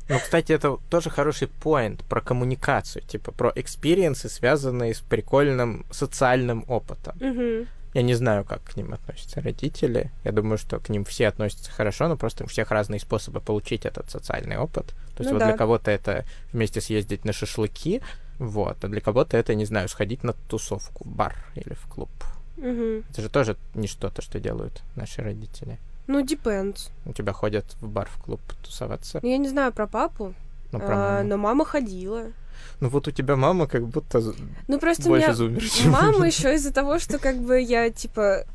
Ну, 0.09 0.19
кстати, 0.19 0.51
это 0.51 0.77
тоже 0.91 1.09
хороший 1.09 1.47
point 1.47 2.03
про 2.03 2.21
коммуникацию, 2.21 3.01
типа 3.03 3.31
про 3.31 3.51
experience 3.55 4.17
ы, 4.17 4.29
связанные 4.29 4.93
с 4.93 4.99
прикольным 4.99 5.85
социальным 5.89 6.63
опытом. 6.67 7.15
Угу. 7.15 7.67
Я 7.93 8.03
не 8.03 8.13
знаю, 8.13 8.45
как 8.45 8.63
к 8.63 8.77
ним 8.77 8.93
относятся 8.93 9.41
родители. 9.41 10.11
Я 10.23 10.31
думаю, 10.31 10.57
что 10.57 10.79
к 10.79 10.89
ним 10.89 11.03
все 11.03 11.27
относятся 11.27 11.71
хорошо, 11.71 12.07
но 12.07 12.15
просто 12.15 12.43
у 12.43 12.47
всех 12.47 12.71
разные 12.71 12.99
способы 12.99 13.41
получить 13.41 13.85
этот 13.85 14.09
социальный 14.11 14.57
опыт. 14.57 14.87
То 15.15 15.23
есть 15.23 15.31
ну, 15.31 15.33
вот 15.33 15.39
да. 15.39 15.47
для 15.47 15.57
кого-то 15.57 15.91
это 15.91 16.25
вместе 16.53 16.79
съездить 16.79 17.25
на 17.25 17.33
шашлыки, 17.33 18.01
вот. 18.41 18.83
А 18.83 18.87
для 18.87 19.01
кого-то 19.01 19.37
это, 19.37 19.53
не 19.53 19.65
знаю, 19.65 19.87
сходить 19.87 20.23
на 20.23 20.33
тусовку, 20.33 21.03
бар 21.05 21.35
или 21.53 21.73
в 21.75 21.85
клуб. 21.87 22.09
Мгм. 22.57 23.03
Это 23.11 23.21
же 23.21 23.29
тоже 23.29 23.55
не 23.75 23.87
что-то, 23.87 24.21
что 24.23 24.39
делают 24.39 24.81
наши 24.95 25.21
родители. 25.21 25.77
Ну, 26.07 26.23
depends. 26.25 26.89
У 27.05 27.13
тебя 27.13 27.33
ходят 27.33 27.65
в 27.81 27.87
бар, 27.87 28.09
в 28.09 28.17
клуб 28.23 28.41
тусоваться. 28.63 29.19
Ну, 29.21 29.29
Я 29.29 29.37
не 29.37 29.47
знаю 29.47 29.71
про 29.71 29.85
папу, 29.85 30.33
Ну, 30.71 30.79
про 30.79 30.93
а, 30.93 31.11
маму. 31.17 31.29
но 31.29 31.37
мама 31.37 31.65
ходила. 31.65 32.23
Ну, 32.79 32.89
вот 32.89 33.07
у 33.07 33.11
тебя 33.11 33.35
мама 33.35 33.67
как 33.67 33.85
будто 33.87 34.21
Ну, 34.67 34.79
просто 34.79 35.03
больше 35.07 35.27
меня 35.27 35.35
зумер, 35.35 35.63
чем 35.69 35.91
мама 35.91 36.25
еще 36.25 36.55
из-за 36.55 36.73
того, 36.73 36.97
что 36.97 37.19
как 37.19 37.37
бы 37.37 37.61
я, 37.61 37.91
типа, 37.91 38.45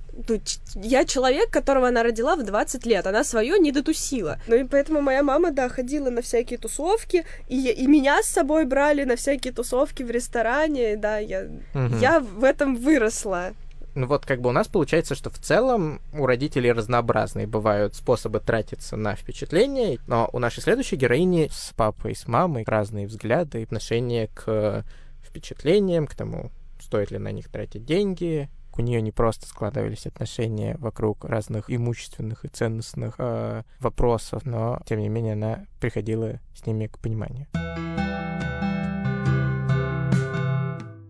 я 0.75 1.05
человек, 1.05 1.51
которого 1.51 1.89
она 1.89 2.03
родила 2.03 2.37
в 2.37 2.43
20 2.43 2.87
лет, 2.87 3.07
она 3.07 3.25
свое 3.25 3.59
не 3.59 3.73
дотусила. 3.73 4.39
Ну 4.47 4.57
и 4.57 4.65
поэтому 4.65 5.01
моя 5.01 5.23
мама, 5.23 5.51
да, 5.51 5.69
ходила 5.69 6.11
на 6.11 6.23
всякие 6.23 6.59
тусовки, 6.59 7.25
и, 7.49 7.71
и 7.71 7.87
меня 7.87 8.23
с 8.23 8.27
собой 8.27 8.65
брали 8.65 9.05
на 9.05 9.17
всякие 9.17 9.53
тусовки 9.53 10.03
в 10.03 10.11
ресторане, 10.11 10.97
да, 10.97 11.19
я, 11.19 11.49
Мгм. 11.75 11.99
я 11.99 12.21
в 12.21 12.45
этом 12.45 12.77
выросла. 12.77 13.53
Ну 13.95 14.07
вот 14.07 14.27
как 14.27 14.43
бы 14.43 14.51
у 14.51 14.53
нас 14.53 14.69
получается, 14.69 15.15
что 15.15 15.31
в 15.31 15.39
целом 15.39 16.03
у 16.13 16.27
родителей 16.27 16.71
разнообразные 16.71 17.47
бывают 17.47 17.95
способы 17.95 18.41
тратиться 18.41 18.97
на 18.97 19.15
впечатления, 19.17 19.99
но 20.07 20.29
у 20.35 20.39
нашей 20.39 20.63
следующей 20.63 20.97
героини 20.97 21.49
с 21.51 21.73
папой 21.75 22.13
и 22.13 22.15
с 22.15 22.29
мамой 22.29 22.65
разные 22.67 23.07
взгляды 23.07 23.61
и 23.61 23.65
отношения 23.65 24.29
к 24.35 24.85
впечатлениям, 25.27 26.07
к 26.07 26.15
тому, 26.15 26.51
стоит 26.79 27.11
ли 27.11 27.19
на 27.19 27.33
них 27.33 27.49
тратить 27.49 27.87
деньги. 27.87 28.51
У 28.79 28.83
нее 28.83 29.01
не 29.01 29.11
просто 29.11 29.47
складывались 29.47 30.07
отношения 30.07 30.77
вокруг 30.79 31.25
разных 31.25 31.71
имущественных 31.71 32.45
и 32.45 32.49
ценностных 32.49 33.15
э, 33.17 33.63
вопросов, 33.81 34.45
но 34.45 34.81
тем 34.85 35.01
не 35.01 35.09
менее 35.09 35.33
она 35.33 35.65
приходила 35.81 36.41
с 36.55 36.67
ними 36.67 36.87
к 36.87 36.99
пониманию. 36.99 37.47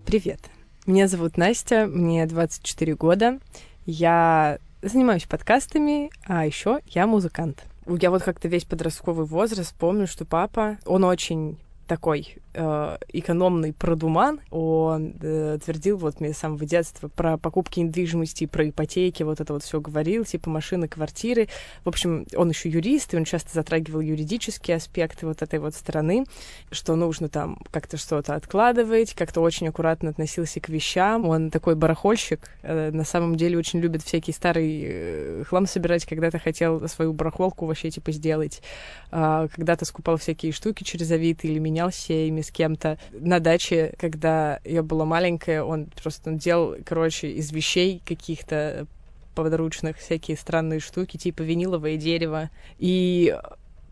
Привет. 0.07 0.41
Меня 0.87 1.09
зовут 1.09 1.37
Настя, 1.37 1.89
мне 1.89 2.25
24 2.27 2.95
года. 2.95 3.41
Я 3.85 4.61
занимаюсь 4.83 5.25
подкастами, 5.25 6.13
а 6.25 6.47
еще 6.47 6.79
я 6.87 7.09
музыкант. 7.09 7.65
Я 7.87 8.11
вот 8.11 8.23
как-то 8.23 8.47
весь 8.47 8.65
подростковый 8.65 9.27
возраст 9.27 9.75
помню, 9.77 10.07
что 10.07 10.25
папа, 10.25 10.79
он 10.87 11.03
очень 11.03 11.59
такой 11.89 12.37
э, 12.57 12.99
экономный 13.13 13.73
продуман. 13.73 14.41
Он 14.51 15.15
э, 15.21 15.59
твердил 15.65 15.99
вот 15.99 16.21
мне 16.21 16.33
с 16.33 16.39
самого 16.39 16.65
детства 16.65 17.09
про 17.09 17.37
покупки 17.37 17.81
недвижимости, 17.81 18.47
про 18.47 18.69
ипотеки, 18.69 19.23
вот 19.23 19.41
это 19.41 19.53
вот 19.53 19.63
все 19.63 19.81
говорил, 19.81 20.25
типа 20.25 20.51
машины, 20.51 20.89
квартиры. 20.89 21.49
В 21.85 21.89
общем, 21.89 22.27
он 22.35 22.49
еще 22.49 22.69
юрист, 22.69 23.15
и 23.15 23.17
он 23.17 23.25
часто 23.25 23.51
затрагивал 23.53 24.01
юридические 24.01 24.77
аспекты 24.77 25.27
вот 25.27 25.43
этой 25.43 25.59
вот 25.59 25.75
стороны, 25.75 26.25
что 26.71 26.97
нужно 26.97 27.29
там 27.29 27.61
как-то 27.71 27.97
что-то 27.97 28.35
откладывать, 28.35 29.15
как-то 29.15 29.41
очень 29.41 29.69
аккуратно 29.69 30.11
относился 30.11 30.61
к 30.61 30.69
вещам. 30.69 31.29
Он 31.29 31.51
такой 31.51 31.75
барахольщик, 31.75 32.51
э, 32.63 32.91
на 32.91 33.05
самом 33.05 33.37
деле 33.37 33.59
очень 33.59 33.81
любит 33.81 34.03
всякий 34.03 34.33
старый 34.33 34.83
э, 34.85 35.45
хлам 35.47 35.67
собирать, 35.67 36.07
когда-то 36.07 36.39
хотел 36.39 36.89
свою 36.89 37.13
барахолку 37.13 37.67
вообще 37.67 37.91
типа 37.91 38.13
сделать, 38.13 38.63
а, 39.11 39.49
когда-то 39.49 39.85
скупал 39.85 40.17
всякие 40.17 40.53
штуки 40.53 40.85
через 40.85 41.11
Авито 41.11 41.47
или 41.47 41.59
менялся 41.59 42.13
ими 42.13 42.41
с 42.47 42.51
кем-то. 42.51 42.99
На 43.13 43.41
даче, 43.41 43.95
когда 43.99 44.61
я 44.65 44.83
была 44.83 45.05
маленькая, 45.05 45.63
он 45.63 45.87
просто 46.03 46.33
делал, 46.33 46.77
короче, 46.85 47.29
из 47.29 47.53
вещей 47.53 48.03
каких-то 48.07 48.87
подручных 49.35 49.99
всякие 49.99 50.37
странные 50.37 50.81
штуки, 50.81 51.17
типа 51.17 51.43
виниловое 51.43 51.97
дерево. 51.97 52.51
И 52.79 53.37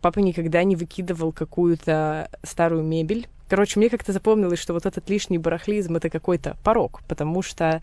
папа 0.00 0.18
никогда 0.18 0.64
не 0.64 0.76
выкидывал 0.76 1.32
какую-то 1.32 2.28
старую 2.42 2.82
мебель. 2.82 3.28
Короче, 3.48 3.78
мне 3.78 3.90
как-то 3.90 4.12
запомнилось, 4.12 4.58
что 4.58 4.72
вот 4.72 4.86
этот 4.86 5.08
лишний 5.10 5.38
барахлизм— 5.38 5.96
это 5.96 6.08
какой-то 6.08 6.56
порог, 6.64 7.02
потому 7.06 7.42
что 7.42 7.82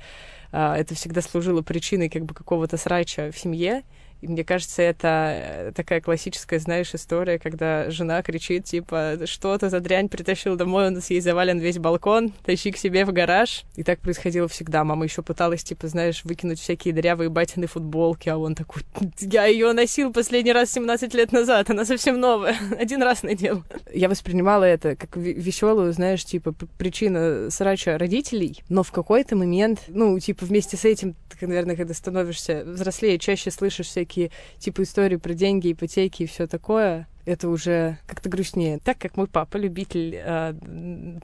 а, 0.51 0.75
это 0.75 0.95
всегда 0.95 1.21
служило 1.21 1.61
причиной 1.61 2.09
как 2.09 2.25
бы 2.25 2.33
какого-то 2.33 2.77
срача 2.77 3.31
в 3.31 3.37
семье. 3.37 3.83
И 4.21 4.27
мне 4.27 4.43
кажется, 4.43 4.81
это 4.83 5.33
э, 5.33 5.71
такая 5.75 5.99
классическая, 5.99 6.59
знаешь, 6.59 6.93
история, 6.93 7.39
когда 7.39 7.89
жена 7.89 8.21
кричит, 8.21 8.65
типа, 8.65 9.19
что 9.25 9.57
ты 9.57 9.69
за 9.69 9.79
дрянь 9.79 10.09
притащил 10.09 10.55
домой, 10.55 10.87
у 10.87 10.91
нас 10.91 11.09
есть 11.09 11.25
завален 11.25 11.59
весь 11.59 11.79
балкон, 11.79 12.31
тащи 12.45 12.71
к 12.71 12.77
себе 12.77 13.03
в 13.05 13.11
гараж. 13.11 13.63
И 13.75 13.83
так 13.83 13.99
происходило 13.99 14.47
всегда. 14.47 14.83
Мама 14.83 15.05
еще 15.05 15.23
пыталась, 15.23 15.63
типа, 15.63 15.87
знаешь, 15.87 16.23
выкинуть 16.23 16.59
всякие 16.59 16.93
дырявые 16.93 17.29
батины 17.29 17.65
футболки, 17.65 18.29
а 18.29 18.37
он 18.37 18.53
такой, 18.53 18.83
я 19.19 19.45
ее 19.45 19.73
носил 19.73 20.13
последний 20.13 20.53
раз 20.53 20.71
17 20.71 21.13
лет 21.15 21.31
назад, 21.31 21.69
она 21.69 21.85
совсем 21.85 22.19
новая, 22.19 22.55
один 22.79 23.01
раз 23.01 23.23
надел. 23.23 23.63
Я 23.91 24.07
воспринимала 24.07 24.65
это 24.65 24.95
как 24.95 25.17
веселую, 25.17 25.93
знаешь, 25.93 26.23
типа, 26.25 26.53
причина 26.77 27.49
срача 27.49 27.97
родителей, 27.97 28.61
но 28.69 28.83
в 28.83 28.91
какой-то 28.91 29.35
момент, 29.35 29.79
ну, 29.87 30.19
типа, 30.19 30.45
вместе 30.45 30.77
с 30.77 30.85
этим, 30.85 31.15
ты, 31.39 31.47
наверное, 31.47 31.75
когда 31.75 31.93
становишься 31.93 32.63
взрослее, 32.65 33.17
чаще 33.17 33.49
слышишь 33.49 33.87
всякие, 33.87 34.10
типа, 34.59 34.83
истории 34.83 35.17
про 35.17 35.33
деньги, 35.33 35.71
ипотеки 35.71 36.23
и 36.23 36.27
все 36.27 36.47
такое, 36.47 37.07
это 37.25 37.49
уже 37.49 37.97
как-то 38.07 38.29
грустнее. 38.29 38.79
Так 38.79 38.97
как 38.97 39.17
мой 39.17 39.27
папа 39.27 39.57
любитель 39.57 40.15
э, 40.15 40.53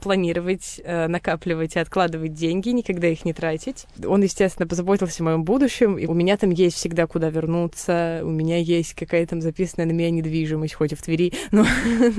планировать, 0.02 0.80
э, 0.84 1.06
накапливать 1.06 1.76
и 1.76 1.78
откладывать 1.78 2.34
деньги, 2.34 2.70
никогда 2.70 3.08
их 3.08 3.24
не 3.24 3.32
тратить, 3.32 3.86
он, 4.04 4.22
естественно, 4.22 4.66
позаботился 4.66 5.22
о 5.22 5.24
моем 5.24 5.44
будущем, 5.44 5.98
и 5.98 6.06
у 6.06 6.14
меня 6.14 6.36
там 6.36 6.50
есть 6.50 6.76
всегда 6.76 7.06
куда 7.06 7.30
вернуться, 7.30 8.20
у 8.22 8.30
меня 8.30 8.58
есть 8.58 8.94
какая-то 8.94 9.28
там 9.28 9.42
записанная 9.42 9.86
на 9.86 9.92
меня 9.92 10.10
недвижимость, 10.10 10.74
хоть 10.74 10.92
и 10.92 10.94
в 10.94 11.02
Твери, 11.02 11.32
но 11.50 11.64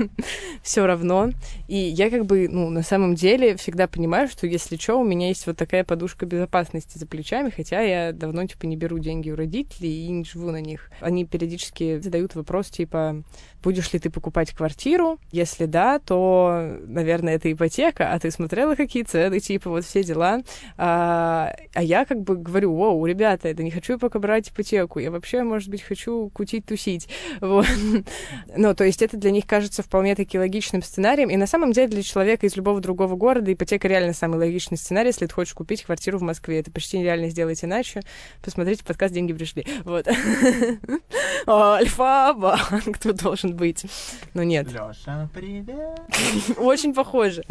все 0.62 0.86
равно. 0.86 1.30
И 1.68 1.76
я 1.76 2.10
как 2.10 2.26
бы, 2.26 2.48
ну, 2.48 2.70
на 2.70 2.82
самом 2.82 3.14
деле 3.14 3.56
всегда 3.56 3.86
понимаю, 3.86 4.28
что 4.28 4.46
если 4.46 4.76
что, 4.76 5.00
у 5.00 5.04
меня 5.04 5.28
есть 5.28 5.46
вот 5.46 5.56
такая 5.56 5.84
подушка 5.84 6.26
безопасности 6.26 6.98
за 6.98 7.06
плечами, 7.06 7.50
хотя 7.50 7.80
я 7.80 8.12
давно, 8.12 8.46
типа, 8.46 8.66
не 8.66 8.76
беру 8.76 8.98
деньги 8.98 9.30
у 9.30 9.36
родителей 9.36 10.06
и 10.06 10.08
не 10.08 10.24
живу 10.24 10.50
на 10.50 10.60
них. 10.60 10.90
Они 11.00 11.24
периодически 11.24 12.00
задают 12.00 12.34
вопрос, 12.34 12.68
типа, 12.68 13.22
будешь 13.70 13.92
ли 13.92 14.00
ты 14.00 14.10
покупать 14.10 14.50
квартиру? 14.50 15.20
Если 15.30 15.66
да, 15.66 16.00
то, 16.00 16.76
наверное, 16.88 17.36
это 17.36 17.52
ипотека, 17.52 18.12
а 18.12 18.18
ты 18.18 18.32
смотрела, 18.32 18.74
какие 18.74 19.04
цены, 19.04 19.38
типа, 19.38 19.70
вот 19.70 19.84
все 19.84 20.02
дела. 20.02 20.40
А, 20.76 21.54
а 21.72 21.80
я 21.80 22.04
как 22.04 22.20
бы 22.20 22.34
говорю, 22.34 22.74
воу, 22.74 23.06
ребята, 23.06 23.46
это 23.46 23.62
не 23.62 23.70
хочу 23.70 23.96
пока 23.96 24.18
брать 24.18 24.48
ипотеку, 24.48 24.98
я 24.98 25.12
вообще, 25.12 25.44
может 25.44 25.68
быть, 25.68 25.82
хочу 25.82 26.30
кутить-тусить. 26.30 27.08
Вот. 27.40 27.66
Ну, 28.56 28.74
то 28.74 28.84
есть 28.84 29.02
это 29.02 29.16
для 29.16 29.30
них 29.30 29.46
кажется 29.46 29.82
вполне 29.82 30.14
таки 30.14 30.38
логичным 30.38 30.82
сценарием, 30.82 31.30
и 31.30 31.36
на 31.36 31.46
самом 31.46 31.72
деле 31.72 31.88
для 31.88 32.02
человека 32.02 32.46
из 32.46 32.56
любого 32.56 32.80
другого 32.80 33.16
города 33.16 33.52
ипотека 33.52 33.88
реально 33.88 34.12
самый 34.12 34.38
логичный 34.38 34.76
сценарий, 34.78 35.08
если 35.08 35.26
ты 35.26 35.32
хочешь 35.32 35.54
купить 35.54 35.82
квартиру 35.82 36.18
в 36.18 36.22
Москве. 36.22 36.60
Это 36.60 36.70
почти 36.70 36.98
нереально 36.98 37.28
сделать 37.28 37.62
иначе. 37.64 38.02
Посмотрите 38.42 38.84
подкаст 38.84 39.14
«Деньги 39.14 39.32
пришли». 39.32 39.66
Вот. 39.84 40.08
Альфа-банк 41.46 42.98
тут 42.98 43.16
должен 43.16 43.56
быть. 43.60 43.84
Но 44.34 44.42
нет. 44.42 44.72
Лёша, 44.72 45.28
привет! 45.32 46.00
Очень 46.56 46.92
похоже. 46.92 47.44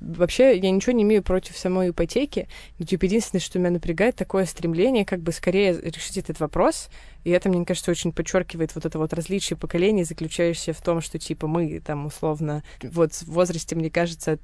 Вообще, 0.00 0.58
я 0.58 0.70
ничего 0.70 0.92
не 0.92 1.04
имею 1.04 1.22
против 1.22 1.56
самой 1.56 1.90
ипотеки. 1.90 2.48
Но, 2.78 2.84
типа, 2.84 3.06
единственное, 3.06 3.40
что 3.40 3.58
меня 3.58 3.70
напрягает, 3.70 4.16
такое 4.16 4.44
стремление 4.44 5.06
как 5.06 5.20
бы 5.20 5.32
скорее 5.32 5.80
решить 5.80 6.18
этот 6.18 6.40
вопрос. 6.40 6.90
И 7.24 7.30
это, 7.30 7.48
мне 7.48 7.64
кажется, 7.64 7.90
очень 7.90 8.12
подчеркивает 8.12 8.74
вот 8.74 8.84
это 8.84 8.98
вот 8.98 9.12
различие 9.14 9.56
поколений, 9.56 10.04
заключающееся 10.04 10.74
в 10.74 10.82
том, 10.82 11.00
что, 11.00 11.18
типа, 11.18 11.46
мы 11.46 11.80
там, 11.80 12.06
условно, 12.06 12.62
вот 12.82 13.14
в 13.14 13.28
возрасте, 13.28 13.76
мне 13.76 13.90
кажется, 13.90 14.38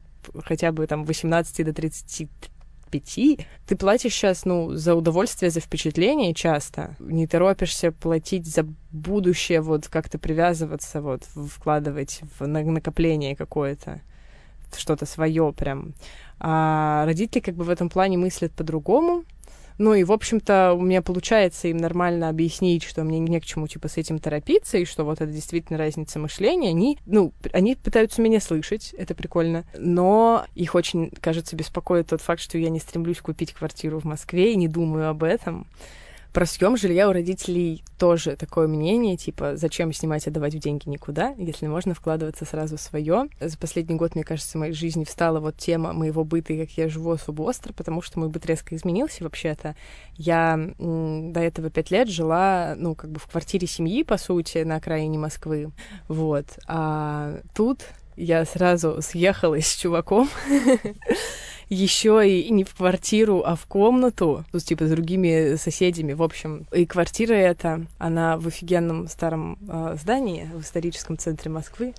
хотя 0.45 0.73
бы 0.73 0.87
там 0.87 1.05
18 1.05 1.67
до 1.67 1.73
30 1.73 2.31
пяти, 2.93 3.47
ты 3.67 3.75
платишь 3.77 4.13
сейчас, 4.13 4.45
ну, 4.45 4.75
за 4.75 4.95
удовольствие, 4.95 5.51
за 5.51 5.61
впечатление 5.61 6.35
часто. 6.35 6.95
Не 7.01 7.27
торопишься 7.27 7.91
платить 7.91 8.47
за 8.47 8.67
будущее, 8.93 9.63
вот 9.63 9.89
как-то 9.89 10.19
привязываться, 10.19 11.01
вот, 11.01 11.25
вкладывать 11.25 12.21
в 12.39 12.47
на- 12.47 12.63
накопление 12.63 13.35
какое-то, 13.35 14.01
что-то 14.77 15.07
свое 15.07 15.53
прям. 15.53 15.95
А 16.39 17.05
родители 17.07 17.41
как 17.41 17.55
бы 17.55 17.65
в 17.65 17.71
этом 17.71 17.89
плане 17.89 18.19
мыслят 18.19 18.53
по-другому. 18.53 19.25
Ну 19.79 19.95
и, 19.95 20.05
в 20.05 20.13
общем-то, 20.13 20.75
у 20.75 20.81
меня 20.81 21.03
получается 21.03 21.69
им 21.69 21.77
нормально 21.77 22.29
объяснить, 22.29 22.83
что 22.83 23.05
мне 23.05 23.19
не 23.19 23.41
к 23.41 23.45
чему, 23.45 23.67
типа, 23.67 23.89
с 23.89 23.97
этим 23.97 24.19
торопиться, 24.19 24.79
и 24.79 24.85
что 24.85 25.05
вот 25.05 25.21
это 25.21 25.33
действительно 25.33 25.79
разница 25.79 26.19
мышления. 26.19 26.71
Они, 26.71 26.99
ну, 27.07 27.33
они 27.53 27.77
пытаются 27.77 28.23
меня 28.23 28.41
слышать, 28.41 28.95
это 28.97 29.15
прикольно, 29.15 29.65
но 29.77 30.45
их 30.55 30.75
очень, 30.75 31.11
кажется, 31.21 31.57
беспокоит 31.57 32.09
тот 32.09 32.21
факт, 32.21 32.41
что 32.41 32.59
я 32.59 32.71
не 32.71 32.81
стремлюсь 32.81 33.21
купить 33.21 33.53
квартиру 33.53 34.01
в 34.01 34.05
Москве 34.05 34.53
и 34.53 34.57
не 34.57 34.69
думаю 34.69 35.09
об 35.09 35.23
этом. 35.25 35.67
Про 36.33 36.47
съем 36.47 36.79
жилья 36.79 37.11
у 37.11 37.13
родителей 37.13 37.85
тоже 37.99 38.37
такое 38.37 38.67
мнение, 38.67 39.19
типа, 39.19 39.57
зачем 39.57 39.93
снимать, 39.93 40.27
отдавать 40.27 40.55
в 40.55 40.59
деньги 40.59 40.89
никуда, 40.89 41.35
если 41.37 41.67
можно 41.67 41.93
вкладываться 41.93 42.47
сразу 42.47 42.79
в 42.79 42.81
свое. 42.81 43.29
За 43.39 43.59
последний 43.59 43.97
год, 43.97 44.15
мне 44.15 44.25
кажется, 44.25 44.57
в 44.57 44.61
моей 44.61 44.73
жизни 44.73 45.05
встала 45.05 45.41
вот 45.41 45.59
тема 45.59 45.93
моего 45.93 46.25
быта 46.25 46.55
и 46.55 46.65
как 46.65 46.71
я 46.79 46.89
живу 46.89 47.11
особо 47.11 47.43
остро, 47.43 47.75
потому 47.75 48.01
что 48.01 48.19
мой 48.19 48.31
быт 48.31 48.47
резко 48.47 48.75
изменился 48.75 49.25
вообще-то. 49.25 49.77
Я 50.15 50.59
до 50.79 51.41
этого 51.41 51.69
пять 51.69 51.91
лет 51.91 52.09
жила, 52.09 52.75
ну, 52.79 52.95
как 52.95 53.11
бы 53.11 53.21
в 53.21 53.27
квартире 53.27 53.67
семьи, 53.67 54.03
по 54.03 54.17
сути, 54.17 54.59
на 54.59 54.77
окраине 54.77 55.19
Москвы, 55.19 55.71
вот. 56.09 56.47
А 56.67 57.41
тут 57.55 57.81
я 58.17 58.45
сразу 58.45 58.99
съехала 59.01 59.57
с 59.61 59.77
чуваком, 59.77 60.29
еще 61.73 62.29
и 62.29 62.51
не 62.51 62.65
в 62.65 62.75
квартиру, 62.75 63.43
а 63.45 63.57
в 63.57 63.67
комнату, 63.67 64.45
ну, 64.53 64.59
типа, 64.59 64.87
с 64.87 64.91
другими 64.91 65.57
соседями. 65.57 66.13
В 66.13 66.23
общем, 66.23 66.67
и 66.73 66.85
квартира 66.85 67.35
эта, 67.35 67.87
она 67.99 68.37
в 68.37 68.47
офигенном 68.47 69.09
старом 69.09 69.59
э, 69.69 69.97
здании 70.01 70.49
в 70.53 70.61
историческом 70.61 71.17
центре 71.17 71.51
Москвы. 71.51 71.95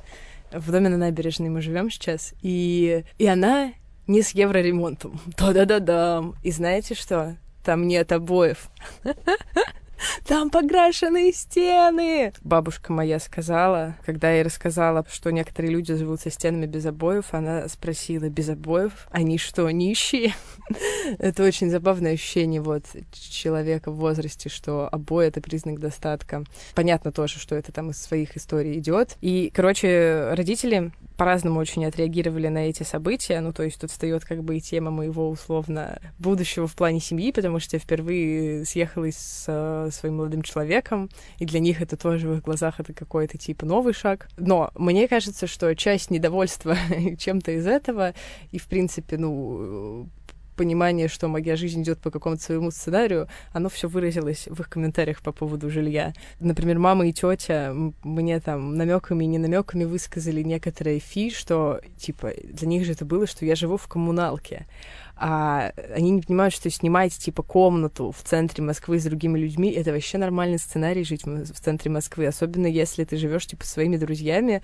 В 0.51 0.71
доме 0.71 0.89
на 0.89 0.97
набережной 0.97 1.49
мы 1.49 1.61
живем 1.61 1.89
сейчас. 1.89 2.33
И, 2.41 3.03
и 3.17 3.25
она 3.25 3.73
не 4.05 4.21
с 4.21 4.31
евроремонтом. 4.31 5.19
Да-да-да-да. 5.37 6.23
И 6.43 6.51
знаете 6.51 6.93
что? 6.93 7.37
Там 7.63 7.87
нет 7.87 8.11
обоев. 8.11 8.69
Там 10.25 10.49
покрашенные 10.49 11.33
стены! 11.33 12.33
Бабушка 12.43 12.93
моя 12.93 13.19
сказала, 13.19 13.95
когда 14.05 14.29
я 14.29 14.37
ей 14.37 14.43
рассказала, 14.43 15.05
что 15.09 15.31
некоторые 15.31 15.71
люди 15.71 15.93
живут 15.95 16.21
со 16.21 16.29
стенами 16.29 16.65
без 16.65 16.85
обоев, 16.85 17.33
она 17.33 17.67
спросила, 17.67 18.29
без 18.29 18.49
обоев? 18.49 19.07
Они 19.11 19.37
что, 19.37 19.69
нищие? 19.69 20.33
это 21.19 21.43
очень 21.43 21.69
забавное 21.69 22.13
ощущение 22.13 22.61
вот 22.61 22.85
человека 23.11 23.91
в 23.91 23.95
возрасте, 23.95 24.49
что 24.49 24.87
обои— 24.91 25.27
это 25.27 25.41
признак 25.41 25.79
достатка. 25.79 26.43
Понятно 26.75 27.11
тоже, 27.11 27.39
что 27.39 27.55
это 27.55 27.71
там 27.71 27.91
из 27.91 28.01
своих 28.01 28.37
историй 28.37 28.77
идет. 28.79 29.17
И, 29.21 29.51
короче, 29.53 30.29
родители 30.31 30.91
по-разному 31.17 31.59
очень 31.59 31.85
отреагировали 31.85 32.47
на 32.47 32.69
эти 32.69 32.83
события. 32.83 33.39
Ну, 33.41 33.53
то 33.53 33.63
есть 33.63 33.79
тут 33.79 33.91
встает 33.91 34.25
как 34.25 34.43
бы 34.43 34.57
и 34.57 34.61
тема 34.61 34.91
моего 34.91 35.29
условно 35.29 35.99
будущего 36.19 36.67
в 36.67 36.75
плане 36.75 36.99
семьи, 36.99 37.31
потому 37.31 37.59
что 37.59 37.75
я 37.75 37.79
впервые 37.79 38.65
съехалась 38.65 39.17
с 39.17 39.45
э, 39.47 39.89
своим 39.91 40.17
молодым 40.17 40.41
человеком, 40.41 41.09
и 41.39 41.45
для 41.45 41.59
них 41.59 41.81
это 41.81 41.97
тоже 41.97 42.27
в 42.27 42.37
их 42.37 42.43
глазах 42.43 42.79
это 42.79 42.93
какой-то 42.93 43.37
типа 43.37 43.65
новый 43.65 43.93
шаг. 43.93 44.27
Но 44.37 44.71
мне 44.75 45.07
кажется, 45.07 45.47
что 45.47 45.75
часть 45.75 46.11
недовольства 46.11 46.75
чем-то 47.17 47.51
из 47.51 47.67
этого, 47.67 48.13
и 48.51 48.57
в 48.57 48.67
принципе, 48.67 49.17
ну, 49.17 50.09
понимание, 50.53 51.07
что 51.07 51.27
моя 51.27 51.55
жизнь 51.55 51.83
идет 51.83 51.99
по 51.99 52.11
какому-то 52.11 52.41
своему 52.41 52.71
сценарию, 52.71 53.27
оно 53.51 53.69
все 53.69 53.87
выразилось 53.87 54.47
в 54.49 54.59
их 54.59 54.69
комментариях 54.69 55.21
по 55.21 55.31
поводу 55.31 55.69
жилья. 55.69 56.13
Например, 56.39 56.79
мама 56.79 57.07
и 57.07 57.13
тетя 57.13 57.73
мне 58.03 58.39
там 58.39 58.75
намеками 58.75 59.23
и 59.23 59.27
не 59.27 59.37
намеками 59.37 59.83
высказали 59.83 60.41
некоторые 60.41 60.99
фи, 60.99 61.31
что 61.31 61.81
типа 61.97 62.31
для 62.43 62.67
них 62.67 62.85
же 62.85 62.93
это 62.93 63.05
было, 63.05 63.27
что 63.27 63.45
я 63.45 63.55
живу 63.55 63.77
в 63.77 63.87
коммуналке 63.87 64.67
а 65.15 65.71
они 65.95 66.11
не 66.11 66.21
понимают, 66.21 66.53
что 66.53 66.69
снимать, 66.69 67.17
типа, 67.17 67.43
комнату 67.43 68.11
в 68.11 68.23
центре 68.23 68.63
Москвы 68.63 68.99
с 68.99 69.03
другими 69.03 69.37
людьми, 69.37 69.71
это 69.71 69.91
вообще 69.91 70.17
нормальный 70.17 70.57
сценарий 70.57 71.03
жить 71.03 71.23
в 71.25 71.59
центре 71.59 71.91
Москвы, 71.91 72.25
особенно 72.25 72.67
если 72.67 73.03
ты 73.03 73.17
живешь, 73.17 73.45
типа, 73.45 73.65
своими 73.65 73.97
друзьями 73.97 74.61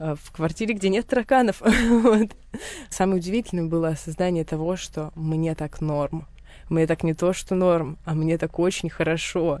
в 0.00 0.32
квартире, 0.32 0.74
где 0.74 0.88
нет 0.88 1.06
тараканов. 1.06 1.60
вот. 1.88 2.30
Самое 2.88 3.18
удивительное 3.18 3.66
было 3.66 3.88
осознание 3.88 4.44
того, 4.44 4.76
что 4.76 5.12
мне 5.14 5.54
так 5.54 5.80
норм. 5.80 6.26
Мне 6.68 6.86
так 6.86 7.02
не 7.02 7.14
то, 7.14 7.32
что 7.32 7.54
норм, 7.54 7.98
а 8.04 8.14
мне 8.14 8.38
так 8.38 8.58
очень 8.58 8.88
хорошо. 8.88 9.58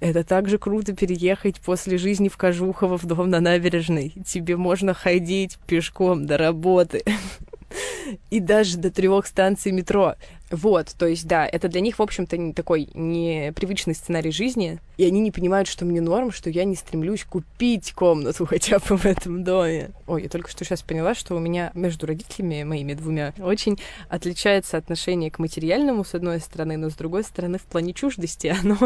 Это 0.00 0.24
так 0.24 0.48
же 0.48 0.58
круто 0.58 0.94
переехать 0.94 1.60
после 1.60 1.98
жизни 1.98 2.28
в 2.28 2.36
Кожухово 2.36 2.98
в 2.98 3.04
дом 3.06 3.30
на 3.30 3.40
набережной. 3.40 4.12
Тебе 4.26 4.56
можно 4.56 4.92
ходить 4.92 5.58
пешком 5.66 6.26
до 6.26 6.36
работы. 6.36 7.02
и 8.30 8.40
даже 8.40 8.78
до 8.78 8.90
трех 8.90 9.26
станций 9.26 9.72
метро. 9.72 10.14
Вот, 10.50 10.94
то 10.96 11.06
есть, 11.06 11.26
да, 11.26 11.46
это 11.46 11.68
для 11.68 11.80
них, 11.80 11.98
в 11.98 12.02
общем-то, 12.02 12.36
не 12.36 12.52
такой 12.52 12.88
непривычный 12.94 13.94
сценарий 13.94 14.30
жизни, 14.30 14.78
и 14.96 15.04
они 15.04 15.20
не 15.20 15.30
понимают, 15.30 15.68
что 15.68 15.84
мне 15.84 16.00
норм, 16.00 16.30
что 16.30 16.50
я 16.50 16.64
не 16.64 16.76
стремлюсь 16.76 17.24
купить 17.24 17.92
комнату 17.92 18.46
хотя 18.50 18.78
бы 18.78 18.96
в 18.96 19.04
этом 19.04 19.42
доме. 19.44 19.90
Ой, 20.06 20.22
я 20.22 20.28
только 20.28 20.50
что 20.50 20.64
сейчас 20.64 20.82
поняла, 20.82 21.14
что 21.14 21.34
у 21.34 21.38
меня 21.38 21.70
между 21.74 22.06
родителями, 22.06 22.62
моими 22.62 22.94
двумя, 22.94 23.34
очень 23.38 23.78
отличается 24.08 24.76
отношение 24.76 25.30
к 25.30 25.38
материальному, 25.38 26.04
с 26.04 26.14
одной 26.14 26.40
стороны, 26.40 26.76
но 26.76 26.90
с 26.90 26.94
другой 26.94 27.24
стороны, 27.24 27.58
в 27.58 27.64
плане 27.64 27.92
чуждости 27.92 28.46
оно 28.60 28.76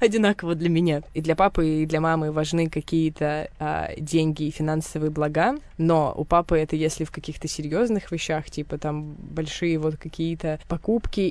одинаково 0.00 0.54
для 0.54 0.68
меня. 0.68 1.02
И 1.12 1.20
для 1.20 1.34
папы, 1.34 1.82
и 1.82 1.86
для 1.86 2.00
мамы 2.00 2.30
важны 2.30 2.68
какие-то 2.68 3.50
а, 3.58 3.90
деньги 3.98 4.44
и 4.44 4.50
финансовые 4.50 5.10
блага, 5.10 5.56
но 5.76 6.14
у 6.16 6.24
папы 6.24 6.58
это 6.58 6.76
если 6.76 7.04
в 7.04 7.10
каких-то 7.10 7.48
серьезных 7.48 8.12
вещах, 8.12 8.50
типа 8.50 8.78
там 8.78 9.14
большие 9.14 9.78
вот 9.78 9.96
какие-то. 9.96 10.60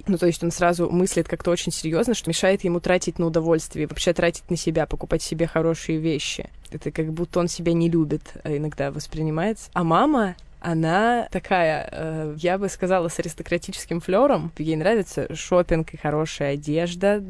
Ну, 0.08 0.18
то 0.18 0.26
есть 0.26 0.44
он 0.44 0.52
сразу 0.52 0.90
мыслит 0.90 1.28
как-то 1.28 1.52
очень 1.52 1.72
серьезно, 1.72 2.14
что 2.14 2.30
мешает 2.30 2.64
ему 2.64 2.80
тратить 2.80 3.20
на 3.20 3.28
удовольствие, 3.28 3.88
вообще 3.88 4.14
тратить 4.14 4.50
на 4.50 4.58
себя, 4.58 4.86
покупать 4.86 5.22
себе 5.22 5.48
хорошие 5.48 6.00
вещи. 6.00 6.50
Это 6.72 6.92
как 6.92 7.14
будто 7.14 7.40
он 7.40 7.48
себя 7.48 7.74
не 7.74 7.90
любит, 7.90 8.34
а 8.44 8.56
иногда 8.56 8.92
воспринимается. 8.92 9.70
А 9.74 9.84
мама 9.84 10.36
она 10.64 11.28
такая, 11.30 11.90
э, 11.92 12.36
я 12.38 12.58
бы 12.58 12.70
сказала, 12.70 13.10
с 13.10 13.20
аристократическим 13.20 14.00
флером. 14.00 14.52
Ей 14.58 14.78
нравится 14.78 15.28
шопинг 15.36 15.94
и 15.94 15.98
хорошая 15.98 16.54
одежда, 16.54 17.22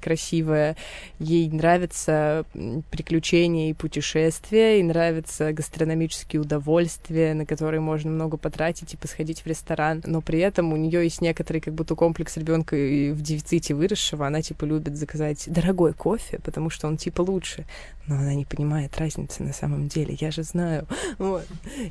красивая. 0.00 0.76
Ей 1.18 1.50
нравятся 1.50 2.44
приключения 2.90 3.70
и 3.70 3.72
путешествия, 3.72 4.74
ей 4.74 4.84
нравятся 4.84 5.52
гастрономические 5.52 6.40
удовольствия, 6.40 7.34
на 7.34 7.44
которые 7.44 7.80
можно 7.80 8.10
много 8.10 8.36
потратить 8.36 8.94
и 8.94 8.96
посходить 8.96 9.40
в 9.40 9.46
ресторан. 9.48 10.02
Но 10.06 10.20
при 10.20 10.38
этом 10.38 10.72
у 10.72 10.76
нее 10.76 11.02
есть 11.02 11.20
некоторый 11.20 11.60
как 11.60 11.74
будто 11.74 11.96
комплекс 11.96 12.36
ребенка 12.36 12.76
в 12.76 13.20
дефиците 13.20 13.74
выросшего. 13.74 14.28
Она 14.28 14.42
типа 14.42 14.64
любит 14.64 14.96
заказать 14.96 15.44
дорогой 15.48 15.92
кофе, 15.92 16.38
потому 16.44 16.70
что 16.70 16.86
он 16.86 16.96
типа 16.96 17.22
лучше. 17.22 17.66
Но 18.06 18.14
она 18.14 18.34
не 18.34 18.44
понимает 18.44 18.96
разницы 18.96 19.42
на 19.42 19.52
самом 19.52 19.88
деле. 19.88 20.16
Я 20.20 20.30
же 20.30 20.42
знаю. 20.42 20.86
Вот. 21.18 21.46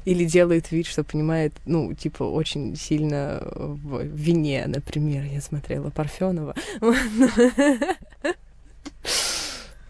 Или 0.06 0.24
делает 0.26 0.72
вид, 0.72 0.85
говорит, 0.86 0.92
что 0.92 1.04
понимает, 1.04 1.54
ну, 1.66 1.94
типа, 1.94 2.24
очень 2.24 2.76
сильно 2.76 3.42
в 3.56 4.04
вине, 4.04 4.66
например. 4.68 5.24
Я 5.26 5.42
смотрела 5.42 5.90
Парфенова. 5.90 6.56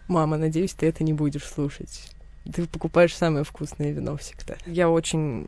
Мама, 0.08 0.36
надеюсь, 0.36 0.72
ты 0.72 0.86
это 0.86 1.04
не 1.04 1.12
будешь 1.12 1.44
слушать. 1.44 2.10
Ты 2.52 2.64
покупаешь 2.66 3.14
самое 3.14 3.44
вкусное 3.44 3.90
вино 3.90 4.16
всегда. 4.16 4.54
Я 4.66 4.88
очень 4.88 5.46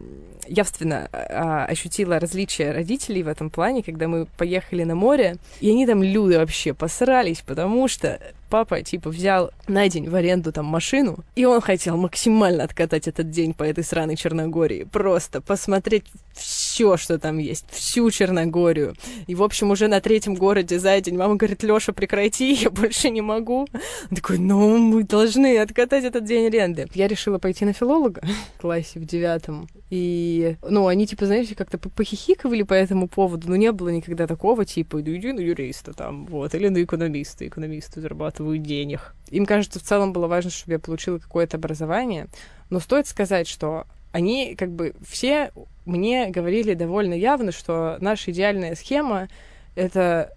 явственно 0.49 1.09
а, 1.13 1.65
ощутила 1.67 2.19
различия 2.19 2.73
родителей 2.73 3.23
в 3.23 3.29
этом 3.29 3.51
плане, 3.51 3.85
когда 3.85 4.09
мы 4.09 4.27
поехали 4.27 4.83
на 4.83 4.97
море, 4.97 5.37
и 5.61 5.71
они 5.71 5.87
там 5.87 6.03
люди 6.03 6.35
вообще 6.35 6.75
посрались, 6.75 7.43
потому 7.47 7.87
что 7.87 8.21
папа, 8.49 8.83
типа, 8.83 9.11
взял 9.11 9.51
на 9.67 9.89
день 9.89 10.09
в 10.09 10.15
аренду 10.15 10.53
там 10.53 10.67
машину, 10.67 11.19
и 11.35 11.45
он 11.45 11.61
хотел 11.61 11.97
максимально 11.97 12.65
откатать 12.65 13.07
этот 13.09 13.31
день 13.31 13.55
по 13.55 13.63
этой 13.63 13.85
сраной 13.85 14.17
Черногории. 14.17 14.85
Просто 14.85 15.41
посмотреть 15.41 16.05
все, 16.35 16.97
что 16.97 17.19
там 17.19 17.39
есть, 17.39 17.67
всю 17.71 18.11
Черногорию. 18.11 18.95
И, 19.27 19.35
в 19.35 19.43
общем, 19.43 19.71
уже 19.71 19.89
на 19.89 20.01
третьем 20.01 20.35
городе 20.35 20.79
за 20.79 21.01
день 21.01 21.17
мама 21.17 21.37
говорит, 21.37 21.63
Лёша, 21.63 21.93
прекрати, 21.93 22.53
я 22.63 22.71
больше 22.71 23.11
не 23.11 23.21
могу. 23.21 23.67
Он 24.11 24.17
такой, 24.17 24.39
ну, 24.39 24.79
мы 24.79 25.05
должны 25.05 25.59
откатать 25.59 26.05
этот 26.05 26.25
день 26.25 26.47
аренды. 26.47 26.87
Я 26.95 27.09
решила 27.09 27.39
пойти 27.39 27.65
на 27.65 27.73
филолога 27.73 28.23
в 28.57 28.61
классе 28.61 28.99
в 28.99 29.05
девятом. 29.05 29.69
И, 29.91 30.57
ну, 30.69 30.87
они, 30.87 31.07
типа, 31.07 31.27
знаете, 31.27 31.55
как-то 31.55 31.79
похихиковали 31.79 32.63
по 32.63 32.75
этому 32.75 33.09
поводу, 33.09 33.49
но 33.49 33.57
не 33.57 33.73
было 33.73 33.89
никогда 33.89 34.27
такого, 34.27 34.65
типа, 34.65 34.99
ну, 34.99 35.17
иди 35.17 35.33
на 35.33 35.41
юриста 35.41 35.93
там, 35.93 36.27
вот, 36.27 36.55
или 36.55 36.69
на 36.69 36.83
экономиста, 36.83 37.47
экономисты 37.47 38.01
зарабатывают 38.01 38.38
денег. 38.59 39.15
Им, 39.31 39.47
кажется, 39.47 39.79
в 39.79 39.83
целом 39.83 40.13
было 40.13 40.27
важно, 40.27 40.51
чтобы 40.51 40.73
я 40.73 40.79
получила 40.79 41.19
какое-то 41.19 41.57
образование, 41.57 42.29
но 42.71 42.81
стоит 42.81 43.07
сказать, 43.07 43.49
что 43.49 43.87
они, 44.13 44.55
как 44.57 44.71
бы, 44.71 44.95
все 45.07 45.53
мне 45.85 46.29
говорили 46.29 46.75
довольно 46.75 47.15
явно, 47.15 47.53
что 47.53 47.99
наша 48.01 48.31
идеальная 48.31 48.75
схема— 48.75 49.29
это 49.75 50.33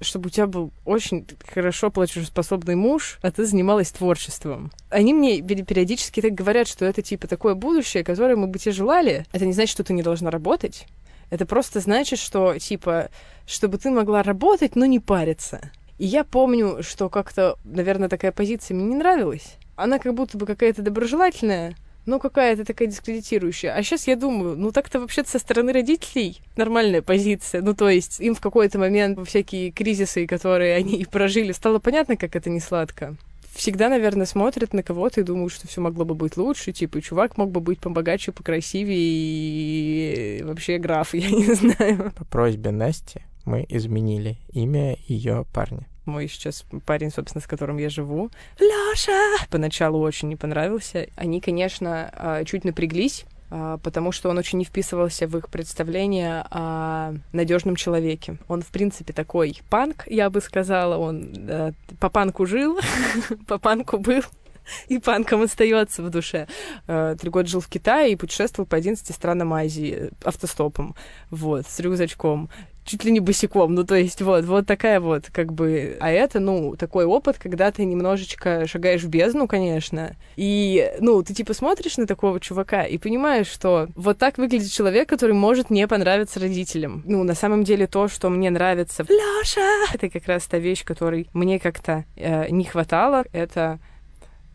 чтобы 0.00 0.26
у 0.26 0.30
тебя 0.30 0.46
был 0.46 0.72
очень 0.84 1.26
хорошо 1.48 1.90
платежеспособный 1.90 2.74
муж, 2.74 3.18
а 3.22 3.30
ты 3.30 3.46
занималась 3.46 3.90
творчеством. 3.90 4.70
Они 4.90 5.14
мне 5.14 5.40
периодически 5.40 6.20
так 6.20 6.34
говорят, 6.34 6.68
что 6.68 6.84
это 6.84 7.00
типа 7.00 7.26
такое 7.26 7.54
будущее, 7.54 8.04
которое 8.04 8.36
мы 8.36 8.46
бы 8.46 8.58
тебе 8.58 8.72
желали. 8.72 9.24
Это 9.32 9.46
не 9.46 9.54
значит, 9.54 9.72
что 9.72 9.84
ты 9.84 9.94
не 9.94 10.02
должна 10.02 10.30
работать. 10.30 10.86
Это 11.30 11.46
просто 11.46 11.80
значит, 11.80 12.18
что 12.18 12.58
типа, 12.58 13.08
чтобы 13.46 13.78
ты 13.78 13.90
могла 13.90 14.22
работать, 14.22 14.76
но 14.76 14.84
не 14.84 15.00
париться. 15.00 15.70
И 15.98 16.06
я 16.06 16.24
помню, 16.24 16.82
что 16.82 17.08
как-то, 17.08 17.56
наверное, 17.64 18.08
такая 18.08 18.32
позиция 18.32 18.74
мне 18.74 18.86
не 18.86 18.96
нравилась. 18.96 19.56
Она 19.76 19.98
как 19.98 20.14
будто 20.14 20.36
бы 20.36 20.46
какая-то 20.46 20.82
доброжелательная, 20.82 21.76
ну, 22.06 22.20
какая-то 22.20 22.64
такая 22.64 22.88
дискредитирующая. 22.88 23.74
А 23.74 23.82
сейчас 23.82 24.06
я 24.06 24.16
думаю, 24.16 24.56
ну, 24.56 24.72
так-то 24.72 25.00
вообще-то 25.00 25.30
со 25.30 25.38
стороны 25.38 25.72
родителей 25.72 26.40
нормальная 26.56 27.02
позиция. 27.02 27.62
Ну, 27.62 27.74
то 27.74 27.88
есть 27.88 28.20
им 28.20 28.34
в 28.34 28.40
какой-то 28.40 28.78
момент 28.78 29.18
всякие 29.26 29.72
кризисы, 29.72 30.26
которые 30.26 30.76
они 30.76 31.04
прожили, 31.10 31.52
стало 31.52 31.78
понятно, 31.78 32.16
как 32.16 32.36
это 32.36 32.48
не 32.48 32.60
сладко. 32.60 33.16
Всегда, 33.54 33.88
наверное, 33.88 34.26
смотрят 34.26 34.74
на 34.74 34.82
кого-то 34.82 35.22
и 35.22 35.24
думают, 35.24 35.52
что 35.52 35.66
все 35.66 35.80
могло 35.80 36.04
бы 36.04 36.14
быть 36.14 36.36
лучше. 36.36 36.72
Типа, 36.72 37.00
чувак 37.00 37.38
мог 37.38 37.50
бы 37.50 37.60
быть 37.60 37.80
побогаче, 37.80 38.30
покрасивее 38.30 40.40
и 40.40 40.42
вообще 40.42 40.76
граф, 40.76 41.14
я 41.14 41.30
не 41.30 41.54
знаю. 41.54 42.12
По 42.16 42.26
просьбе 42.26 42.70
Насти 42.70 43.22
мы 43.46 43.64
изменили 43.68 44.36
имя 44.52 44.96
ее 45.06 45.46
парня 45.54 45.86
мой 46.06 46.28
сейчас 46.28 46.64
парень, 46.84 47.10
собственно, 47.10 47.42
с 47.42 47.46
которым 47.46 47.78
я 47.78 47.90
живу, 47.90 48.30
Лёша, 48.58 49.44
поначалу 49.50 50.00
очень 50.00 50.28
не 50.28 50.36
понравился. 50.36 51.08
Они, 51.16 51.40
конечно, 51.40 52.10
а, 52.12 52.44
чуть 52.44 52.64
напряглись, 52.64 53.24
а, 53.50 53.78
потому 53.78 54.12
что 54.12 54.30
он 54.30 54.38
очень 54.38 54.58
не 54.58 54.64
вписывался 54.64 55.26
в 55.26 55.36
их 55.36 55.48
представление 55.48 56.44
о 56.50 57.14
надежном 57.32 57.76
человеке. 57.76 58.38
Он, 58.48 58.62
в 58.62 58.68
принципе, 58.68 59.12
такой 59.12 59.60
панк, 59.68 60.06
я 60.06 60.30
бы 60.30 60.40
сказала. 60.40 60.96
Он 60.96 61.34
э, 61.48 61.72
по 62.00 62.08
панку 62.08 62.46
жил, 62.46 62.78
по 63.46 63.58
панку 63.58 63.98
был 63.98 64.22
и 64.88 64.98
панком 64.98 65.42
остается 65.42 66.02
в 66.02 66.10
душе. 66.10 66.46
Э, 66.86 67.16
три 67.18 67.30
года 67.30 67.48
жил 67.48 67.60
в 67.60 67.68
Китае 67.68 68.12
и 68.12 68.16
путешествовал 68.16 68.66
по 68.66 68.76
11 68.76 69.14
странам 69.14 69.52
Азии 69.52 70.10
автостопом, 70.24 70.94
вот, 71.30 71.66
с 71.66 71.80
рюкзачком 71.80 72.50
чуть 72.86 73.04
ли 73.04 73.10
не 73.10 73.20
босиком, 73.20 73.74
ну, 73.74 73.84
то 73.84 73.96
есть 73.96 74.22
вот, 74.22 74.44
вот 74.44 74.66
такая 74.66 75.00
вот, 75.00 75.26
как 75.32 75.52
бы, 75.52 75.96
а 76.00 76.10
это, 76.10 76.40
ну, 76.40 76.76
такой 76.76 77.04
опыт, 77.04 77.36
когда 77.38 77.70
ты 77.70 77.84
немножечко 77.84 78.66
шагаешь 78.66 79.02
в 79.02 79.08
бездну, 79.08 79.48
конечно, 79.48 80.16
и, 80.36 80.92
ну, 81.00 81.22
ты 81.22 81.34
типа 81.34 81.52
смотришь 81.52 81.96
на 81.98 82.06
такого 82.06 82.40
чувака 82.40 82.84
и 82.84 82.96
понимаешь, 82.96 83.48
что 83.48 83.88
вот 83.96 84.18
так 84.18 84.38
выглядит 84.38 84.70
человек, 84.70 85.08
который 85.08 85.32
может 85.32 85.68
не 85.68 85.86
понравиться 85.88 86.40
родителям. 86.40 87.02
Ну, 87.04 87.24
на 87.24 87.34
самом 87.34 87.64
деле 87.64 87.86
то, 87.86 88.08
что 88.08 88.30
мне 88.30 88.50
нравится 88.50 89.04
Лёша, 89.08 89.92
это 89.92 90.08
как 90.08 90.26
раз 90.26 90.46
та 90.46 90.58
вещь, 90.58 90.84
которой 90.84 91.28
мне 91.32 91.58
как-то 91.58 92.04
э, 92.14 92.48
не 92.50 92.64
хватало, 92.64 93.24
это 93.32 93.80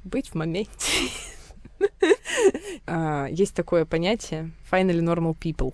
быть 0.03 0.29
в 0.29 0.35
моменте. 0.35 0.71
А, 2.85 3.27
есть 3.29 3.55
такое 3.55 3.85
понятие 3.85 4.51
finally 4.71 5.01
normal 5.01 5.35
people. 5.35 5.73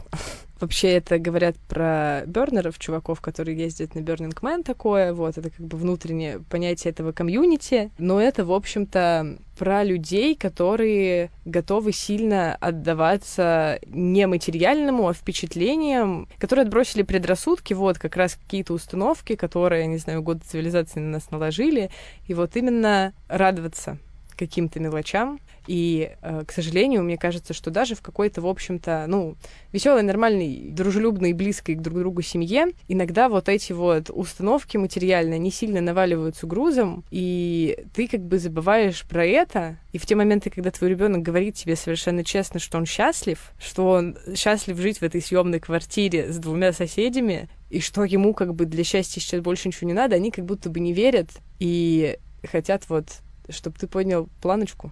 Вообще 0.60 0.94
это 0.94 1.20
говорят 1.20 1.56
про 1.68 2.24
бернеров, 2.26 2.80
чуваков, 2.80 3.22
которые 3.22 3.58
ездят 3.58 3.96
на 3.96 4.00
Burning 4.00 4.34
Man 4.42 4.64
такое, 4.64 5.14
вот, 5.14 5.38
это 5.38 5.50
как 5.50 5.66
бы 5.66 5.78
внутреннее 5.78 6.40
понятие 6.40 6.92
этого 6.92 7.12
комьюнити, 7.12 7.92
но 7.98 8.20
это, 8.20 8.44
в 8.44 8.52
общем-то, 8.52 9.38
про 9.58 9.84
людей, 9.84 10.36
которые 10.36 11.32
готовы 11.46 11.92
сильно 11.92 12.56
отдаваться 12.56 13.80
не 13.88 14.26
материальному, 14.28 15.08
а 15.08 15.14
впечатлениям, 15.14 16.28
которые 16.40 16.64
отбросили 16.64 17.04
предрассудки, 17.04 17.74
вот, 17.74 17.98
как 18.00 18.16
раз 18.16 18.36
какие-то 18.36 18.74
установки, 18.74 19.36
которые, 19.36 19.88
не 19.88 19.98
знаю, 19.98 20.22
годы 20.22 20.42
цивилизации 20.48 21.00
на 21.00 21.10
нас 21.12 21.32
наложили, 21.32 21.92
и 22.28 22.34
вот 22.34 22.56
именно 22.56 23.14
радоваться 23.28 23.98
каким-то 24.36 24.80
мелочам, 24.80 25.40
и, 25.68 26.12
э, 26.22 26.44
к 26.48 26.52
сожалению, 26.52 27.04
мне 27.04 27.18
кажется, 27.18 27.54
что 27.54 27.70
даже 27.70 27.96
в 27.96 28.02
какой-то, 28.02 28.42
в 28.42 28.48
общем-то, 28.48 29.06
ну, 29.08 29.36
веселой, 29.72 30.02
нормальной, 30.02 30.70
дружелюбной, 30.72 31.34
близкой 31.34 31.76
друг 31.76 31.98
к 31.98 32.00
другу 32.00 32.22
семье, 32.22 32.68
иногда 32.88 33.30
вот 33.30 33.50
эти 33.50 33.74
вот 33.74 34.10
установки 34.10 34.78
материальные, 34.78 35.40
не 35.40 35.52
сильно 35.52 35.82
наваливаются 35.82 36.48
грузом, 36.48 37.04
и 37.12 37.78
ты 37.94 38.08
как 38.08 38.22
бы 38.22 38.40
забываешь 38.40 39.04
про 39.04 39.26
это, 39.26 39.78
и 39.92 39.98
в 39.98 40.06
те 40.06 40.16
моменты, 40.16 40.50
когда 40.50 40.72
твой 40.72 40.90
ребенок 40.90 41.22
говорит 41.22 41.56
тебе 41.56 41.76
совершенно 41.76 42.24
честно, 42.24 42.60
что 42.60 42.78
он 42.78 42.86
счастлив, 42.86 43.52
что 43.60 43.90
он 43.90 44.18
счастлив 44.36 44.78
жить 44.78 45.00
в 45.00 45.04
этой 45.04 45.22
съемной 45.22 45.60
квартире 45.60 46.32
с 46.32 46.38
двумя 46.38 46.72
соседями, 46.72 47.50
и 47.70 47.82
что 47.82 48.06
ему 48.06 48.34
как 48.34 48.56
бы 48.56 48.66
для 48.66 48.84
счастья 48.84 49.20
сейчас 49.20 49.42
больше 49.42 49.68
ничего 49.68 49.88
не 49.88 49.94
надо, 49.94 50.16
они 50.16 50.32
как 50.32 50.46
будто 50.46 50.70
бы 50.70 50.80
не 50.80 50.94
верят 50.94 51.30
и 51.60 52.18
хотят 52.44 52.88
вот 52.88 53.22
чтобы 53.50 53.78
ты 53.80 53.88
понял 53.88 54.30
планочку. 54.42 54.92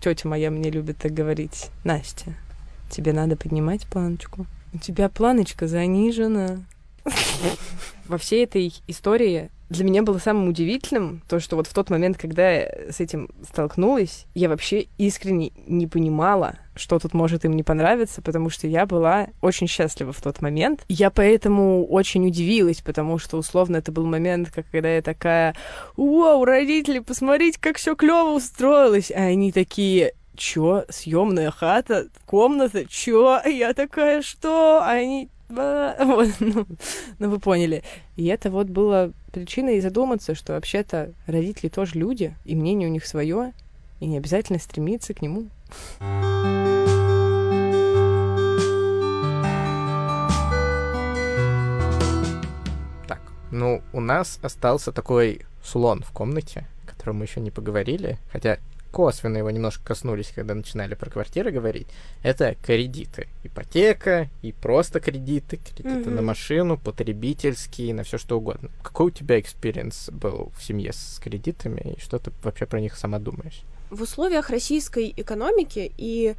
Тетя 0.00 0.28
моя 0.28 0.50
мне 0.50 0.70
любит 0.70 0.98
так 0.98 1.12
говорить. 1.12 1.70
Настя, 1.84 2.34
тебе 2.90 3.12
надо 3.12 3.36
поднимать 3.36 3.86
планочку. 3.86 4.46
У 4.72 4.78
тебя 4.78 5.08
планочка 5.08 5.66
занижена. 5.68 6.64
Во 8.08 8.18
всей 8.18 8.44
этой 8.44 8.72
истории 8.86 9.50
для 9.70 9.84
меня 9.84 10.02
было 10.02 10.18
самым 10.18 10.48
удивительным 10.48 11.22
то, 11.28 11.38
что 11.38 11.56
вот 11.56 11.68
в 11.68 11.72
тот 11.72 11.90
момент, 11.90 12.18
когда 12.18 12.50
я 12.50 12.90
с 12.90 12.98
этим 12.98 13.30
столкнулась, 13.48 14.26
я 14.34 14.48
вообще 14.48 14.88
искренне 14.98 15.52
не 15.66 15.86
понимала, 15.86 16.56
что 16.74 16.98
тут 16.98 17.14
может 17.14 17.44
им 17.44 17.52
не 17.52 17.62
понравиться, 17.62 18.20
потому 18.20 18.50
что 18.50 18.66
я 18.66 18.84
была 18.84 19.28
очень 19.40 19.68
счастлива 19.68 20.12
в 20.12 20.20
тот 20.20 20.42
момент. 20.42 20.84
Я 20.88 21.10
поэтому 21.10 21.86
очень 21.86 22.26
удивилась, 22.26 22.80
потому 22.80 23.18
что 23.18 23.36
условно 23.36 23.76
это 23.76 23.92
был 23.92 24.06
момент, 24.06 24.50
когда 24.50 24.88
я 24.88 25.02
такая, 25.02 25.54
вау, 25.96 26.44
родители, 26.44 26.98
посмотрите, 26.98 27.58
как 27.60 27.76
все 27.76 27.94
клево 27.94 28.30
устроилось, 28.30 29.12
а 29.12 29.20
они 29.20 29.52
такие, 29.52 30.14
чё, 30.34 30.84
съемная 30.88 31.52
хата, 31.52 32.08
комната, 32.26 32.86
чё? 32.86 33.40
Я 33.44 33.72
такая, 33.74 34.22
что? 34.22 34.80
А 34.82 34.90
они 34.90 35.28
вот, 35.98 36.28
ну, 36.38 36.66
ну, 37.18 37.30
вы 37.30 37.40
поняли. 37.40 37.82
И 38.14 38.26
это 38.26 38.50
вот 38.50 38.68
было 38.68 39.12
причиной 39.32 39.80
задуматься, 39.80 40.36
что 40.36 40.52
вообще-то 40.52 41.12
родители 41.26 41.68
тоже 41.68 41.98
люди, 41.98 42.36
и 42.44 42.54
мнение 42.54 42.88
у 42.88 42.92
них 42.92 43.04
свое, 43.04 43.52
и 43.98 44.06
не 44.06 44.16
обязательно 44.16 44.60
стремиться 44.60 45.12
к 45.12 45.22
нему. 45.22 45.48
Так, 53.08 53.20
ну, 53.50 53.82
у 53.92 54.00
нас 54.00 54.38
остался 54.42 54.92
такой 54.92 55.42
слон 55.64 56.02
в 56.02 56.12
комнате, 56.12 56.68
о 56.84 56.90
котором 56.90 57.16
мы 57.16 57.24
еще 57.24 57.40
не 57.40 57.50
поговорили, 57.50 58.18
хотя 58.30 58.58
косвенно 58.90 59.38
его 59.38 59.50
немножко 59.50 59.84
коснулись, 59.84 60.32
когда 60.34 60.54
начинали 60.54 60.94
про 60.94 61.10
квартиры 61.10 61.50
говорить, 61.50 61.88
это 62.22 62.56
кредиты. 62.62 63.28
Ипотека 63.44 64.28
и 64.42 64.52
просто 64.52 65.00
кредиты, 65.00 65.56
кредиты 65.56 66.10
mm-hmm. 66.10 66.14
на 66.14 66.22
машину, 66.22 66.78
потребительские, 66.78 67.94
на 67.94 68.02
все 68.02 68.18
что 68.18 68.38
угодно. 68.38 68.70
Какой 68.82 69.06
у 69.06 69.10
тебя 69.10 69.38
experience 69.40 70.10
был 70.10 70.52
в 70.56 70.62
семье 70.62 70.92
с 70.92 71.20
кредитами, 71.22 71.94
и 71.96 72.00
что 72.00 72.18
ты 72.18 72.32
вообще 72.42 72.66
про 72.66 72.80
них 72.80 72.96
сама 72.96 73.18
думаешь? 73.18 73.62
В 73.90 74.02
условиях 74.02 74.50
российской 74.50 75.12
экономики 75.16 75.92
и 75.96 76.34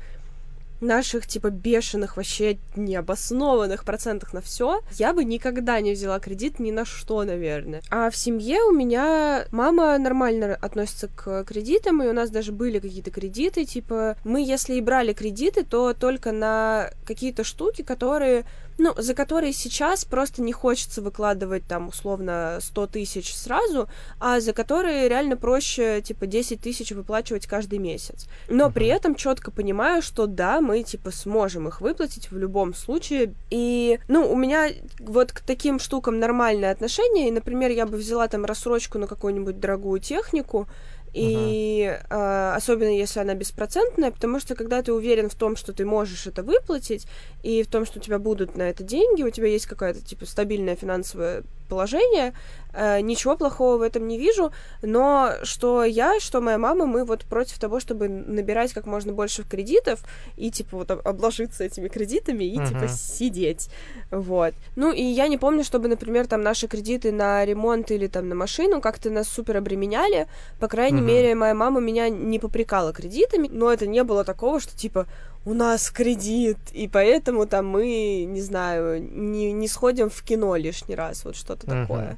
наших, 0.82 1.28
типа, 1.28 1.50
бешеных, 1.50 2.18
вообще 2.18 2.58
необоснованных 2.76 3.86
процентах 3.86 4.34
на 4.34 4.42
все, 4.42 4.82
я 4.98 5.14
бы 5.14 5.24
никогда 5.24 5.80
не 5.80 5.94
взяла 5.94 6.20
кредит 6.20 6.60
ни 6.60 6.72
на 6.72 6.86
что, 6.86 7.24
наверное. 7.24 7.82
А 7.90 8.10
в 8.10 8.16
семье 8.16 8.62
у 8.64 8.72
меня 8.72 9.46
мама 9.52 9.98
нормально 9.98 10.58
относится 10.60 11.08
к 11.08 11.44
кредитам, 11.46 12.02
и 12.04 12.08
у 12.08 12.14
нас 12.14 12.30
даже 12.30 12.52
были 12.52 12.80
какие-то 12.80 13.12
кредиты, 13.12 13.66
типа, 13.66 14.18
мы, 14.24 14.42
если 14.42 14.76
и 14.76 14.82
брали 14.82 15.14
кредиты, 15.14 15.64
то 15.64 15.94
только 15.94 16.32
на 16.32 16.90
какие-то 17.06 17.44
штуки, 17.44 17.82
которые 17.82 18.46
ну, 18.82 18.94
за 18.98 19.14
которые 19.14 19.54
сейчас 19.54 20.06
просто 20.06 20.42
не 20.42 20.54
хочется 20.54 21.04
выкладывать 21.04 21.64
там 21.68 21.90
условно 21.90 22.58
100 22.60 22.88
тысяч 22.88 23.36
сразу, 23.36 23.88
а 24.20 24.40
за 24.40 24.54
которые 24.54 25.08
реально 25.08 25.38
проще, 25.38 26.02
типа, 26.02 26.26
10 26.26 26.60
тысяч 26.60 26.92
выплачивать 26.92 27.46
каждый 27.46 27.78
месяц. 27.78 28.26
Но 28.50 28.72
при 28.72 28.88
этом 28.88 29.14
четко 29.14 29.52
понимаю, 29.52 30.02
что 30.02 30.26
да, 30.26 30.62
мы, 30.62 30.82
типа, 30.82 31.12
сможем 31.12 31.68
их 31.68 31.80
выплатить 31.80 32.32
в 32.32 32.38
любом 32.38 32.74
случае. 32.74 33.36
И, 33.52 34.00
ну, 34.08 34.32
у 34.32 34.36
меня 34.36 34.70
вот 35.00 35.32
к 35.32 35.42
таким 35.42 35.80
штукам 35.80 36.20
нормальное 36.20 36.72
отношение, 36.72 37.28
и, 37.28 37.32
например, 37.32 37.70
я 37.70 37.86
бы 37.86 37.98
взяла 37.98 38.28
там 38.28 38.46
рассрочку 38.46 38.98
на 38.98 39.06
какую-нибудь 39.06 39.60
дорогую 39.60 40.00
технику, 40.00 40.68
и 41.14 41.84
uh-huh. 41.84 42.06
э, 42.10 42.56
особенно 42.56 42.96
если 42.96 43.20
она 43.20 43.34
беспроцентная, 43.34 44.12
потому 44.12 44.40
что 44.40 44.56
когда 44.56 44.82
ты 44.82 44.94
уверен 44.94 45.30
в 45.30 45.36
том, 45.36 45.56
что 45.56 45.74
ты 45.74 45.86
можешь 45.86 46.28
это 46.28 46.42
выплатить, 46.44 47.06
и 47.44 47.64
в 47.64 47.68
том, 47.68 47.86
что 47.86 48.00
у 48.00 48.02
тебя 48.02 48.18
будут 48.20 48.56
на 48.56 48.64
это 48.64 48.84
деньги, 48.84 49.24
у 49.24 49.30
тебя 49.30 49.48
есть 49.48 49.66
какая-то 49.66 50.02
типа 50.02 50.26
стабильная 50.26 50.76
финансовая 50.76 51.44
положение, 51.72 52.34
э, 52.74 53.00
ничего 53.00 53.38
плохого 53.38 53.78
в 53.78 53.82
этом 53.82 54.06
не 54.08 54.18
вижу, 54.18 54.52
но 54.82 55.32
что 55.44 55.86
я, 55.86 56.20
что 56.20 56.42
моя 56.42 56.58
мама, 56.58 56.86
мы 56.86 57.06
вот 57.06 57.24
против 57.24 57.60
того, 57.60 57.80
чтобы 57.80 58.10
набирать 58.10 58.74
как 58.74 58.86
можно 58.86 59.14
больше 59.14 59.44
кредитов 59.44 60.04
и, 60.36 60.52
типа, 60.52 60.78
вот 60.78 60.92
обложиться 60.92 61.64
этими 61.64 61.88
кредитами 61.88 62.44
и, 62.44 62.58
uh-huh. 62.58 62.68
типа, 62.68 62.88
сидеть, 62.90 63.70
вот. 64.12 64.54
Ну, 64.76 64.92
и 64.92 65.02
я 65.02 65.30
не 65.30 65.38
помню, 65.38 65.64
чтобы, 65.64 65.88
например, 65.88 66.28
там 66.28 66.42
наши 66.42 66.68
кредиты 66.68 67.14
на 67.14 67.46
ремонт 67.46 67.90
или 67.92 68.08
там 68.08 68.28
на 68.28 68.36
машину 68.36 68.82
как-то 68.82 69.10
нас 69.10 69.30
супер 69.30 69.58
обременяли, 69.58 70.28
по 70.60 70.68
крайней 70.68 71.00
uh-huh. 71.00 71.06
мере, 71.06 71.36
моя 71.36 71.54
мама 71.54 71.80
меня 71.80 72.10
не 72.10 72.40
попрекала 72.40 72.92
кредитами, 72.92 73.48
но 73.50 73.72
это 73.72 73.88
не 73.88 74.04
было 74.04 74.26
такого, 74.26 74.60
что, 74.60 74.78
типа, 74.78 75.08
у 75.46 75.54
нас 75.54 75.90
кредит, 75.90 76.58
и 76.72 76.88
поэтому 76.88 77.46
там 77.46 77.68
мы, 77.68 78.26
не 78.26 78.42
знаю, 78.42 79.02
не, 79.02 79.52
не 79.52 79.68
сходим 79.68 80.10
в 80.10 80.22
кино 80.24 80.56
лишний 80.56 80.96
раз, 80.96 81.26
вот 81.26 81.36
что-то 81.36 81.66
uh-huh. 81.66 81.82
такое. 81.82 82.18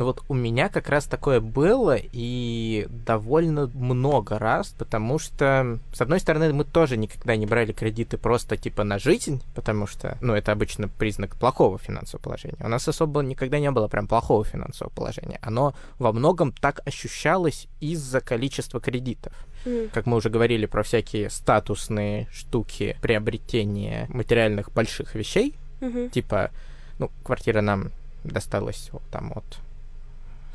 Ну 0.00 0.06
вот 0.06 0.22
у 0.28 0.34
меня 0.34 0.70
как 0.70 0.88
раз 0.88 1.04
такое 1.04 1.40
было 1.40 1.94
и 2.00 2.86
довольно 2.88 3.66
много 3.66 4.38
раз, 4.38 4.74
потому 4.78 5.18
что, 5.18 5.78
с 5.92 6.00
одной 6.00 6.20
стороны, 6.20 6.54
мы 6.54 6.64
тоже 6.64 6.96
никогда 6.96 7.36
не 7.36 7.44
брали 7.44 7.72
кредиты 7.72 8.16
просто 8.16 8.56
типа 8.56 8.82
на 8.82 8.98
жизнь, 8.98 9.42
потому 9.54 9.86
что, 9.86 10.16
ну, 10.22 10.32
это 10.32 10.52
обычно 10.52 10.88
признак 10.88 11.36
плохого 11.36 11.76
финансового 11.76 12.22
положения. 12.22 12.56
У 12.60 12.68
нас 12.68 12.88
особо 12.88 13.20
никогда 13.20 13.58
не 13.58 13.70
было 13.70 13.88
прям 13.88 14.06
плохого 14.06 14.42
финансового 14.42 14.90
положения. 14.90 15.38
Оно 15.42 15.74
во 15.98 16.14
многом 16.14 16.52
так 16.52 16.80
ощущалось 16.86 17.68
из-за 17.80 18.22
количества 18.22 18.80
кредитов. 18.80 19.34
Mm. 19.66 19.90
Как 19.92 20.06
мы 20.06 20.16
уже 20.16 20.30
говорили 20.30 20.64
про 20.64 20.82
всякие 20.82 21.28
статусные 21.28 22.26
штуки 22.32 22.96
приобретения 23.02 24.06
материальных 24.08 24.72
больших 24.72 25.14
вещей, 25.14 25.56
mm-hmm. 25.80 26.08
типа, 26.08 26.52
ну, 26.98 27.10
квартира 27.22 27.60
нам 27.60 27.90
досталась 28.24 28.90
там 29.10 29.34
от 29.36 29.60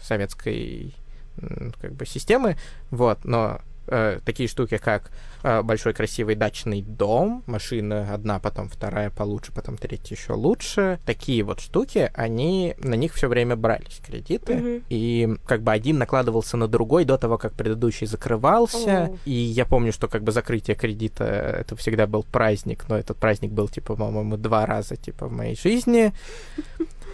советской 0.05 0.93
как 1.81 1.93
бы 1.93 2.05
системы, 2.05 2.57
вот, 2.91 3.25
но 3.25 3.59
э, 3.87 4.19
такие 4.25 4.47
штуки, 4.49 4.77
как 4.77 5.11
э, 5.43 5.61
большой 5.61 5.93
красивый 5.93 6.35
дачный 6.35 6.81
дом, 6.81 7.43
машина 7.45 8.13
одна, 8.13 8.39
потом 8.39 8.69
вторая 8.69 9.09
получше, 9.09 9.51
потом 9.51 9.77
третья 9.77 10.15
еще 10.15 10.33
лучше. 10.33 10.99
Такие 11.05 11.43
вот 11.43 11.59
штуки, 11.59 12.11
они 12.13 12.75
на 12.79 12.95
них 12.95 13.13
все 13.13 13.27
время 13.27 13.55
брались 13.55 14.01
кредиты, 14.05 14.55
Мгм. 14.55 14.83
и 14.89 15.35
как 15.45 15.61
бы 15.61 15.71
один 15.71 15.97
накладывался 15.97 16.57
на 16.57 16.67
другой 16.67 17.05
до 17.05 17.17
того, 17.17 17.37
как 17.37 17.53
предыдущий 17.53 18.07
закрывался. 18.07 19.05
О. 19.05 19.17
И 19.25 19.31
я 19.31 19.65
помню, 19.65 19.91
что 19.93 20.07
как 20.07 20.23
бы 20.23 20.31
закрытие 20.31 20.75
кредита 20.75 21.23
это 21.25 21.75
всегда 21.75 22.07
был 22.07 22.23
праздник, 22.23 22.85
но 22.89 22.97
этот 22.97 23.17
праздник 23.17 23.51
был 23.51 23.67
типа, 23.67 23.95
по-моему, 23.95 24.37
два 24.37 24.65
раза 24.65 24.95
типа 24.95 25.27
в 25.27 25.31
моей 25.31 25.55
жизни. 25.55 26.13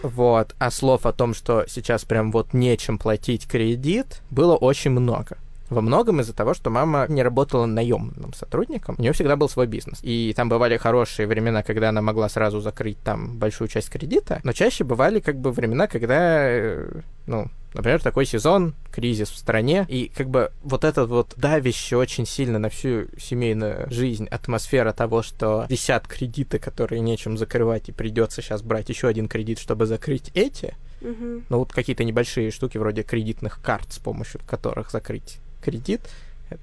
Вот. 0.02 0.54
А 0.58 0.70
слов 0.70 1.06
о 1.06 1.12
том, 1.12 1.32
что 1.34 1.64
сейчас 1.68 2.04
прям 2.04 2.32
вот 2.32 2.54
нечем 2.54 2.98
платить 2.98 3.46
кредит, 3.46 4.20
было 4.30 4.56
очень 4.56 4.90
много. 4.90 5.38
Во 5.72 5.80
многом 5.80 6.20
из-за 6.20 6.34
того, 6.34 6.54
что 6.54 6.70
мама 6.70 7.06
не 7.08 7.22
работала 7.22 7.66
наемным 7.66 8.34
сотрудником, 8.34 8.96
у 8.98 9.02
нее 9.02 9.12
всегда 9.12 9.36
был 9.36 9.48
свой 9.48 9.66
бизнес. 9.66 10.00
И 10.02 10.32
там 10.36 10.48
бывали 10.48 10.76
хорошие 10.76 11.26
времена, 11.26 11.62
когда 11.62 11.88
она 11.88 12.02
могла 12.02 12.28
сразу 12.28 12.60
закрыть 12.60 12.98
там 13.02 13.38
большую 13.38 13.68
часть 13.68 13.88
кредита, 13.90 14.40
но 14.44 14.52
чаще 14.52 14.84
бывали 14.84 15.20
как 15.20 15.38
бы 15.38 15.50
времена, 15.50 15.86
когда, 15.86 16.48
э, 16.48 17.00
ну, 17.26 17.48
например, 17.74 18.02
такой 18.02 18.26
сезон, 18.26 18.74
кризис 18.90 19.30
в 19.30 19.36
стране, 19.36 19.86
и 19.88 20.10
как 20.14 20.28
бы 20.28 20.52
вот 20.62 20.84
этот 20.84 21.08
вот 21.08 21.34
давящий 21.36 21.96
очень 21.96 22.26
сильно 22.26 22.58
на 22.58 22.68
всю 22.68 23.06
семейную 23.18 23.90
жизнь 23.90 24.26
атмосфера 24.26 24.92
того, 24.92 25.22
что 25.22 25.66
висят 25.68 26.06
кредиты, 26.06 26.58
которые 26.58 27.00
нечем 27.00 27.38
закрывать, 27.38 27.88
и 27.88 27.92
придется 27.92 28.42
сейчас 28.42 28.62
брать 28.62 28.90
еще 28.90 29.08
один 29.08 29.26
кредит, 29.28 29.58
чтобы 29.58 29.86
закрыть 29.86 30.30
эти, 30.34 30.74
Мгм. 31.00 31.46
ну 31.48 31.58
вот 31.58 31.72
какие-то 31.72 32.04
небольшие 32.04 32.50
штуки 32.50 32.78
вроде 32.78 33.02
кредитных 33.02 33.60
карт, 33.62 33.92
с 33.92 33.98
помощью 33.98 34.40
которых 34.46 34.90
закрыть 34.90 35.38
кредит, 35.62 36.00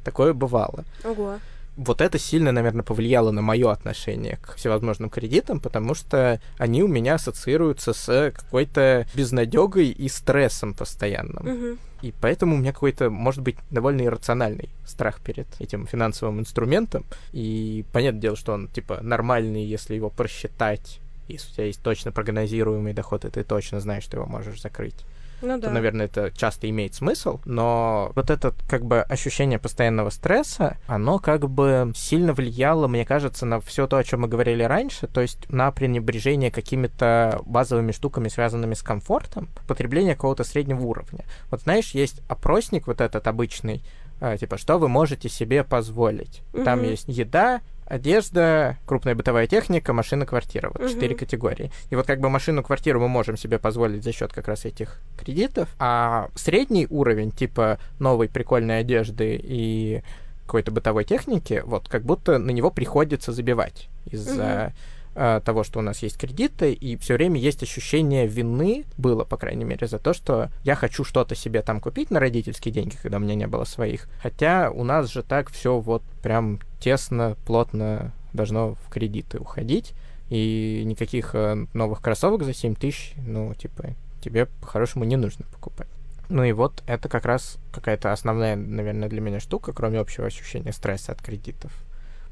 такое 0.04 0.34
бывало. 0.34 0.86
Ого. 1.04 1.40
Вот 1.78 2.02
это 2.02 2.20
сильно, 2.20 2.52
наверное, 2.52 2.84
повлияло 2.84 3.32
на 3.32 3.42
мое 3.42 3.72
отношение 3.72 4.38
к 4.42 4.56
всевозможным 4.56 5.10
кредитам, 5.10 5.62
потому 5.62 5.94
что 5.96 6.42
они 6.58 6.84
у 6.84 6.90
меня 6.90 7.16
ассоциируются 7.16 7.94
с 7.94 8.34
какой-то 8.36 9.08
безнадегой 9.16 9.88
и 9.88 10.10
стрессом 10.10 10.74
постоянным. 10.74 11.46
Мгм. 11.46 11.80
И 12.02 12.14
поэтому 12.20 12.56
у 12.56 12.58
меня 12.58 12.74
какой-то, 12.74 13.10
может 13.10 13.42
быть, 13.42 13.56
довольно 13.70 14.02
иррациональный 14.02 14.70
страх 14.86 15.22
перед 15.22 15.48
этим 15.60 15.88
финансовым 15.88 16.42
инструментом. 16.42 17.06
И 17.32 17.86
понятное 17.94 18.22
дело, 18.22 18.36
что 18.36 18.54
он, 18.54 18.68
типа, 18.68 19.00
нормальный, 19.02 19.64
если 19.64 19.96
его 19.96 20.10
просчитать. 20.10 21.00
Если 21.30 21.50
у 21.50 21.54
тебя 21.54 21.66
есть 21.66 21.82
точно 21.82 22.12
прогнозируемый 22.12 22.94
доход, 22.94 23.24
и 23.24 23.30
ты 23.30 23.44
точно 23.44 23.80
знаешь, 23.80 24.04
что 24.04 24.18
его 24.18 24.26
можешь 24.26 24.62
закрыть 24.62 25.06
Ну 25.42 25.56
то, 25.60 25.68
да. 25.68 25.72
наверное, 25.72 26.06
это 26.06 26.32
часто 26.36 26.70
имеет 26.70 26.96
смысл, 26.96 27.40
но 27.46 28.12
вот 28.16 28.30
это 28.30 28.54
как 28.70 28.86
бы 28.86 29.02
ощущение 29.02 29.60
постоянного 29.60 30.10
стресса, 30.10 30.78
оно 30.88 31.20
как 31.20 31.50
бы 31.50 31.92
сильно 31.96 32.34
влияло, 32.34 32.88
мне 32.88 33.06
кажется, 33.06 33.46
на 33.46 33.60
все 33.62 33.88
то, 33.88 33.98
о 33.98 34.04
чем 34.04 34.22
мы 34.22 34.28
говорили 34.28 34.64
раньше, 34.64 35.08
то 35.08 35.22
есть 35.22 35.50
на 35.50 35.72
пренебрежение 35.72 36.52
какими-то 36.52 37.42
базовыми 37.46 37.92
штуками, 37.92 38.28
связанными 38.28 38.74
с 38.74 38.82
комфортом, 38.82 39.50
потребление 39.68 40.16
какого-то 40.16 40.44
среднего 40.44 40.82
уровня. 40.82 41.26
Вот 41.52 41.62
знаешь, 41.62 41.92
есть 41.92 42.22
опросник 42.28 42.88
вот 42.88 43.02
этот 43.02 43.28
обычный, 43.28 43.84
а, 44.22 44.38
типа, 44.38 44.58
что 44.58 44.78
вы 44.78 44.90
можете 44.90 45.30
себе 45.30 45.64
позволить. 45.64 46.42
Там 46.66 46.80
Мгм. 46.80 46.90
есть 46.90 47.06
еда, 47.08 47.62
одежда, 47.90 48.78
крупная 48.86 49.16
бытовая 49.16 49.48
техника, 49.48 49.92
машина, 49.92 50.26
квартира. 50.26 50.72
Вот 50.74 50.90
четыре 50.90 51.16
категории. 51.16 51.72
И 51.90 51.96
вот 51.96 52.06
как 52.06 52.22
бы 52.22 52.30
машину, 52.30 52.64
квартиру 52.64 53.02
мы 53.02 53.10
можем 53.10 53.36
себе 53.36 53.60
позволить 53.60 54.04
за 54.04 54.14
счет 54.14 54.32
как 54.32 54.48
раз 54.48 54.66
этих 54.66 55.00
кредитов, 55.18 55.68
а 55.80 56.30
средний 56.36 56.88
уровень, 56.90 57.32
типа 57.32 57.80
новой 58.00 58.30
прикольной 58.30 58.80
одежды 58.80 59.40
и 59.42 60.04
какой-то 60.46 60.72
бытовой 60.72 61.04
техники, 61.04 61.62
вот 61.66 61.90
как 61.90 62.04
будто 62.04 62.38
на 62.38 62.52
него 62.52 62.72
приходится 62.72 63.32
забивать 63.32 63.90
из-за 64.06 64.74
э, 65.20 65.42
того, 65.44 65.64
что 65.64 65.80
у 65.80 65.82
нас 65.82 66.02
есть 66.02 66.18
кредиты, 66.18 66.72
и 66.72 66.96
все 66.96 67.16
время 67.16 67.40
есть 67.40 67.62
ощущение 67.62 68.26
вины, 68.26 68.86
было, 68.98 69.26
по 69.26 69.36
крайней 69.36 69.66
мере, 69.66 69.86
за 69.86 70.00
то, 70.00 70.14
что 70.14 70.50
я 70.64 70.76
хочу 70.76 71.04
что-то 71.04 71.36
себе 71.36 71.62
там 71.62 71.82
купить 71.82 72.10
на 72.10 72.20
родительские 72.20 72.74
деньги, 72.74 72.96
когда 73.02 73.18
у 73.18 73.20
меня 73.20 73.36
не 73.36 73.48
было 73.48 73.66
своих. 73.66 74.08
Хотя 74.22 74.72
у 74.72 74.84
нас 74.84 75.12
же 75.12 75.22
так 75.22 75.52
все 75.52 75.78
вот 75.78 76.02
прям 76.24 76.60
тесно, 76.80 77.36
плотно 77.46 78.14
должно 78.32 78.76
в 78.76 78.90
кредиты 78.90 79.40
уходить, 79.40 79.94
и 80.30 80.84
никаких 80.86 81.36
э, 81.36 81.66
новых 81.74 82.02
кроссовок 82.02 82.44
за 82.44 82.54
7 82.54 82.76
тысяч, 82.76 83.14
ну, 83.18 83.54
типа, 83.56 83.96
тебе 84.22 84.46
по-хорошему 84.62 85.04
не 85.04 85.18
нужно 85.18 85.46
покупать. 85.52 85.88
Ну 86.30 86.44
и 86.44 86.52
вот 86.52 86.84
это 86.86 87.10
как 87.10 87.26
раз 87.26 87.58
какая-то 87.72 88.14
основная, 88.14 88.56
наверное, 88.56 89.10
для 89.10 89.20
меня 89.20 89.40
штука, 89.40 89.74
кроме 89.74 90.00
общего 90.00 90.28
ощущения 90.28 90.72
стресса 90.72 91.12
от 91.12 91.22
кредитов, 91.22 91.72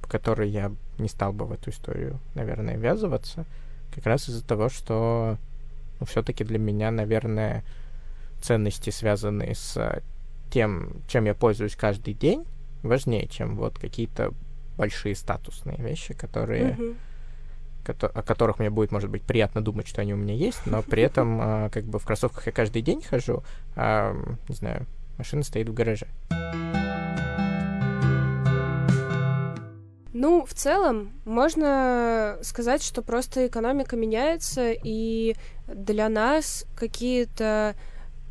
по 0.08 0.12
которой 0.12 0.50
я 0.50 0.72
не 0.98 1.10
стал 1.10 1.34
бы 1.34 1.46
в 1.46 1.52
эту 1.52 1.70
историю, 1.70 2.20
наверное, 2.34 2.78
ввязываться, 2.78 3.46
как 3.94 4.06
раз 4.06 4.30
из-за 4.30 4.44
того, 4.44 4.70
что 4.70 5.38
ну, 6.00 6.06
все-таки 6.06 6.44
для 6.44 6.58
меня, 6.58 6.92
наверное, 6.92 7.64
ценности, 8.42 8.90
связанные 8.90 9.54
с 9.54 10.02
тем, 10.50 11.02
чем 11.08 11.26
я 11.26 11.34
пользуюсь 11.34 11.76
каждый 11.76 12.14
день, 12.14 12.46
важнее, 12.84 13.28
чем 13.28 13.58
вот 13.58 13.78
какие-то 13.78 14.32
большие 14.78 15.16
статусные 15.16 15.78
вещи, 15.78 16.14
которые, 16.14 16.78
кото- 17.84 18.08
о 18.08 18.22
которых 18.22 18.60
мне 18.60 18.70
будет, 18.70 18.92
может 18.92 19.10
быть, 19.10 19.24
приятно 19.24 19.62
думать, 19.62 19.88
что 19.88 20.02
они 20.02 20.14
у 20.14 20.18
меня 20.18 20.36
есть, 20.36 20.66
но 20.66 20.84
при 20.84 21.04
этом 21.04 21.40
а, 21.42 21.70
как 21.70 21.84
бы 21.84 22.00
в 22.00 22.06
кроссовках 22.06 22.46
я 22.46 22.54
каждый 22.54 22.82
день 22.82 23.02
хожу, 23.02 23.44
а, 23.76 24.16
не 24.48 24.56
знаю, 24.56 24.86
машина 25.18 25.44
стоит 25.44 25.68
в 25.68 25.74
гараже. 25.74 26.08
Ну, 30.20 30.48
в 30.48 30.56
целом, 30.56 31.12
можно 31.26 32.40
сказать, 32.42 32.82
что 32.82 33.04
просто 33.04 33.46
экономика 33.46 33.96
меняется, 33.96 34.72
и 34.72 35.36
для 35.68 36.10
нас 36.10 36.66
какие-то 36.76 37.76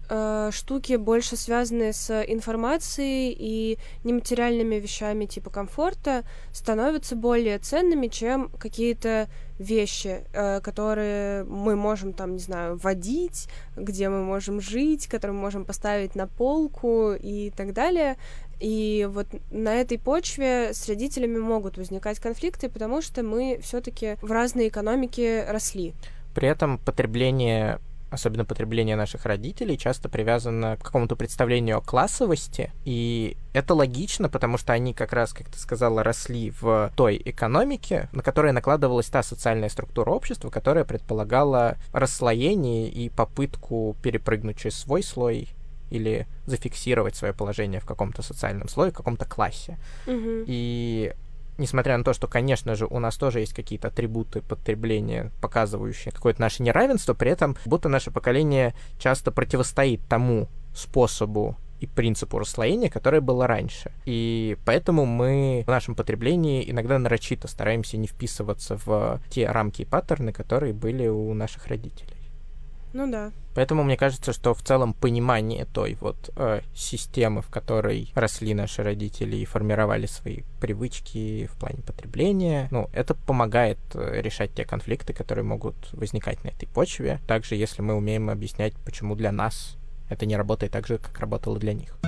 э, 0.08 0.50
штуки, 0.52 0.96
больше 0.96 1.36
связанные 1.36 1.92
с 1.92 2.24
информацией 2.24 3.36
и 3.38 3.78
нематериальными 4.02 4.74
вещами 4.74 5.26
типа 5.26 5.50
комфорта, 5.50 6.24
становятся 6.52 7.14
более 7.14 7.60
ценными, 7.60 8.08
чем 8.08 8.48
какие-то 8.58 9.28
вещи, 9.60 10.24
э, 10.32 10.60
которые 10.60 11.44
мы 11.44 11.76
можем 11.76 12.12
там, 12.12 12.32
не 12.32 12.40
знаю, 12.40 12.76
водить, 12.76 13.48
где 13.76 14.08
мы 14.08 14.24
можем 14.24 14.60
жить, 14.60 15.06
которые 15.06 15.36
мы 15.36 15.42
можем 15.42 15.64
поставить 15.64 16.14
на 16.16 16.26
полку 16.26 17.12
и 17.12 17.50
так 17.50 17.72
далее. 17.72 18.16
И 18.60 19.08
вот 19.10 19.26
на 19.50 19.74
этой 19.74 19.98
почве 19.98 20.72
с 20.72 20.88
родителями 20.88 21.38
могут 21.38 21.76
возникать 21.76 22.18
конфликты, 22.18 22.68
потому 22.68 23.02
что 23.02 23.22
мы 23.22 23.60
все-таки 23.62 24.16
в 24.22 24.30
разной 24.30 24.68
экономике 24.68 25.44
росли. 25.48 25.94
При 26.34 26.48
этом 26.48 26.78
потребление, 26.78 27.80
особенно 28.10 28.44
потребление 28.44 28.96
наших 28.96 29.26
родителей, 29.26 29.78
часто 29.78 30.08
привязано 30.08 30.76
к 30.76 30.84
какому-то 30.84 31.16
представлению 31.16 31.78
о 31.78 31.80
классовости. 31.80 32.72
И 32.84 33.36
это 33.52 33.74
логично, 33.74 34.28
потому 34.28 34.56
что 34.58 34.72
они 34.72 34.94
как 34.94 35.12
раз, 35.12 35.32
как 35.32 35.48
ты 35.48 35.58
сказала, 35.58 36.02
росли 36.02 36.52
в 36.60 36.92
той 36.96 37.20
экономике, 37.24 38.08
на 38.12 38.22
которой 38.22 38.52
накладывалась 38.52 39.06
та 39.06 39.22
социальная 39.22 39.68
структура 39.68 40.10
общества, 40.10 40.48
которая 40.48 40.84
предполагала 40.84 41.76
расслоение 41.92 42.88
и 42.88 43.10
попытку 43.10 43.96
перепрыгнуть 44.02 44.58
через 44.58 44.76
свой 44.76 45.02
слой 45.02 45.48
или 45.90 46.26
зафиксировать 46.46 47.16
свое 47.16 47.32
положение 47.34 47.80
в 47.80 47.86
каком-то 47.86 48.22
социальном 48.22 48.68
слое, 48.68 48.90
в 48.90 48.94
каком-то 48.94 49.24
классе. 49.24 49.78
Мгм. 50.06 50.44
И 50.46 51.12
несмотря 51.58 51.96
на 51.96 52.04
то, 52.04 52.12
что, 52.12 52.26
конечно 52.26 52.74
же, 52.74 52.86
у 52.86 52.98
нас 52.98 53.16
тоже 53.16 53.40
есть 53.40 53.54
какие-то 53.54 53.88
атрибуты 53.88 54.42
потребления, 54.42 55.30
показывающие 55.40 56.12
какое-то 56.12 56.40
наше 56.40 56.62
неравенство, 56.62 57.14
при 57.14 57.30
этом 57.30 57.56
будто 57.64 57.88
наше 57.88 58.10
поколение 58.10 58.74
часто 58.98 59.30
противостоит 59.30 60.00
тому 60.08 60.48
способу 60.74 61.56
и 61.80 61.86
принципу 61.86 62.38
расслоения, 62.38 62.88
которое 62.88 63.20
было 63.20 63.46
раньше. 63.46 63.92
И 64.06 64.56
поэтому 64.64 65.04
мы 65.04 65.64
в 65.66 65.70
нашем 65.70 65.94
потреблении 65.94 66.68
иногда 66.70 66.98
нарочито 66.98 67.48
стараемся 67.48 67.98
не 67.98 68.06
вписываться 68.06 68.78
в 68.84 69.20
те 69.28 69.46
рамки 69.46 69.82
и 69.82 69.84
паттерны, 69.84 70.32
которые 70.32 70.72
были 70.72 71.06
у 71.06 71.34
наших 71.34 71.66
родителей. 71.66 72.15
Ну 72.96 73.10
да. 73.10 73.30
Поэтому 73.54 73.84
мне 73.84 73.98
кажется, 73.98 74.32
что 74.32 74.54
в 74.54 74.62
целом 74.62 74.94
понимание 74.94 75.66
той 75.66 75.98
вот 76.00 76.30
э, 76.34 76.62
системы, 76.74 77.42
в 77.42 77.48
которой 77.48 78.10
росли 78.14 78.54
наши 78.54 78.82
родители 78.82 79.36
и 79.36 79.44
формировали 79.44 80.06
свои 80.06 80.44
привычки 80.62 81.46
в 81.52 81.58
плане 81.58 81.82
потребления, 81.82 82.68
ну, 82.70 82.88
это 82.94 83.14
помогает 83.14 83.78
э, 83.92 84.22
решать 84.22 84.54
те 84.54 84.64
конфликты, 84.64 85.12
которые 85.12 85.44
могут 85.44 85.76
возникать 85.92 86.42
на 86.42 86.48
этой 86.48 86.68
почве. 86.68 87.20
Также, 87.26 87.54
если 87.56 87.82
мы 87.82 87.92
умеем 87.92 88.30
объяснять, 88.30 88.72
почему 88.82 89.14
для 89.14 89.30
нас 89.30 89.76
это 90.08 90.24
не 90.24 90.34
работает 90.34 90.72
так 90.72 90.86
же, 90.86 90.96
как 90.96 91.20
работало 91.20 91.58
для 91.58 91.74
них. 91.74 91.98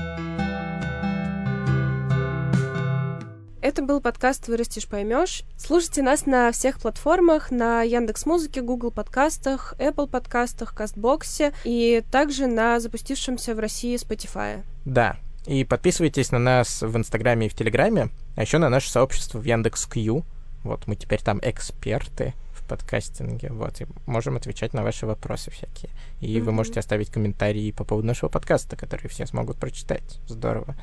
Это 3.60 3.82
был 3.82 4.00
подкаст 4.00 4.46
«Вырастешь, 4.46 4.86
поймешь». 4.86 5.42
Слушайте 5.56 6.00
нас 6.02 6.26
на 6.26 6.52
всех 6.52 6.78
платформах, 6.78 7.50
на 7.50 7.82
Яндекс 7.82 8.24
Музыке, 8.24 8.62
Google 8.62 8.92
подкастах, 8.92 9.74
Apple 9.80 10.08
подкастах, 10.08 10.76
Кастбоксе 10.76 11.52
и 11.64 12.04
также 12.12 12.46
на 12.46 12.78
запустившемся 12.78 13.56
в 13.56 13.58
России 13.58 13.96
Spotify. 13.96 14.62
Да, 14.84 15.16
И 15.46 15.64
подписывайтесь 15.64 16.30
на 16.30 16.38
нас 16.38 16.82
в 16.82 16.96
Инстаграме 16.96 17.46
и 17.46 17.48
в 17.48 17.54
Телеграме, 17.54 18.10
а 18.36 18.42
еще 18.42 18.58
на 18.58 18.68
наше 18.68 18.90
сообщество 18.90 19.38
в 19.40 19.44
Яндекс.Кью. 19.44 20.24
Вот, 20.62 20.86
мы 20.86 20.94
теперь 20.94 21.20
там 21.20 21.40
эксперты 21.42 22.34
в 22.52 22.64
подкастинге, 22.68 23.50
вот, 23.50 23.80
и 23.80 23.86
можем 24.06 24.36
отвечать 24.36 24.72
на 24.72 24.84
ваши 24.84 25.04
вопросы 25.04 25.50
всякие. 25.50 25.90
И 26.20 26.36
mm-hmm. 26.36 26.42
вы 26.42 26.52
можете 26.52 26.78
оставить 26.78 27.10
комментарии 27.10 27.72
по 27.72 27.82
поводу 27.82 28.06
нашего 28.06 28.28
подкаста, 28.28 28.76
которые 28.76 29.08
все 29.08 29.26
смогут 29.26 29.56
прочитать. 29.56 30.20
Здорово. 30.28 30.76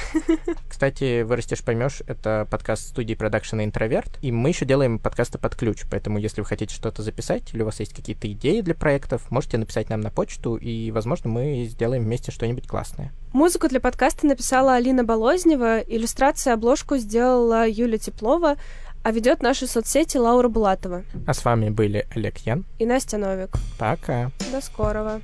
Кстати, 0.68 1.22
вырастешь 1.22 1.62
поймешь, 1.62 2.02
это 2.06 2.46
подкаст 2.50 2.88
студии 2.88 3.14
продакшена 3.14 3.64
Интроверт, 3.64 4.18
и 4.22 4.32
мы 4.32 4.50
еще 4.50 4.64
делаем 4.64 4.98
подкасты 4.98 5.38
под 5.38 5.54
ключ, 5.54 5.84
поэтому 5.90 6.18
если 6.18 6.40
вы 6.40 6.46
хотите 6.46 6.74
что-то 6.74 7.02
записать 7.02 7.54
или 7.54 7.62
у 7.62 7.66
вас 7.66 7.80
есть 7.80 7.94
какие-то 7.94 8.30
идеи 8.32 8.60
для 8.60 8.74
проектов, 8.74 9.30
можете 9.30 9.58
написать 9.58 9.90
нам 9.90 10.00
на 10.00 10.10
почту, 10.10 10.56
и, 10.56 10.90
возможно, 10.90 11.30
мы 11.30 11.64
сделаем 11.64 12.04
вместе 12.04 12.32
что-нибудь 12.32 12.66
классное. 12.66 13.12
Музыку 13.32 13.68
для 13.68 13.80
подкаста 13.80 14.26
написала 14.26 14.74
Алина 14.74 15.04
Болознева, 15.04 15.78
иллюстрация 15.80 16.54
обложку 16.54 16.96
сделала 16.96 17.66
Юля 17.68 17.98
Теплова, 17.98 18.56
а 19.02 19.10
ведет 19.10 19.42
наши 19.42 19.66
соцсети 19.66 20.16
Лаура 20.16 20.48
Булатова. 20.48 21.04
А 21.26 21.34
с 21.34 21.44
вами 21.44 21.70
были 21.70 22.06
Олег 22.14 22.38
Ян 22.38 22.64
и 22.78 22.86
Настя 22.86 23.18
Новик. 23.18 23.50
Пока. 23.78 24.30
До 24.52 24.60
скорого. 24.60 25.20